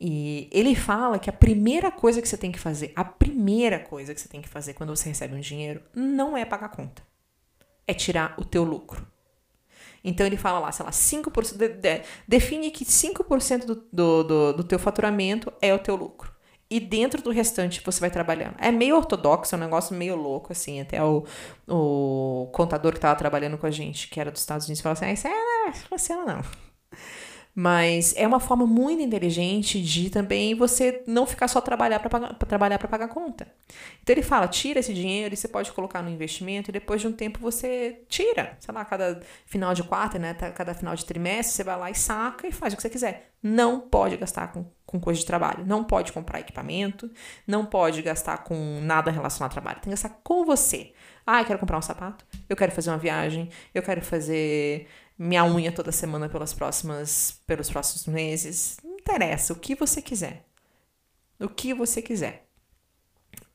E 0.00 0.48
ele 0.50 0.74
fala 0.74 1.20
que 1.20 1.30
a 1.30 1.32
primeira 1.32 1.88
coisa 1.92 2.20
que 2.20 2.28
você 2.28 2.36
tem 2.36 2.50
que 2.50 2.58
fazer, 2.58 2.92
a 2.96 3.04
primeira 3.04 3.78
coisa 3.78 4.12
que 4.12 4.20
você 4.20 4.28
tem 4.28 4.42
que 4.42 4.48
fazer 4.48 4.74
quando 4.74 4.96
você 4.96 5.08
recebe 5.08 5.36
um 5.36 5.40
dinheiro, 5.40 5.80
não 5.94 6.36
é 6.36 6.44
pagar 6.44 6.70
conta. 6.70 7.00
É 7.86 7.94
tirar 7.94 8.34
o 8.36 8.44
teu 8.44 8.64
lucro. 8.64 9.11
Então 10.04 10.26
ele 10.26 10.36
fala 10.36 10.58
lá, 10.58 10.72
sei 10.72 10.84
lá, 10.84 10.90
5%, 10.90 11.56
de, 11.56 11.68
de, 11.68 12.02
define 12.26 12.70
que 12.70 12.84
5% 12.84 13.64
do, 13.64 13.74
do, 13.92 14.22
do, 14.24 14.52
do 14.54 14.64
teu 14.64 14.78
faturamento 14.78 15.52
é 15.60 15.72
o 15.72 15.78
teu 15.78 15.94
lucro. 15.94 16.32
E 16.68 16.80
dentro 16.80 17.22
do 17.22 17.30
restante 17.30 17.82
você 17.84 18.00
vai 18.00 18.10
trabalhando. 18.10 18.54
É 18.58 18.72
meio 18.72 18.96
ortodoxo, 18.96 19.54
é 19.54 19.58
um 19.58 19.60
negócio 19.60 19.94
meio 19.94 20.16
louco, 20.16 20.52
assim. 20.52 20.80
Até 20.80 21.04
o, 21.04 21.24
o 21.68 22.48
contador 22.50 22.92
que 22.92 22.98
estava 22.98 23.14
trabalhando 23.14 23.58
com 23.58 23.66
a 23.66 23.70
gente, 23.70 24.08
que 24.08 24.18
era 24.18 24.30
dos 24.30 24.40
Estados 24.40 24.66
Unidos, 24.66 24.80
falou 24.80 24.94
assim: 24.94 25.04
ah, 25.04 25.12
isso 25.12 25.28
é, 25.28 25.72
funciona 25.90 26.24
não. 26.24 26.42
Mas 27.54 28.14
é 28.16 28.26
uma 28.26 28.40
forma 28.40 28.66
muito 28.66 29.02
inteligente 29.02 29.82
de 29.82 30.08
também 30.08 30.54
você 30.54 31.02
não 31.06 31.26
ficar 31.26 31.48
só 31.48 31.60
trabalhar 31.60 32.00
para 32.00 32.34
trabalhar 32.34 32.78
para 32.78 32.88
pagar 32.88 33.08
conta. 33.08 33.46
Então 34.02 34.14
ele 34.14 34.22
fala: 34.22 34.48
tira 34.48 34.80
esse 34.80 34.94
dinheiro 34.94 35.34
e 35.34 35.36
você 35.36 35.46
pode 35.46 35.70
colocar 35.72 36.00
no 36.02 36.08
investimento 36.08 36.70
e 36.70 36.72
depois 36.72 37.02
de 37.02 37.08
um 37.08 37.12
tempo 37.12 37.38
você 37.40 38.00
tira. 38.08 38.56
Sei 38.58 38.72
lá, 38.72 38.84
cada 38.86 39.20
final 39.44 39.74
de 39.74 39.82
quarto, 39.82 40.18
né? 40.18 40.32
Cada 40.32 40.72
final 40.72 40.96
de 40.96 41.04
trimestre, 41.04 41.54
você 41.54 41.64
vai 41.64 41.78
lá 41.78 41.90
e 41.90 41.94
saca 41.94 42.46
e 42.46 42.52
faz 42.52 42.72
o 42.72 42.76
que 42.76 42.82
você 42.82 42.90
quiser. 42.90 43.32
Não 43.42 43.80
pode 43.80 44.16
gastar 44.16 44.50
com, 44.50 44.64
com 44.86 44.98
coisa 44.98 45.20
de 45.20 45.26
trabalho. 45.26 45.66
Não 45.66 45.84
pode 45.84 46.10
comprar 46.10 46.40
equipamento. 46.40 47.10
Não 47.46 47.66
pode 47.66 48.00
gastar 48.00 48.44
com 48.44 48.80
nada 48.80 49.10
relacionado 49.10 49.50
ao 49.50 49.52
trabalho. 49.52 49.76
Tem 49.76 49.84
que 49.84 49.90
gastar 49.90 50.20
com 50.22 50.46
você. 50.46 50.92
Ah, 51.26 51.40
eu 51.40 51.44
quero 51.44 51.58
comprar 51.58 51.78
um 51.78 51.82
sapato. 51.82 52.24
Eu 52.48 52.56
quero 52.56 52.72
fazer 52.72 52.90
uma 52.90 52.98
viagem. 52.98 53.50
Eu 53.74 53.82
quero 53.82 54.00
fazer 54.00 54.86
minha 55.18 55.44
unha 55.44 55.72
toda 55.72 55.92
semana 55.92 56.28
pelas 56.28 56.52
próximas, 56.52 57.40
pelos 57.46 57.70
próximos 57.70 58.06
meses. 58.06 58.76
Não 58.82 58.94
interessa, 58.94 59.52
o 59.52 59.56
que 59.56 59.74
você 59.74 60.00
quiser. 60.00 60.44
O 61.38 61.48
que 61.48 61.74
você 61.74 62.00
quiser. 62.00 62.46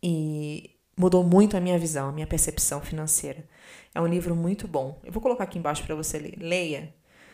E 0.01 0.77
mudou 0.97 1.23
muito 1.23 1.55
a 1.57 1.59
minha 1.59 1.77
visão, 1.77 2.09
a 2.09 2.11
minha 2.11 2.27
percepção 2.27 2.81
financeira. 2.81 3.47
É 3.93 4.01
um 4.01 4.07
livro 4.07 4.35
muito 4.35 4.67
bom. 4.67 4.99
Eu 5.03 5.11
vou 5.11 5.21
colocar 5.21 5.43
aqui 5.43 5.57
embaixo 5.57 5.83
para 5.83 5.95
você 5.95 6.19
ler. 6.19 6.37
Leia. 6.37 6.93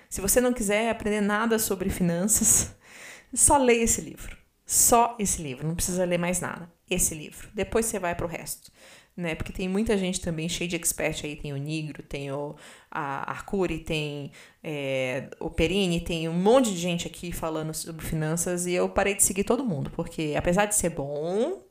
Se 0.09 0.21
você 0.21 0.39
não 0.39 0.53
quiser 0.53 0.89
aprender 0.89 1.21
nada 1.21 1.57
sobre 1.57 1.89
finanças, 1.89 2.75
só 3.33 3.57
leia 3.57 3.83
esse 3.83 4.01
livro. 4.01 4.37
Só 4.65 5.15
esse 5.19 5.41
livro, 5.41 5.67
não 5.67 5.75
precisa 5.75 6.05
ler 6.05 6.17
mais 6.17 6.39
nada. 6.39 6.71
Esse 6.89 7.13
livro. 7.13 7.49
Depois 7.53 7.85
você 7.85 7.99
vai 7.99 8.15
para 8.15 8.25
o 8.25 8.29
resto 8.29 8.71
né? 9.15 9.35
Porque 9.35 9.53
tem 9.53 9.69
muita 9.69 9.97
gente 9.97 10.19
também 10.19 10.49
cheia 10.49 10.67
de 10.67 10.75
expert 10.75 11.23
aí, 11.23 11.35
tem 11.35 11.53
o 11.53 11.57
Nigro, 11.57 12.03
tem 12.03 12.31
o 12.31 12.55
a 12.89 13.31
Arcuri, 13.31 13.79
tem 13.79 14.31
é, 14.63 15.29
o 15.39 15.49
Perini, 15.49 16.01
tem 16.01 16.27
um 16.29 16.33
monte 16.33 16.71
de 16.71 16.77
gente 16.77 17.07
aqui 17.07 17.31
falando 17.31 17.73
sobre 17.73 18.05
finanças 18.05 18.65
e 18.65 18.73
eu 18.73 18.89
parei 18.89 19.15
de 19.15 19.23
seguir 19.23 19.43
todo 19.43 19.65
mundo, 19.65 19.89
porque 19.91 20.35
apesar 20.37 20.65
de 20.65 20.75
ser 20.75 20.89
bom, 20.89 21.63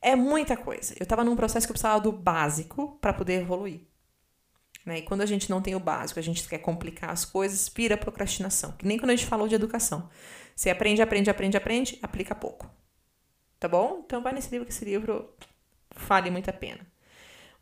é 0.00 0.14
muita 0.16 0.56
coisa. 0.56 0.94
Eu 0.98 1.06
tava 1.06 1.24
num 1.24 1.36
processo 1.36 1.66
que 1.66 1.70
eu 1.70 1.74
precisava 1.74 2.00
do 2.00 2.12
básico 2.12 2.98
para 3.00 3.12
poder 3.12 3.40
evoluir. 3.42 3.80
Né? 4.86 4.98
E 4.98 5.02
quando 5.02 5.20
a 5.20 5.26
gente 5.26 5.50
não 5.50 5.60
tem 5.60 5.74
o 5.74 5.80
básico, 5.80 6.18
a 6.18 6.22
gente 6.22 6.48
quer 6.48 6.58
complicar 6.58 7.10
as 7.10 7.24
coisas, 7.24 7.70
vira 7.74 7.96
procrastinação. 7.96 8.72
Que 8.72 8.86
nem 8.86 8.98
quando 8.98 9.10
a 9.10 9.16
gente 9.16 9.26
falou 9.26 9.46
de 9.46 9.54
educação. 9.54 10.08
Você 10.56 10.70
aprende, 10.70 11.02
aprende, 11.02 11.28
aprende, 11.28 11.56
aprende, 11.56 11.98
aplica 12.02 12.34
pouco. 12.34 12.70
Tá 13.60 13.68
bom? 13.68 14.02
Então 14.06 14.22
vai 14.22 14.32
nesse 14.32 14.50
livro, 14.50 14.64
que 14.64 14.72
esse 14.72 14.84
livro 14.84 15.28
vale 16.06 16.30
muito 16.30 16.48
a 16.48 16.52
pena. 16.52 16.86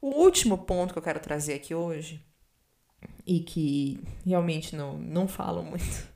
O 0.01 0.09
último 0.09 0.59
ponto 0.59 0.93
que 0.93 0.99
eu 0.99 1.03
quero 1.03 1.21
trazer 1.21 1.55
aqui 1.55 1.75
hoje, 1.75 2.25
e 3.27 3.41
que 3.41 4.01
realmente 4.25 4.77
não, 4.77 4.97
não 4.99 5.27
falo 5.27 5.63
muito, 5.63 6.09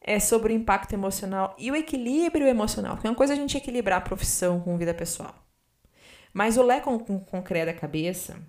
é 0.00 0.20
sobre 0.20 0.52
o 0.52 0.56
impacto 0.56 0.92
emocional 0.92 1.54
e 1.58 1.70
o 1.70 1.76
equilíbrio 1.76 2.46
emocional. 2.46 2.94
Porque 2.94 3.08
é 3.08 3.10
uma 3.10 3.16
coisa 3.16 3.32
a 3.32 3.36
gente 3.36 3.56
equilibrar 3.56 3.98
a 3.98 4.04
profissão 4.04 4.60
com 4.60 4.78
vida 4.78 4.94
pessoal. 4.94 5.34
Mas 6.32 6.56
o 6.56 6.62
Lé 6.62 6.80
com, 6.80 6.98
com, 6.98 7.18
com 7.18 7.42
da 7.42 7.74
cabeça 7.74 8.40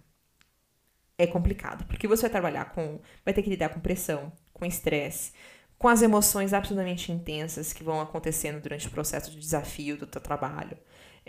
é 1.17 1.25
complicado. 1.25 1.85
Porque 1.85 2.07
você 2.07 2.23
vai 2.23 2.29
trabalhar 2.29 2.65
com. 2.73 2.99
Vai 3.25 3.33
ter 3.33 3.41
que 3.41 3.49
lidar 3.49 3.69
com 3.69 3.79
pressão, 3.79 4.31
com 4.53 4.65
estresse, 4.65 5.31
com 5.79 5.87
as 5.87 6.01
emoções 6.01 6.53
absolutamente 6.53 7.11
intensas 7.11 7.73
que 7.73 7.83
vão 7.83 8.01
acontecendo 8.01 8.61
durante 8.61 8.87
o 8.87 8.91
processo 8.91 9.31
de 9.31 9.39
desafio 9.39 9.97
do 9.97 10.05
teu 10.05 10.21
trabalho. 10.21 10.77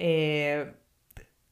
É, 0.01 0.69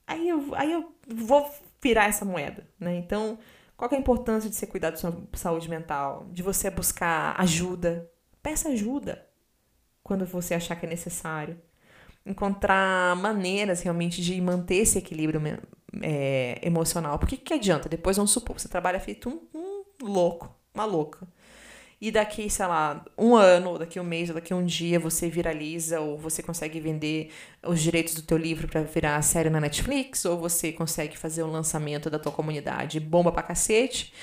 aí, 0.07 0.29
eu, 0.29 0.55
aí 0.55 0.73
eu 0.73 0.95
vou 1.09 1.53
virar 1.83 2.05
essa 2.05 2.25
moeda, 2.25 2.65
né? 2.79 2.95
Então, 2.97 3.39
qual 3.77 3.91
é 3.91 3.97
a 3.97 3.99
importância 3.99 4.49
de 4.49 4.55
você 4.55 4.67
cuidar 4.67 4.91
da 4.91 4.97
sua 4.97 5.17
saúde 5.35 5.69
mental? 5.69 6.29
De 6.33 6.43
você 6.43 6.71
buscar 6.71 7.35
ajuda, 7.41 8.09
Peça 8.47 8.69
ajuda 8.69 9.27
quando 10.05 10.25
você 10.25 10.55
achar 10.55 10.77
que 10.77 10.87
é 10.87 10.89
necessário. 10.89 11.61
Encontrar 12.25 13.17
maneiras 13.17 13.83
realmente 13.83 14.23
de 14.23 14.41
manter 14.41 14.77
esse 14.77 14.99
equilíbrio 14.99 15.43
é, 16.01 16.61
emocional. 16.63 17.19
Porque 17.19 17.37
que, 17.37 17.55
adianta? 17.55 17.89
Depois, 17.89 18.17
vamos 18.17 18.31
supor, 18.31 18.61
você 18.61 18.69
trabalha 18.69 19.01
feito 19.01 19.29
um, 19.29 19.59
um 19.59 19.85
louco, 20.01 20.55
uma 20.73 20.85
louca. 20.85 21.27
E 22.07 22.11
daqui, 22.13 22.49
sei 22.49 22.67
lá, 22.69 23.05
um 23.19 23.35
ano, 23.35 23.71
ou 23.71 23.79
daqui 23.81 23.99
um 23.99 24.05
mês, 24.05 24.29
ou 24.29 24.37
daqui 24.37 24.55
um 24.55 24.65
dia, 24.65 24.97
você 24.97 25.29
viraliza, 25.29 25.99
ou 26.01 26.17
você 26.17 26.41
consegue 26.41 26.79
vender 26.79 27.33
os 27.65 27.83
direitos 27.83 28.15
do 28.15 28.23
teu 28.23 28.39
livro 28.39 28.69
para 28.69 28.83
virar 28.83 29.21
série 29.23 29.51
na 29.51 29.61
Netflix, 29.61 30.25
ou 30.25 30.39
você 30.39 30.71
consegue 30.71 31.19
fazer 31.19 31.43
um 31.43 31.51
lançamento 31.51 32.09
da 32.09 32.17
tua 32.17 32.31
comunidade 32.31 33.01
bomba 33.01 33.33
pra 33.33 33.43
cacete. 33.43 34.15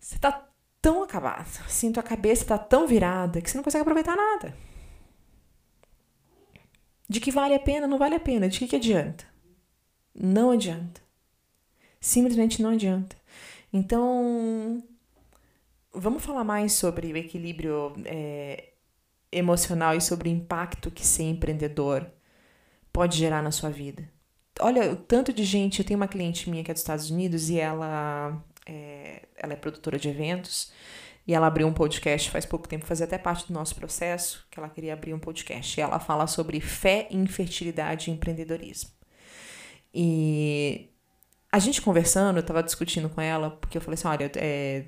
Você 0.00 0.18
tá 0.18 0.48
tão 0.82 1.04
acabado, 1.04 1.46
assim, 1.64 1.92
tua 1.92 2.02
cabeça 2.02 2.44
tá 2.44 2.58
tão 2.58 2.88
virada 2.88 3.40
que 3.40 3.48
você 3.48 3.56
não 3.56 3.62
consegue 3.62 3.82
aproveitar 3.82 4.16
nada. 4.16 4.52
De 7.08 7.20
que 7.20 7.30
vale 7.30 7.54
a 7.54 7.60
pena, 7.60 7.86
não 7.86 7.98
vale 7.98 8.16
a 8.16 8.20
pena. 8.20 8.48
De 8.48 8.58
que, 8.58 8.66
que 8.66 8.74
adianta? 8.74 9.24
Não 10.12 10.50
adianta. 10.50 11.00
Simplesmente 12.00 12.60
não 12.60 12.70
adianta. 12.70 13.16
Então, 13.72 14.82
vamos 15.94 16.24
falar 16.24 16.44
mais 16.44 16.72
sobre 16.72 17.12
o 17.12 17.16
equilíbrio 17.16 17.92
é, 18.04 18.70
emocional 19.32 19.94
e 19.94 20.00
sobre 20.00 20.28
o 20.28 20.32
impacto 20.32 20.90
que 20.90 21.06
ser 21.06 21.24
empreendedor 21.24 22.06
pode 22.92 23.16
gerar 23.18 23.42
na 23.42 23.50
sua 23.50 23.70
vida. 23.70 24.08
Olha, 24.60 24.92
o 24.92 24.96
tanto 24.96 25.32
de 25.32 25.44
gente. 25.44 25.80
Eu 25.80 25.84
tenho 25.84 25.98
uma 25.98 26.08
cliente 26.08 26.48
minha 26.48 26.62
que 26.62 26.70
é 26.70 26.74
dos 26.74 26.82
Estados 26.82 27.10
Unidos 27.10 27.50
e 27.50 27.58
ela 27.58 28.42
é, 28.66 29.22
ela 29.36 29.52
é 29.52 29.56
produtora 29.56 29.98
de 29.98 30.08
eventos 30.08 30.72
e 31.26 31.34
ela 31.34 31.46
abriu 31.46 31.66
um 31.66 31.72
podcast 31.72 32.30
faz 32.30 32.44
pouco 32.44 32.68
tempo, 32.68 32.86
fazia 32.86 33.06
até 33.06 33.16
parte 33.16 33.46
do 33.48 33.54
nosso 33.54 33.74
processo, 33.74 34.46
que 34.50 34.58
ela 34.58 34.68
queria 34.68 34.92
abrir 34.92 35.14
um 35.14 35.18
podcast. 35.18 35.78
E 35.78 35.82
ela 35.82 35.98
fala 35.98 36.26
sobre 36.26 36.60
fé, 36.60 37.08
infertilidade 37.10 38.10
e 38.10 38.12
empreendedorismo. 38.12 38.90
E 39.92 40.90
a 41.50 41.58
gente 41.58 41.80
conversando, 41.80 42.36
eu 42.36 42.40
estava 42.40 42.62
discutindo 42.62 43.08
com 43.08 43.20
ela, 43.20 43.50
porque 43.50 43.78
eu 43.78 43.82
falei 43.82 43.94
assim: 43.94 44.08
olha, 44.08 44.30
é, 44.36 44.84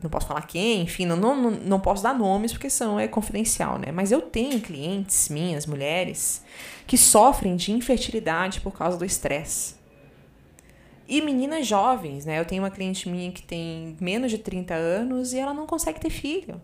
eu 0.00 0.04
não 0.04 0.10
posso 0.10 0.26
falar 0.26 0.42
quem, 0.42 0.82
enfim, 0.82 1.04
não, 1.04 1.16
não, 1.16 1.50
não 1.50 1.78
posso 1.78 2.02
dar 2.02 2.14
nomes 2.14 2.52
porque 2.52 2.70
são 2.70 2.98
é 2.98 3.06
confidencial, 3.06 3.78
né? 3.78 3.92
Mas 3.92 4.10
eu 4.10 4.22
tenho 4.22 4.58
clientes 4.60 5.28
minhas, 5.28 5.66
mulheres, 5.66 6.42
que 6.86 6.96
sofrem 6.96 7.54
de 7.54 7.70
infertilidade 7.70 8.62
por 8.62 8.72
causa 8.72 8.96
do 8.96 9.04
estresse. 9.04 9.74
E 11.06 11.20
meninas 11.20 11.66
jovens, 11.66 12.24
né? 12.24 12.38
Eu 12.38 12.46
tenho 12.46 12.62
uma 12.62 12.70
cliente 12.70 13.08
minha 13.10 13.30
que 13.30 13.42
tem 13.42 13.94
menos 14.00 14.30
de 14.30 14.38
30 14.38 14.72
anos 14.72 15.34
e 15.34 15.38
ela 15.38 15.52
não 15.52 15.66
consegue 15.66 16.00
ter 16.00 16.10
filho. 16.10 16.60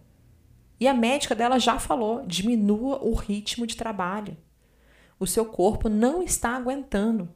E 0.81 0.89
a 0.89 0.95
médica 0.95 1.35
dela 1.35 1.59
já 1.59 1.79
falou: 1.79 2.25
diminua 2.27 2.99
o 3.03 3.13
ritmo 3.13 3.67
de 3.67 3.77
trabalho. 3.77 4.37
O 5.19 5.27
seu 5.27 5.45
corpo 5.45 5.91
não 5.91 6.23
está 6.23 6.57
aguentando. 6.57 7.29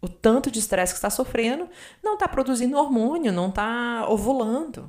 O 0.00 0.08
tanto 0.08 0.48
de 0.48 0.60
estresse 0.60 0.92
que 0.92 0.98
está 0.98 1.10
sofrendo 1.10 1.68
não 2.04 2.14
está 2.14 2.28
produzindo 2.28 2.76
hormônio, 2.76 3.32
não 3.32 3.48
está 3.48 4.06
ovulando. 4.08 4.88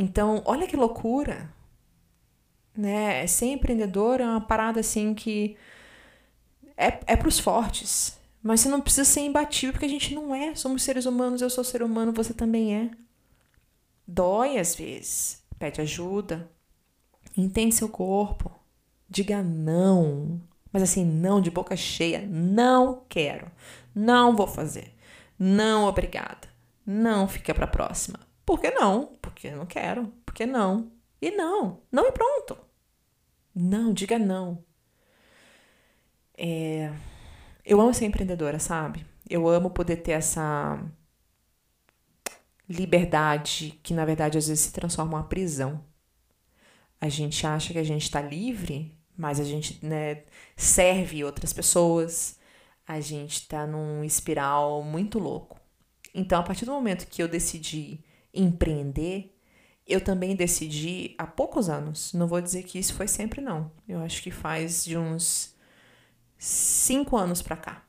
Então, 0.00 0.40
olha 0.44 0.68
que 0.68 0.76
loucura. 0.76 1.52
Né? 2.76 3.26
Ser 3.26 3.46
empreendedor 3.46 4.20
é 4.20 4.24
uma 4.24 4.40
parada 4.40 4.78
assim 4.78 5.12
que 5.12 5.56
é, 6.76 7.00
é 7.04 7.16
para 7.16 7.26
os 7.26 7.40
fortes. 7.40 8.16
Mas 8.40 8.60
você 8.60 8.68
não 8.68 8.80
precisa 8.80 9.04
ser 9.04 9.22
imbatível, 9.22 9.72
porque 9.72 9.86
a 9.86 9.88
gente 9.88 10.14
não 10.14 10.32
é. 10.32 10.54
Somos 10.54 10.84
seres 10.84 11.04
humanos, 11.04 11.42
eu 11.42 11.50
sou 11.50 11.64
ser 11.64 11.82
humano, 11.82 12.12
você 12.12 12.32
também 12.32 12.76
é. 12.76 12.90
Dói 14.06 14.56
às 14.56 14.76
vezes. 14.76 15.42
Pede 15.58 15.80
ajuda. 15.80 16.48
Entende 17.36 17.74
seu 17.74 17.88
corpo. 17.88 18.52
Diga 19.10 19.42
não. 19.42 20.40
Mas 20.72 20.84
assim, 20.84 21.04
não 21.04 21.40
de 21.40 21.50
boca 21.50 21.76
cheia. 21.76 22.24
Não 22.24 23.02
quero. 23.08 23.50
Não 23.92 24.36
vou 24.36 24.46
fazer. 24.46 24.94
Não, 25.36 25.86
obrigada. 25.86 26.46
Não 26.86 27.26
fica 27.26 27.52
para 27.52 27.66
próxima. 27.66 28.27
Por 28.48 28.58
que 28.58 28.70
não? 28.70 29.18
Porque 29.20 29.50
não 29.50 29.66
quero. 29.66 30.06
Por 30.24 30.34
que 30.34 30.46
não? 30.46 30.90
E 31.20 31.30
não. 31.30 31.82
Não 31.92 32.06
e 32.06 32.12
pronto. 32.12 32.56
Não, 33.54 33.92
diga 33.92 34.18
não. 34.18 34.64
É 36.34 36.90
eu 37.68 37.78
amo 37.82 37.92
ser 37.92 38.06
empreendedora, 38.06 38.58
sabe? 38.58 39.04
Eu 39.28 39.46
amo 39.46 39.68
poder 39.68 39.96
ter 39.96 40.12
essa 40.12 40.82
liberdade 42.66 43.78
que, 43.82 43.92
na 43.92 44.06
verdade, 44.06 44.38
às 44.38 44.48
vezes 44.48 44.64
se 44.64 44.72
transforma 44.72 45.12
em 45.12 45.14
uma 45.16 45.28
prisão. 45.28 45.84
A 46.98 47.10
gente 47.10 47.46
acha 47.46 47.74
que 47.74 47.78
a 47.78 47.84
gente 47.84 48.04
está 48.04 48.22
livre, 48.22 48.98
mas 49.14 49.38
a 49.38 49.44
gente 49.44 49.84
né, 49.84 50.22
serve 50.56 51.22
outras 51.22 51.52
pessoas, 51.52 52.38
a 52.86 53.00
gente 53.00 53.42
está 53.42 53.66
num 53.66 54.02
espiral 54.02 54.82
muito 54.82 55.18
louco. 55.18 55.60
Então, 56.14 56.40
a 56.40 56.42
partir 56.42 56.64
do 56.64 56.72
momento 56.72 57.06
que 57.06 57.22
eu 57.22 57.28
decidi 57.28 58.02
empreender, 58.32 59.34
eu 59.86 60.00
também 60.00 60.36
decidi 60.36 61.14
há 61.16 61.26
poucos 61.26 61.68
anos. 61.68 62.12
Não 62.12 62.26
vou 62.26 62.40
dizer 62.40 62.62
que 62.64 62.78
isso 62.78 62.94
foi 62.94 63.08
sempre, 63.08 63.40
não. 63.40 63.70
Eu 63.88 64.00
acho 64.00 64.22
que 64.22 64.30
faz 64.30 64.84
de 64.84 64.96
uns 64.98 65.56
cinco 66.36 67.16
anos 67.16 67.40
pra 67.40 67.56
cá. 67.56 67.82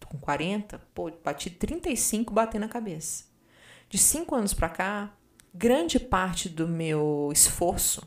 Tô 0.00 0.08
com 0.08 0.18
40, 0.18 0.78
pô, 0.94 1.10
bati 1.22 1.50
35 1.50 2.32
batendo 2.32 2.62
na 2.62 2.68
cabeça. 2.68 3.24
De 3.90 3.98
cinco 3.98 4.34
anos 4.34 4.54
pra 4.54 4.68
cá, 4.68 5.14
grande 5.54 5.98
parte 5.98 6.48
do 6.48 6.66
meu 6.66 7.30
esforço 7.32 8.06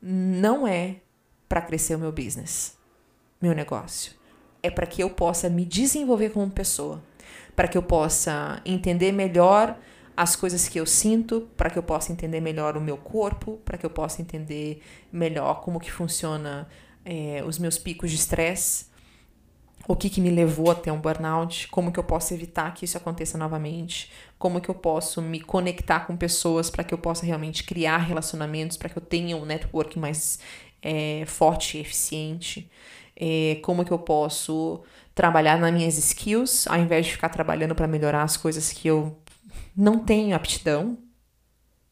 não 0.00 0.66
é 0.66 0.96
para 1.48 1.62
crescer 1.62 1.94
o 1.94 1.98
meu 1.98 2.12
business, 2.12 2.76
meu 3.40 3.54
negócio. 3.54 4.12
É 4.62 4.70
para 4.70 4.86
que 4.86 5.02
eu 5.02 5.10
possa 5.10 5.48
me 5.48 5.64
desenvolver 5.64 6.30
como 6.30 6.50
pessoa, 6.50 7.02
para 7.54 7.68
que 7.68 7.78
eu 7.78 7.82
possa 7.82 8.60
entender 8.64 9.12
melhor 9.12 9.78
as 10.16 10.34
coisas 10.34 10.68
que 10.68 10.80
eu 10.80 10.86
sinto, 10.86 11.48
para 11.56 11.68
que 11.68 11.78
eu 11.78 11.82
possa 11.82 12.10
entender 12.10 12.40
melhor 12.40 12.76
o 12.76 12.80
meu 12.80 12.96
corpo, 12.96 13.60
para 13.64 13.76
que 13.76 13.84
eu 13.84 13.90
possa 13.90 14.22
entender 14.22 14.82
melhor 15.12 15.60
como 15.60 15.78
que 15.78 15.92
funciona 15.92 16.66
é, 17.04 17.44
os 17.46 17.58
meus 17.58 17.78
picos 17.78 18.10
de 18.10 18.16
estresse, 18.16 18.86
o 19.86 19.94
que, 19.94 20.10
que 20.10 20.20
me 20.20 20.30
levou 20.30 20.70
até 20.70 20.90
um 20.90 21.00
burnout, 21.00 21.68
como 21.68 21.92
que 21.92 22.00
eu 22.00 22.04
posso 22.04 22.34
evitar 22.34 22.72
que 22.74 22.84
isso 22.84 22.96
aconteça 22.96 23.38
novamente, 23.38 24.10
como 24.38 24.60
que 24.60 24.68
eu 24.68 24.74
posso 24.74 25.22
me 25.22 25.40
conectar 25.40 26.00
com 26.00 26.16
pessoas 26.16 26.70
para 26.70 26.82
que 26.82 26.92
eu 26.92 26.98
possa 26.98 27.24
realmente 27.24 27.62
criar 27.62 27.98
relacionamentos, 27.98 28.76
para 28.76 28.88
que 28.88 28.96
eu 28.96 29.02
tenha 29.02 29.36
um 29.36 29.44
network 29.44 29.98
mais 29.98 30.40
é, 30.82 31.24
forte 31.26 31.78
e 31.78 31.80
eficiente, 31.82 32.68
é, 33.14 33.60
como 33.62 33.84
que 33.84 33.92
eu 33.92 33.98
posso 33.98 34.82
trabalhar 35.14 35.58
nas 35.58 35.72
minhas 35.72 35.96
skills, 35.98 36.66
ao 36.66 36.78
invés 36.78 37.06
de 37.06 37.12
ficar 37.12 37.28
trabalhando 37.28 37.74
para 37.74 37.86
melhorar 37.86 38.22
as 38.22 38.36
coisas 38.36 38.72
que 38.72 38.88
eu 38.88 39.16
não 39.76 39.98
tenho 39.98 40.34
aptidão. 40.34 40.98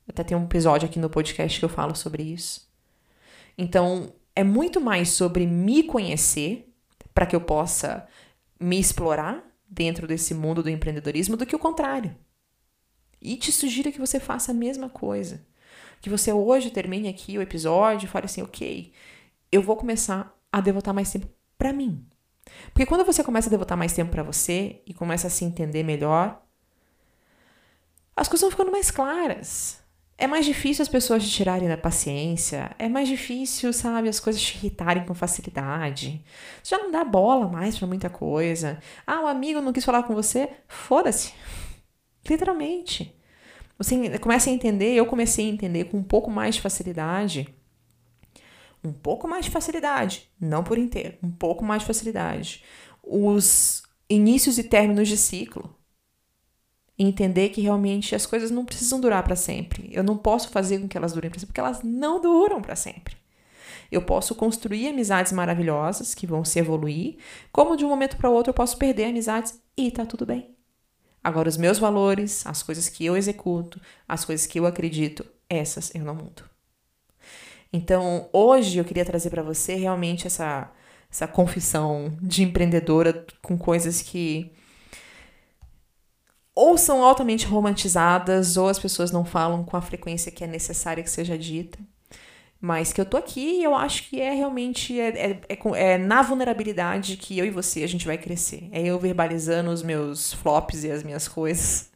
Até 0.08 0.24
tem 0.24 0.36
um 0.36 0.44
episódio 0.44 0.88
aqui 0.88 0.98
no 0.98 1.10
podcast 1.10 1.58
que 1.58 1.64
eu 1.64 1.68
falo 1.68 1.94
sobre 1.94 2.22
isso. 2.22 2.68
Então, 3.56 4.14
é 4.34 4.42
muito 4.42 4.80
mais 4.80 5.10
sobre 5.10 5.46
me 5.46 5.82
conhecer 5.82 6.72
para 7.14 7.26
que 7.26 7.36
eu 7.36 7.40
possa 7.40 8.06
me 8.58 8.78
explorar 8.78 9.44
dentro 9.68 10.06
desse 10.06 10.34
mundo 10.34 10.62
do 10.62 10.70
empreendedorismo 10.70 11.36
do 11.36 11.46
que 11.46 11.54
o 11.54 11.58
contrário. 11.58 12.16
E 13.20 13.36
te 13.36 13.52
sugiro 13.52 13.92
que 13.92 14.00
você 14.00 14.18
faça 14.18 14.52
a 14.52 14.54
mesma 14.54 14.88
coisa. 14.88 15.46
Que 16.00 16.10
você 16.10 16.32
hoje 16.32 16.70
termine 16.70 17.08
aqui 17.08 17.38
o 17.38 17.42
episódio 17.42 18.06
e 18.06 18.08
fale 18.08 18.26
assim: 18.26 18.42
ok, 18.42 18.92
eu 19.50 19.62
vou 19.62 19.76
começar 19.76 20.36
a 20.52 20.60
devotar 20.60 20.92
mais 20.92 21.10
tempo 21.10 21.28
para 21.56 21.72
mim. 21.72 22.06
Porque 22.66 22.84
quando 22.84 23.04
você 23.04 23.24
começa 23.24 23.48
a 23.48 23.50
devotar 23.50 23.78
mais 23.78 23.94
tempo 23.94 24.10
para 24.10 24.22
você 24.22 24.82
e 24.86 24.92
começa 24.92 25.28
a 25.28 25.30
se 25.30 25.44
entender 25.44 25.82
melhor, 25.82 26.43
as 28.16 28.28
coisas 28.28 28.42
vão 28.42 28.50
ficando 28.50 28.70
mais 28.70 28.90
claras. 28.90 29.82
É 30.16 30.28
mais 30.28 30.46
difícil 30.46 30.82
as 30.82 30.88
pessoas 30.88 31.24
te 31.24 31.30
tirarem 31.30 31.68
da 31.68 31.76
paciência. 31.76 32.74
É 32.78 32.88
mais 32.88 33.08
difícil, 33.08 33.72
sabe, 33.72 34.08
as 34.08 34.20
coisas 34.20 34.40
te 34.40 34.56
irritarem 34.56 35.04
com 35.04 35.12
facilidade. 35.12 36.24
Você 36.62 36.76
já 36.76 36.82
não 36.82 36.92
dá 36.92 37.02
bola 37.02 37.48
mais 37.48 37.76
pra 37.76 37.88
muita 37.88 38.08
coisa. 38.08 38.78
Ah, 39.04 39.22
o 39.22 39.26
amigo 39.26 39.60
não 39.60 39.72
quis 39.72 39.84
falar 39.84 40.04
com 40.04 40.14
você? 40.14 40.48
Foda-se. 40.68 41.32
Literalmente. 42.28 43.14
Você 43.76 44.18
começa 44.20 44.50
a 44.50 44.52
entender, 44.52 44.94
eu 44.94 45.04
comecei 45.04 45.46
a 45.46 45.52
entender 45.52 45.86
com 45.86 45.98
um 45.98 46.02
pouco 46.02 46.30
mais 46.30 46.54
de 46.54 46.60
facilidade. 46.60 47.52
Um 48.84 48.92
pouco 48.92 49.26
mais 49.26 49.46
de 49.46 49.50
facilidade. 49.50 50.30
Não 50.40 50.62
por 50.62 50.78
inteiro. 50.78 51.18
Um 51.24 51.30
pouco 51.30 51.64
mais 51.64 51.82
de 51.82 51.86
facilidade. 51.88 52.62
Os 53.02 53.82
inícios 54.08 54.58
e 54.58 54.62
términos 54.62 55.08
de 55.08 55.16
ciclo 55.16 55.74
entender 56.98 57.48
que 57.48 57.60
realmente 57.60 58.14
as 58.14 58.24
coisas 58.24 58.50
não 58.50 58.64
precisam 58.64 59.00
durar 59.00 59.22
para 59.22 59.36
sempre. 59.36 59.88
Eu 59.92 60.04
não 60.04 60.16
posso 60.16 60.48
fazer 60.48 60.78
com 60.78 60.88
que 60.88 60.96
elas 60.96 61.12
durem 61.12 61.30
para 61.30 61.40
sempre, 61.40 61.48
porque 61.48 61.60
elas 61.60 61.82
não 61.82 62.20
duram 62.20 62.62
para 62.62 62.76
sempre. 62.76 63.16
Eu 63.90 64.02
posso 64.02 64.34
construir 64.34 64.88
amizades 64.88 65.32
maravilhosas 65.32 66.14
que 66.14 66.26
vão 66.26 66.44
se 66.44 66.58
evoluir, 66.58 67.16
como 67.52 67.76
de 67.76 67.84
um 67.84 67.88
momento 67.88 68.16
para 68.16 68.30
outro 68.30 68.50
eu 68.50 68.54
posso 68.54 68.76
perder 68.76 69.06
amizades 69.06 69.60
e 69.76 69.90
tá 69.90 70.06
tudo 70.06 70.24
bem. 70.24 70.54
Agora, 71.22 71.48
os 71.48 71.56
meus 71.56 71.78
valores, 71.78 72.46
as 72.46 72.62
coisas 72.62 72.88
que 72.88 73.04
eu 73.04 73.16
executo, 73.16 73.80
as 74.06 74.24
coisas 74.24 74.46
que 74.46 74.58
eu 74.58 74.66
acredito, 74.66 75.24
essas 75.48 75.94
eu 75.94 76.04
não 76.04 76.14
mudo. 76.14 76.44
Então, 77.72 78.28
hoje 78.32 78.78
eu 78.78 78.84
queria 78.84 79.04
trazer 79.04 79.30
para 79.30 79.42
você 79.42 79.74
realmente 79.74 80.26
essa, 80.26 80.70
essa 81.10 81.26
confissão 81.26 82.16
de 82.20 82.42
empreendedora 82.42 83.26
com 83.42 83.58
coisas 83.58 84.00
que 84.00 84.52
ou 86.54 86.78
são 86.78 87.02
altamente 87.02 87.46
romantizadas, 87.46 88.56
ou 88.56 88.68
as 88.68 88.78
pessoas 88.78 89.10
não 89.10 89.24
falam 89.24 89.64
com 89.64 89.76
a 89.76 89.82
frequência 89.82 90.30
que 90.30 90.44
é 90.44 90.46
necessária 90.46 91.02
que 91.02 91.10
seja 91.10 91.36
dita. 91.36 91.78
Mas 92.60 92.92
que 92.92 93.00
eu 93.00 93.04
tô 93.04 93.16
aqui 93.16 93.58
e 93.60 93.64
eu 93.64 93.74
acho 93.74 94.08
que 94.08 94.20
é 94.20 94.32
realmente 94.32 94.98
é, 94.98 95.08
é, 95.08 95.40
é, 95.48 95.58
é, 95.74 95.98
na 95.98 96.22
vulnerabilidade 96.22 97.16
que 97.16 97.38
eu 97.38 97.44
e 97.44 97.50
você 97.50 97.82
a 97.82 97.86
gente 97.86 98.06
vai 98.06 98.16
crescer. 98.16 98.68
É 98.72 98.82
eu 98.82 98.98
verbalizando 98.98 99.70
os 99.70 99.82
meus 99.82 100.32
flops 100.32 100.84
e 100.84 100.90
as 100.90 101.02
minhas 101.02 101.28
coisas. 101.28 101.90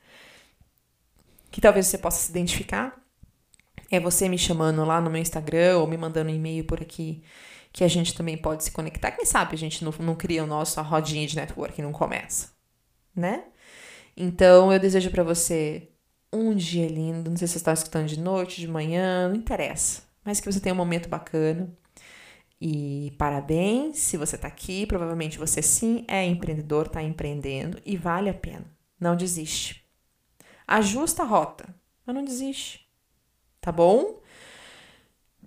Que 1.51 1.61
talvez 1.61 1.87
você 1.87 1.97
possa 1.97 2.21
se 2.21 2.31
identificar. 2.31 3.01
É 3.91 3.99
você 3.99 4.29
me 4.29 4.37
chamando 4.37 4.85
lá 4.85 5.01
no 5.01 5.09
meu 5.09 5.23
Instagram 5.23 5.79
ou 5.79 5.87
me 5.87 5.97
mandando 5.97 6.31
um 6.31 6.35
e-mail 6.35 6.65
por 6.65 6.83
aqui 6.83 7.23
que 7.73 7.85
a 7.85 7.89
gente 7.89 8.15
também 8.15 8.37
pode 8.37 8.65
se 8.65 8.71
conectar. 8.71 9.13
Quem 9.13 9.25
sabe 9.25 9.55
a 9.55 9.59
gente 9.59 9.85
não, 9.85 9.95
não 10.01 10.15
cria 10.15 10.45
o 10.45 10.47
nosso 10.47 10.81
rodinha 10.83 11.27
de 11.27 11.37
networking 11.37 11.83
não 11.83 11.93
começa, 11.93 12.51
né? 13.15 13.45
Então 14.21 14.73
eu 14.73 14.81
desejo 14.81 15.13
para 15.13 15.23
você 15.23 15.91
um 16.33 16.53
dia 16.53 16.89
lindo. 16.89 17.31
Não 17.31 17.37
sei 17.37 17.47
se 17.47 17.53
você 17.53 17.59
está 17.59 17.73
escutando 17.73 18.09
de 18.09 18.19
noite, 18.19 18.61
de 18.61 18.67
manhã, 18.67 19.29
não 19.29 19.37
interessa. 19.37 20.03
Mas 20.25 20.41
que 20.41 20.51
você 20.51 20.59
tenha 20.59 20.75
um 20.75 20.77
momento 20.77 21.09
bacana. 21.09 21.73
E 22.61 23.15
parabéns 23.17 23.99
se 23.99 24.17
você 24.17 24.35
está 24.35 24.49
aqui. 24.49 24.87
Provavelmente 24.87 25.39
você 25.39 25.63
sim 25.63 26.05
é 26.09 26.25
empreendedor, 26.27 26.87
está 26.87 27.01
empreendendo 27.01 27.81
e 27.87 27.97
vale 27.97 28.29
a 28.29 28.35
pena. 28.35 28.67
Não 28.99 29.15
desiste. 29.15 29.85
Ajusta 30.67 31.23
a 31.23 31.27
rota, 31.27 31.73
mas 32.05 32.17
não 32.17 32.25
desiste. 32.25 32.89
Tá 33.61 33.71
bom? 33.71 34.21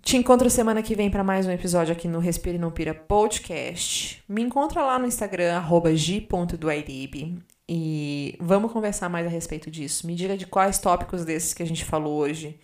Te 0.01 0.15
encontro 0.15 0.49
semana 0.49 0.82
que 0.82 0.95
vem 0.95 1.11
para 1.11 1.26
mais 1.26 1.45
um 1.45 1.51
episódio 1.51 1.91
aqui 1.91 2.07
no 2.07 2.19
Respire 2.19 2.57
Não 2.57 2.72
Pira 2.72 2.93
Podcast. 2.93 4.24
Me 4.30 4.41
encontra 4.41 4.82
lá 4.82 4.97
no 4.97 5.05
Instagram, 5.05 5.61
g.duairibe. 5.93 7.38
E 7.70 8.36
vamos 8.39 8.72
conversar 8.72 9.09
mais 9.09 9.26
a 9.26 9.30
respeito 9.30 9.72
disso. 9.72 10.05
Me 10.05 10.16
diga 10.16 10.38
de 10.38 10.45
quais 10.45 10.80
tópicos 10.80 11.24
desses 11.24 11.53
que 11.53 11.64
a 11.64 11.68
gente 11.68 11.86
falou 11.86 12.18
hoje 12.20 12.59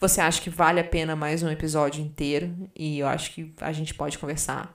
você 0.00 0.22
acha 0.22 0.40
que 0.40 0.48
vale 0.48 0.80
a 0.80 0.84
pena 0.84 1.14
mais 1.14 1.42
um 1.42 1.50
episódio 1.50 2.02
inteiro. 2.02 2.70
E 2.74 2.98
eu 2.98 3.06
acho 3.06 3.32
que 3.32 3.52
a 3.60 3.70
gente 3.70 3.94
pode 3.94 4.18
conversar 4.18 4.74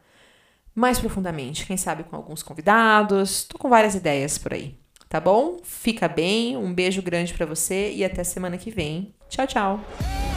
mais 0.74 1.00
profundamente. 1.00 1.66
Quem 1.66 1.76
sabe 1.76 2.04
com 2.04 2.16
alguns 2.16 2.44
convidados. 2.44 3.44
Tô 3.44 3.58
com 3.58 3.68
várias 3.68 3.96
ideias 3.96 4.38
por 4.38 4.54
aí. 4.54 4.78
Tá 5.10 5.20
bom? 5.20 5.58
Fica 5.64 6.08
bem, 6.08 6.56
um 6.56 6.74
beijo 6.74 7.02
grande 7.02 7.34
para 7.34 7.46
você 7.46 7.92
e 7.92 8.06
até 8.06 8.24
semana 8.24 8.58
que 8.58 8.70
vem. 8.70 9.14
Tchau, 9.28 9.48
tchau. 9.48 10.35